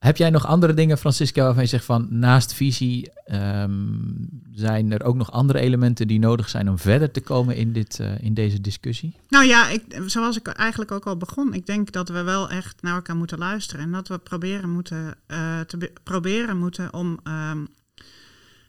heb 0.00 0.16
jij 0.16 0.30
nog 0.30 0.46
andere 0.46 0.74
dingen, 0.74 0.98
Francisca, 0.98 1.42
waarvan 1.42 1.62
je 1.62 1.68
zegt 1.68 1.84
van 1.84 2.06
naast 2.10 2.54
visie 2.54 3.10
um, 3.32 4.28
zijn 4.52 4.92
er 4.92 5.04
ook 5.04 5.16
nog 5.16 5.32
andere 5.32 5.58
elementen 5.58 6.08
die 6.08 6.18
nodig 6.18 6.48
zijn 6.48 6.68
om 6.68 6.78
verder 6.78 7.10
te 7.10 7.20
komen 7.20 7.56
in, 7.56 7.72
dit, 7.72 7.98
uh, 8.00 8.20
in 8.20 8.34
deze 8.34 8.60
discussie? 8.60 9.16
Nou 9.28 9.44
ja, 9.44 9.68
ik, 9.68 10.02
zoals 10.06 10.36
ik 10.36 10.46
eigenlijk 10.46 10.90
ook 10.90 11.06
al 11.06 11.16
begon, 11.16 11.54
ik 11.54 11.66
denk 11.66 11.92
dat 11.92 12.08
we 12.08 12.22
wel 12.22 12.50
echt 12.50 12.82
naar 12.82 12.94
elkaar 12.94 13.16
moeten 13.16 13.38
luisteren 13.38 13.84
en 13.84 13.92
dat 13.92 14.08
we 14.08 14.18
proberen 14.18 14.70
moeten, 14.70 15.14
uh, 15.28 15.60
te 15.60 15.92
proberen 16.02 16.58
moeten 16.58 16.92
om 16.92 17.18
um, 17.24 17.68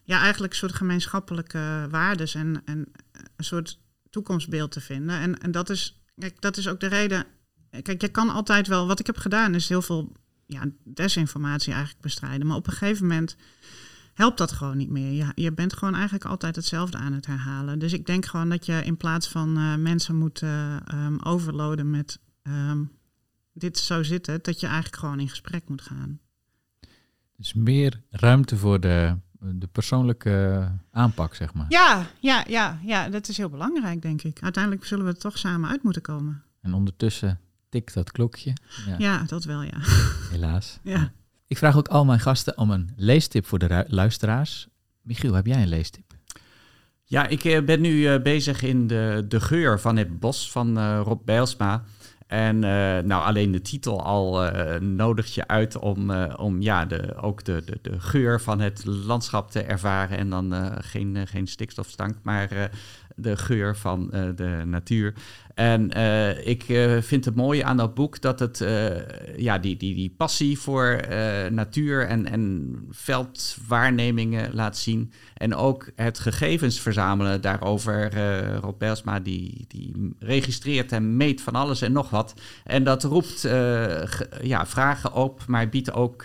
ja, 0.03 0.19
eigenlijk 0.19 0.53
een 0.53 0.59
soort 0.59 0.75
gemeenschappelijke 0.75 1.87
waarden 1.89 2.27
en, 2.33 2.61
en 2.65 2.91
een 3.35 3.43
soort 3.43 3.79
toekomstbeeld 4.09 4.71
te 4.71 4.81
vinden. 4.81 5.19
En, 5.19 5.39
en 5.39 5.51
dat, 5.51 5.69
is, 5.69 6.01
kijk, 6.17 6.41
dat 6.41 6.57
is 6.57 6.67
ook 6.67 6.79
de 6.79 6.87
reden. 6.87 7.25
Kijk, 7.81 8.01
je 8.01 8.07
kan 8.07 8.29
altijd 8.29 8.67
wel, 8.67 8.87
wat 8.87 8.99
ik 8.99 9.05
heb 9.05 9.17
gedaan 9.17 9.55
is 9.55 9.69
heel 9.69 9.81
veel 9.81 10.11
ja, 10.51 10.65
desinformatie 10.83 11.73
eigenlijk 11.73 12.01
bestrijden. 12.01 12.47
Maar 12.47 12.55
op 12.55 12.67
een 12.67 12.73
gegeven 12.73 13.07
moment 13.07 13.35
helpt 14.13 14.37
dat 14.37 14.51
gewoon 14.51 14.77
niet 14.77 14.89
meer. 14.89 15.11
Je, 15.11 15.31
je 15.35 15.51
bent 15.51 15.73
gewoon 15.73 15.93
eigenlijk 15.93 16.25
altijd 16.25 16.55
hetzelfde 16.55 16.97
aan 16.97 17.13
het 17.13 17.25
herhalen. 17.25 17.79
Dus 17.79 17.93
ik 17.93 18.05
denk 18.05 18.25
gewoon 18.25 18.49
dat 18.49 18.65
je 18.65 18.83
in 18.83 18.97
plaats 18.97 19.27
van 19.27 19.57
uh, 19.57 19.75
mensen 19.75 20.15
moet 20.15 20.41
uh, 20.41 20.75
um, 20.93 21.19
overloaden 21.19 21.89
met 21.89 22.19
um, 22.43 22.91
dit 23.53 23.77
zo 23.77 24.03
zitten, 24.03 24.39
dat 24.41 24.59
je 24.59 24.67
eigenlijk 24.67 24.95
gewoon 24.95 25.19
in 25.19 25.29
gesprek 25.29 25.69
moet 25.69 25.81
gaan. 25.81 26.19
Dus 27.37 27.53
meer 27.53 28.01
ruimte 28.09 28.57
voor 28.57 28.79
de, 28.79 29.17
de 29.39 29.67
persoonlijke 29.67 30.67
aanpak, 30.91 31.35
zeg 31.35 31.53
maar. 31.53 31.65
Ja, 31.69 32.05
ja, 32.19 32.45
ja, 32.47 32.79
ja, 32.83 33.09
dat 33.09 33.27
is 33.27 33.37
heel 33.37 33.49
belangrijk, 33.49 34.01
denk 34.01 34.21
ik. 34.21 34.41
Uiteindelijk 34.41 34.85
zullen 34.85 35.05
we 35.05 35.11
er 35.11 35.17
toch 35.17 35.37
samen 35.37 35.69
uit 35.69 35.83
moeten 35.83 36.01
komen. 36.01 36.43
En 36.61 36.73
ondertussen 36.73 37.39
tikt 37.71 37.93
dat 37.93 38.11
klokje. 38.11 38.53
Ja, 38.87 38.95
ja 38.97 39.23
dat 39.27 39.43
wel, 39.43 39.61
ja. 39.61 39.77
Helaas. 40.31 40.79
Ja. 40.83 41.11
Ik 41.47 41.57
vraag 41.57 41.77
ook 41.77 41.87
al 41.87 42.05
mijn 42.05 42.19
gasten 42.19 42.57
om 42.57 42.71
een 42.71 42.89
leestip 42.95 43.45
voor 43.45 43.59
de 43.59 43.85
luisteraars. 43.87 44.67
Michiel, 45.01 45.33
heb 45.33 45.45
jij 45.45 45.61
een 45.61 45.67
leestip? 45.67 46.13
Ja, 47.03 47.27
ik 47.27 47.43
eh, 47.43 47.63
ben 47.63 47.81
nu 47.81 47.91
uh, 47.91 48.21
bezig 48.21 48.61
in 48.61 48.87
de, 48.87 49.25
de 49.27 49.39
geur 49.39 49.79
van 49.79 49.97
het 49.97 50.19
bos 50.19 50.51
van 50.51 50.77
uh, 50.77 51.01
Rob 51.03 51.25
Bijlsma. 51.25 51.83
En 52.27 52.55
uh, 52.55 52.61
nou, 52.99 53.23
alleen 53.23 53.51
de 53.51 53.61
titel 53.61 54.03
al 54.03 54.45
uh, 54.45 54.75
nodigt 54.79 55.33
je 55.33 55.47
uit 55.47 55.79
om, 55.79 56.09
uh, 56.09 56.33
om 56.37 56.61
ja, 56.61 56.85
de, 56.85 57.15
ook 57.15 57.43
de, 57.43 57.61
de, 57.65 57.79
de 57.81 57.99
geur 57.99 58.41
van 58.41 58.59
het 58.59 58.85
landschap 58.85 59.51
te 59.51 59.61
ervaren. 59.61 60.17
En 60.17 60.29
dan 60.29 60.53
geen, 60.83 61.27
geen 61.27 61.47
stikstofstank. 61.47 62.15
Maar 62.21 62.71
de 63.15 63.37
geur 63.37 63.77
van 63.77 64.11
eh, 64.11 64.23
de 64.35 64.61
natuur. 64.65 65.13
En 65.53 65.91
eh, 65.91 66.47
ik 66.47 66.69
uh, 66.69 67.01
vind 67.01 67.25
het 67.25 67.35
mooie 67.35 67.63
aan 67.63 67.77
dat 67.77 67.93
boek 67.93 68.21
dat 68.21 68.39
het 68.39 68.65
ja, 69.37 69.57
die, 69.57 69.77
die, 69.77 69.95
die 69.95 70.13
passie 70.17 70.59
voor 70.59 71.01
natuur 71.49 72.07
en, 72.07 72.25
en 72.25 72.75
veldwaarnemingen 72.89 74.53
laat 74.53 74.77
zien. 74.77 75.11
En 75.33 75.55
ook 75.55 75.91
het 75.95 76.19
gegevens 76.19 76.79
verzamelen 76.79 77.41
daarover. 77.41 78.13
Rob 78.59 78.79
Belsma 78.79 79.19
die, 79.19 79.65
die 79.67 80.15
registreert 80.19 80.91
en 80.91 81.17
meet 81.17 81.41
van 81.41 81.53
alles 81.53 81.81
en 81.81 81.91
nog 81.91 82.09
wat. 82.09 82.33
En 82.63 82.83
dat 82.83 83.03
roept 83.03 83.41
ja, 84.41 84.65
vragen 84.65 85.13
op, 85.13 85.45
maar 85.47 85.69
biedt 85.69 85.93
ook 85.93 86.23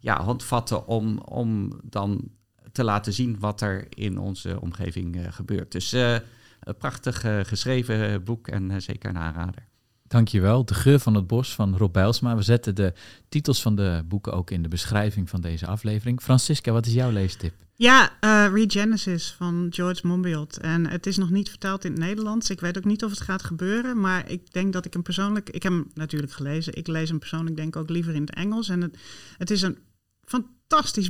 ja, 0.00 0.22
handvatten 0.22 0.86
om, 0.86 1.18
om 1.18 1.80
dan 1.82 2.30
te 2.78 2.84
laten 2.84 3.12
zien 3.12 3.36
wat 3.38 3.60
er 3.60 3.86
in 3.88 4.18
onze 4.18 4.60
omgeving 4.60 5.16
uh, 5.16 5.22
gebeurt. 5.30 5.72
Dus 5.72 5.94
uh, 5.94 6.12
een 6.60 6.76
prachtig 6.76 7.24
uh, 7.24 7.40
geschreven 7.42 8.24
boek 8.24 8.48
en 8.48 8.82
zeker 8.82 9.10
een 9.10 9.18
aanrader. 9.18 9.66
Dankjewel. 10.02 10.64
De 10.64 10.74
geur 10.74 10.98
van 10.98 11.14
het 11.14 11.26
bos 11.26 11.54
van 11.54 11.76
Rob 11.76 11.92
Bijlsma. 11.92 12.36
We 12.36 12.42
zetten 12.42 12.74
de 12.74 12.92
titels 13.28 13.62
van 13.62 13.76
de 13.76 14.02
boeken 14.08 14.32
ook 14.32 14.50
in 14.50 14.62
de 14.62 14.68
beschrijving 14.68 15.30
van 15.30 15.40
deze 15.40 15.66
aflevering. 15.66 16.22
Francisca, 16.22 16.72
wat 16.72 16.86
is 16.86 16.92
jouw 16.92 17.10
leestip? 17.10 17.54
Ja, 17.74 18.12
uh, 18.20 18.46
Regenesis 18.52 19.34
van 19.36 19.66
George 19.70 20.06
Monbiot. 20.06 20.58
En 20.58 20.86
het 20.86 21.06
is 21.06 21.16
nog 21.16 21.30
niet 21.30 21.48
vertaald 21.48 21.84
in 21.84 21.90
het 21.90 22.00
Nederlands. 22.00 22.50
Ik 22.50 22.60
weet 22.60 22.78
ook 22.78 22.84
niet 22.84 23.04
of 23.04 23.10
het 23.10 23.20
gaat 23.20 23.42
gebeuren. 23.42 24.00
Maar 24.00 24.30
ik 24.30 24.52
denk 24.52 24.72
dat 24.72 24.84
ik 24.84 24.92
hem 24.92 25.02
persoonlijk... 25.02 25.50
Ik 25.50 25.62
heb 25.62 25.72
hem 25.72 25.90
natuurlijk 25.94 26.32
gelezen. 26.32 26.76
Ik 26.76 26.86
lees 26.86 27.08
hem 27.08 27.18
persoonlijk 27.18 27.56
denk 27.56 27.68
ik 27.68 27.80
ook 27.80 27.90
liever 27.90 28.14
in 28.14 28.20
het 28.20 28.34
Engels. 28.34 28.68
En 28.68 28.80
het, 28.80 28.98
het 29.38 29.50
is 29.50 29.62
een 29.62 29.78
fantastisch 30.24 30.56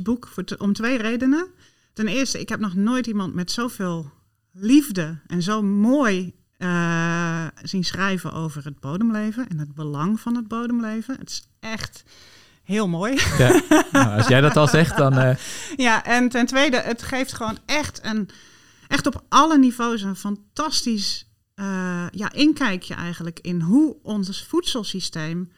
boek 0.03 0.27
voor 0.27 0.43
om 0.57 0.73
twee 0.73 0.97
redenen. 0.97 1.47
Ten 1.93 2.07
eerste, 2.07 2.39
ik 2.39 2.49
heb 2.49 2.59
nog 2.59 2.75
nooit 2.75 3.07
iemand 3.07 3.33
met 3.33 3.51
zoveel 3.51 4.11
liefde 4.53 5.19
en 5.27 5.41
zo 5.41 5.61
mooi 5.61 6.33
uh, 6.57 7.45
zien 7.63 7.83
schrijven 7.83 8.31
over 8.31 8.65
het 8.65 8.79
bodemleven 8.79 9.47
en 9.49 9.59
het 9.59 9.75
belang 9.75 10.19
van 10.19 10.35
het 10.35 10.47
bodemleven. 10.47 11.15
Het 11.19 11.29
is 11.29 11.47
echt 11.59 12.03
heel 12.63 12.87
mooi. 12.87 13.19
Ja, 13.37 13.61
nou, 13.91 14.17
als 14.17 14.27
jij 14.27 14.41
dat 14.41 14.57
al 14.57 14.67
zegt, 14.67 14.97
dan. 14.97 15.19
Uh... 15.19 15.35
Ja, 15.75 16.03
en 16.03 16.29
ten 16.29 16.45
tweede, 16.45 16.77
het 16.77 17.03
geeft 17.03 17.33
gewoon 17.33 17.57
echt 17.65 17.99
een, 18.03 18.29
echt 18.87 19.07
op 19.07 19.23
alle 19.29 19.57
niveaus 19.57 20.01
een 20.01 20.15
fantastisch 20.15 21.27
uh, 21.55 22.05
ja, 22.11 22.31
inkijkje 22.31 22.93
eigenlijk 22.93 23.39
in 23.39 23.61
hoe 23.61 23.97
ons 24.03 24.45
voedselsysteem 24.47 25.51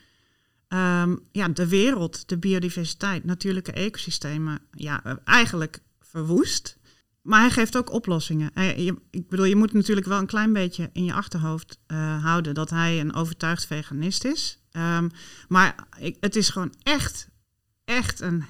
um, 0.74 1.20
ja, 1.32 1.48
de 1.48 1.68
wereld, 1.68 2.30
de 2.30 2.38
biodiversiteit, 2.38 3.24
natuurlijke 3.24 3.72
ecosystemen, 3.72 4.60
ja, 4.72 5.20
eigenlijk 5.24 5.80
verwoest. 6.00 6.80
Maar 7.22 7.40
hij 7.40 7.50
geeft 7.50 7.78
ook 7.78 7.92
oplossingen. 7.92 8.52
ik 9.10 9.30
bedoel, 9.30 9.46
je 9.46 9.56
moet 9.56 9.74
natuurlijk 9.74 10.08
wel 10.08 10.20
een 10.20 10.26
klein 10.26 10.54
beetje 10.54 10.90
in 10.94 11.04
je 11.04 11.14
achterhoofd 11.14 11.80
uh, 11.88 12.24
houden 12.24 12.54
dat 12.54 12.70
hij 12.70 13.00
een 13.00 13.14
overtuigd 13.14 13.66
veganist 13.66 14.24
is. 14.24 14.60
Um, 14.72 15.10
maar 15.48 15.76
het 16.20 16.36
is 16.36 16.50
gewoon 16.50 16.74
echt, 16.84 17.28
echt 17.86 18.20
een 18.20 18.44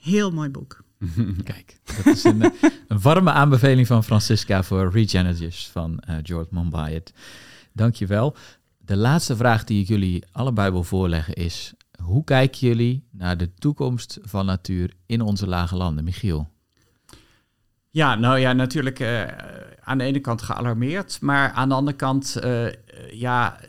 heel 0.00 0.30
mooi 0.30 0.48
boek. 0.48 0.84
Kijk, 1.44 1.80
dat 1.84 2.06
is 2.06 2.24
een, 2.24 2.52
een, 2.88 3.00
warme 3.00 3.30
aanbeveling 3.30 3.86
van 3.86 4.04
Francisca 4.04 4.62
voor 4.62 4.90
Regenesis 4.90 5.68
van 5.72 6.02
uh, 6.10 6.16
George 6.22 6.48
Monbiot. 6.50 7.12
Dankjewel. 7.72 8.36
De 8.86 8.96
laatste 8.96 9.36
vraag 9.36 9.64
die 9.64 9.82
ik 9.82 9.88
jullie 9.88 10.24
allebei 10.32 10.70
wil 10.70 10.82
voorleggen 10.84 11.34
is: 11.34 11.74
hoe 12.02 12.24
kijken 12.24 12.66
jullie 12.68 13.08
naar 13.10 13.36
de 13.36 13.54
toekomst 13.54 14.18
van 14.22 14.46
natuur 14.46 14.94
in 15.06 15.20
onze 15.20 15.46
lage 15.46 15.76
landen, 15.76 16.04
Michiel? 16.04 16.48
Ja, 17.90 18.14
nou 18.14 18.38
ja, 18.38 18.52
natuurlijk 18.52 19.00
uh, 19.00 19.22
aan 19.80 19.98
de 19.98 20.04
ene 20.04 20.20
kant 20.20 20.42
gealarmeerd, 20.42 21.20
maar 21.20 21.50
aan 21.50 21.68
de 21.68 21.74
andere 21.74 21.96
kant, 21.96 22.36
uh, 22.44 22.66
ja, 23.10 23.60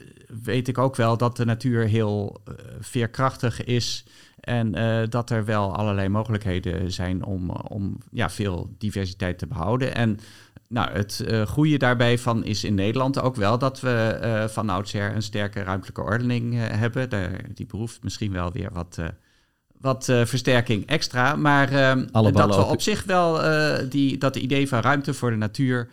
weet 0.43 0.68
ik 0.68 0.78
ook 0.78 0.95
wel 0.95 1.18
dat 1.18 1.38
de 1.38 1.45
natuur 1.45 1.88
heel 1.88 2.41
uh, 2.49 2.55
veerkrachtig 2.80 3.63
is 3.63 4.05
en 4.39 4.72
dat 5.09 5.30
er 5.30 5.45
wel 5.45 5.76
allerlei 5.76 6.09
mogelijkheden 6.09 6.91
zijn 6.91 7.24
om, 7.26 7.49
om 7.49 7.97
ja, 8.11 8.30
veel 8.30 8.76
diversiteit 8.78 9.38
te 9.38 9.47
behouden. 9.47 9.95
En 9.95 10.20
nou, 10.70 10.91
het 10.91 11.24
uh, 11.28 11.47
goede 11.47 11.78
daarbij 11.78 12.18
van 12.18 12.43
is 12.43 12.63
in 12.63 12.76
Nederland 12.76 13.22
ook 13.22 13.36
wel 13.36 13.57
dat 13.57 13.80
we 13.80 14.20
uh, 14.24 14.47
van 14.47 14.70
oudsher 14.70 15.15
een 15.15 15.22
sterke 15.22 15.63
ruimtelijke 15.63 16.01
ordening 16.01 16.53
uh, 16.53 16.61
hebben. 16.65 17.09
De, 17.09 17.30
die 17.53 17.65
behoeft 17.65 18.03
misschien 18.03 18.32
wel 18.32 18.51
weer 18.51 18.70
wat, 18.74 18.97
wat 19.80 20.05
versterking 20.05 20.86
extra. 20.86 21.36
Maar 21.36 21.72
ehm, 21.72 22.32
dat 22.34 22.55
we 22.55 22.63
op 22.63 22.82
zich 22.82 23.03
wel 23.03 23.41
die, 23.89 24.18
dat 24.18 24.36
idee 24.36 24.68
van 24.68 24.80
ruimte 24.80 25.13
voor 25.13 25.30
de 25.30 25.36
natuur, 25.36 25.89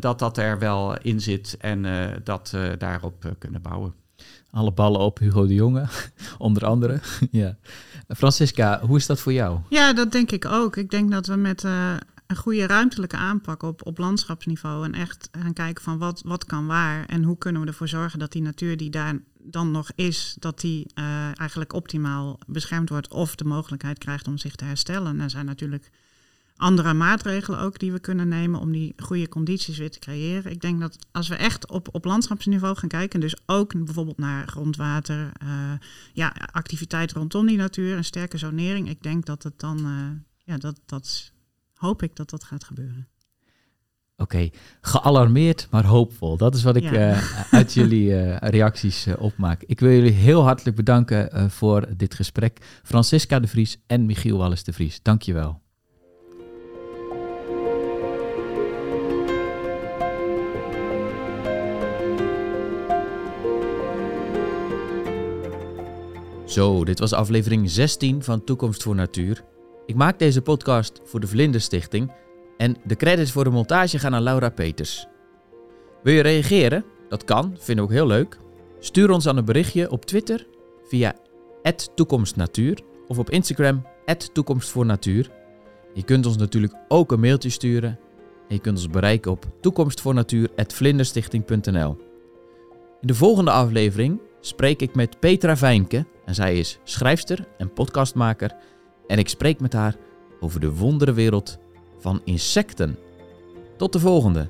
dat 0.00 0.18
dat 0.18 0.38
er 0.38 0.58
wel 0.58 0.98
in 0.98 1.20
zit 1.20 1.56
en 1.60 1.86
dat 2.24 2.50
we 2.50 2.74
daarop 2.78 3.34
kunnen 3.38 3.62
bouwen. 3.62 3.94
Alle 4.52 4.72
ballen 4.72 5.00
op 5.00 5.18
Hugo 5.18 5.46
de 5.46 5.54
Jonge, 5.54 5.86
onder 6.38 6.66
andere. 6.66 7.00
ja. 7.30 7.56
Francisca, 8.08 8.80
hoe 8.80 8.96
is 8.96 9.06
dat 9.06 9.20
voor 9.20 9.32
jou? 9.32 9.58
Ja, 9.68 9.92
dat 9.92 10.12
denk 10.12 10.30
ik 10.30 10.46
ook. 10.46 10.76
Ik 10.76 10.90
denk 10.90 11.10
dat 11.10 11.26
we 11.26 11.36
met 11.36 11.64
een 12.30 12.36
goede 12.36 12.66
ruimtelijke 12.66 13.16
aanpak 13.16 13.62
op, 13.62 13.86
op 13.86 13.98
landschapsniveau. 13.98 14.84
En 14.84 14.94
echt 14.94 15.28
gaan 15.32 15.52
kijken 15.52 15.82
van 15.82 15.98
wat, 15.98 16.22
wat 16.24 16.44
kan 16.44 16.66
waar. 16.66 17.06
En 17.06 17.22
hoe 17.22 17.38
kunnen 17.38 17.62
we 17.62 17.68
ervoor 17.68 17.88
zorgen 17.88 18.18
dat 18.18 18.32
die 18.32 18.42
natuur 18.42 18.76
die 18.76 18.90
daar 18.90 19.18
dan 19.38 19.70
nog 19.70 19.90
is, 19.94 20.36
dat 20.38 20.60
die 20.60 20.86
uh, 20.94 21.38
eigenlijk 21.38 21.72
optimaal 21.72 22.38
beschermd 22.46 22.88
wordt. 22.88 23.08
Of 23.08 23.34
de 23.34 23.44
mogelijkheid 23.44 23.98
krijgt 23.98 24.28
om 24.28 24.38
zich 24.38 24.54
te 24.54 24.64
herstellen. 24.64 25.12
En 25.12 25.20
er 25.20 25.30
zijn 25.30 25.46
natuurlijk 25.46 25.90
andere 26.56 26.94
maatregelen 26.94 27.60
ook 27.60 27.78
die 27.78 27.92
we 27.92 28.00
kunnen 28.00 28.28
nemen 28.28 28.60
om 28.60 28.72
die 28.72 28.94
goede 28.96 29.28
condities 29.28 29.78
weer 29.78 29.90
te 29.90 29.98
creëren. 29.98 30.50
Ik 30.50 30.60
denk 30.60 30.80
dat 30.80 30.98
als 31.12 31.28
we 31.28 31.34
echt 31.34 31.70
op, 31.70 31.94
op 31.94 32.04
landschapsniveau 32.04 32.76
gaan 32.76 32.88
kijken, 32.88 33.20
dus 33.20 33.36
ook 33.46 33.84
bijvoorbeeld 33.84 34.18
naar 34.18 34.48
grondwater, 34.48 35.32
uh, 35.42 35.72
ja, 36.12 36.34
activiteit 36.52 37.12
rondom 37.12 37.46
die 37.46 37.56
natuur, 37.56 37.96
een 37.96 38.04
sterke 38.04 38.38
zonering. 38.38 38.88
Ik 38.88 39.02
denk 39.02 39.26
dat 39.26 39.42
het 39.42 39.60
dan, 39.60 39.78
uh, 39.78 40.10
ja, 40.44 40.58
dat, 40.58 40.80
dat 40.86 41.32
hoop 41.80 42.02
ik 42.02 42.16
dat 42.16 42.30
dat 42.30 42.44
gaat 42.44 42.64
gebeuren. 42.64 43.08
Oké, 44.16 44.50
gealarmeerd, 44.80 45.68
maar 45.70 45.84
hoopvol. 45.84 46.36
Dat 46.36 46.54
is 46.54 46.62
wat 46.62 46.76
ik 46.76 46.90
uh, 46.90 47.52
uit 47.60 47.72
jullie 47.72 48.10
uh, 48.10 48.36
reacties 48.36 49.06
uh, 49.06 49.14
opmaak. 49.18 49.62
Ik 49.62 49.80
wil 49.80 49.90
jullie 49.90 50.12
heel 50.12 50.42
hartelijk 50.42 50.76
bedanken 50.76 51.50
voor 51.50 51.96
dit 51.96 52.14
gesprek. 52.14 52.80
Francisca 52.82 53.40
de 53.40 53.46
Vries 53.46 53.78
en 53.86 54.06
Michiel 54.06 54.38
Wallis 54.38 54.64
de 54.64 54.72
Vries. 54.72 55.02
Dankjewel. 55.02 55.60
Zo, 66.46 66.84
dit 66.84 66.98
was 66.98 67.12
aflevering 67.12 67.70
16 67.70 68.22
van 68.22 68.44
Toekomst 68.44 68.82
voor 68.82 68.94
Natuur. 68.94 69.44
Ik 69.90 69.96
maak 69.96 70.18
deze 70.18 70.42
podcast 70.42 71.00
voor 71.04 71.20
de 71.20 71.26
Vlinderstichting 71.26 72.12
en 72.56 72.76
de 72.84 72.96
credits 72.96 73.32
voor 73.32 73.44
de 73.44 73.50
montage 73.50 73.98
gaan 73.98 74.10
naar 74.10 74.20
Laura 74.20 74.50
Peters. 74.50 75.06
Wil 76.02 76.14
je 76.14 76.20
reageren? 76.20 76.84
Dat 77.08 77.24
kan, 77.24 77.56
vinden 77.58 77.84
we 77.84 77.90
ook 77.90 77.96
heel 77.96 78.06
leuk. 78.06 78.38
Stuur 78.78 79.10
ons 79.10 79.24
dan 79.24 79.36
een 79.36 79.44
berichtje 79.44 79.90
op 79.90 80.04
Twitter 80.04 80.46
via 80.88 81.14
toekomstnatuur 81.94 82.80
of 83.08 83.18
op 83.18 83.30
Instagram 83.30 83.86
toekomstvoornatuur. 84.32 85.30
Je 85.94 86.04
kunt 86.04 86.26
ons 86.26 86.36
natuurlijk 86.36 86.74
ook 86.88 87.12
een 87.12 87.20
mailtje 87.20 87.50
sturen 87.50 87.98
en 88.48 88.54
je 88.54 88.60
kunt 88.60 88.76
ons 88.76 88.88
bereiken 88.88 89.30
op 89.30 89.46
toekomstvoornatuur.vlinderstichting.nl. 89.60 91.96
In 93.00 93.06
de 93.06 93.14
volgende 93.14 93.50
aflevering 93.50 94.20
spreek 94.40 94.82
ik 94.82 94.94
met 94.94 95.20
Petra 95.20 95.56
Vijnke 95.56 96.06
en 96.24 96.34
zij 96.34 96.58
is 96.58 96.78
schrijfster 96.84 97.46
en 97.58 97.72
podcastmaker 97.72 98.56
en 99.10 99.18
ik 99.18 99.28
spreek 99.28 99.60
met 99.60 99.72
haar 99.72 99.96
over 100.40 100.60
de 100.60 100.74
wonderenwereld 100.74 101.58
van 101.98 102.20
insecten. 102.24 102.98
Tot 103.76 103.92
de 103.92 103.98
volgende! 103.98 104.48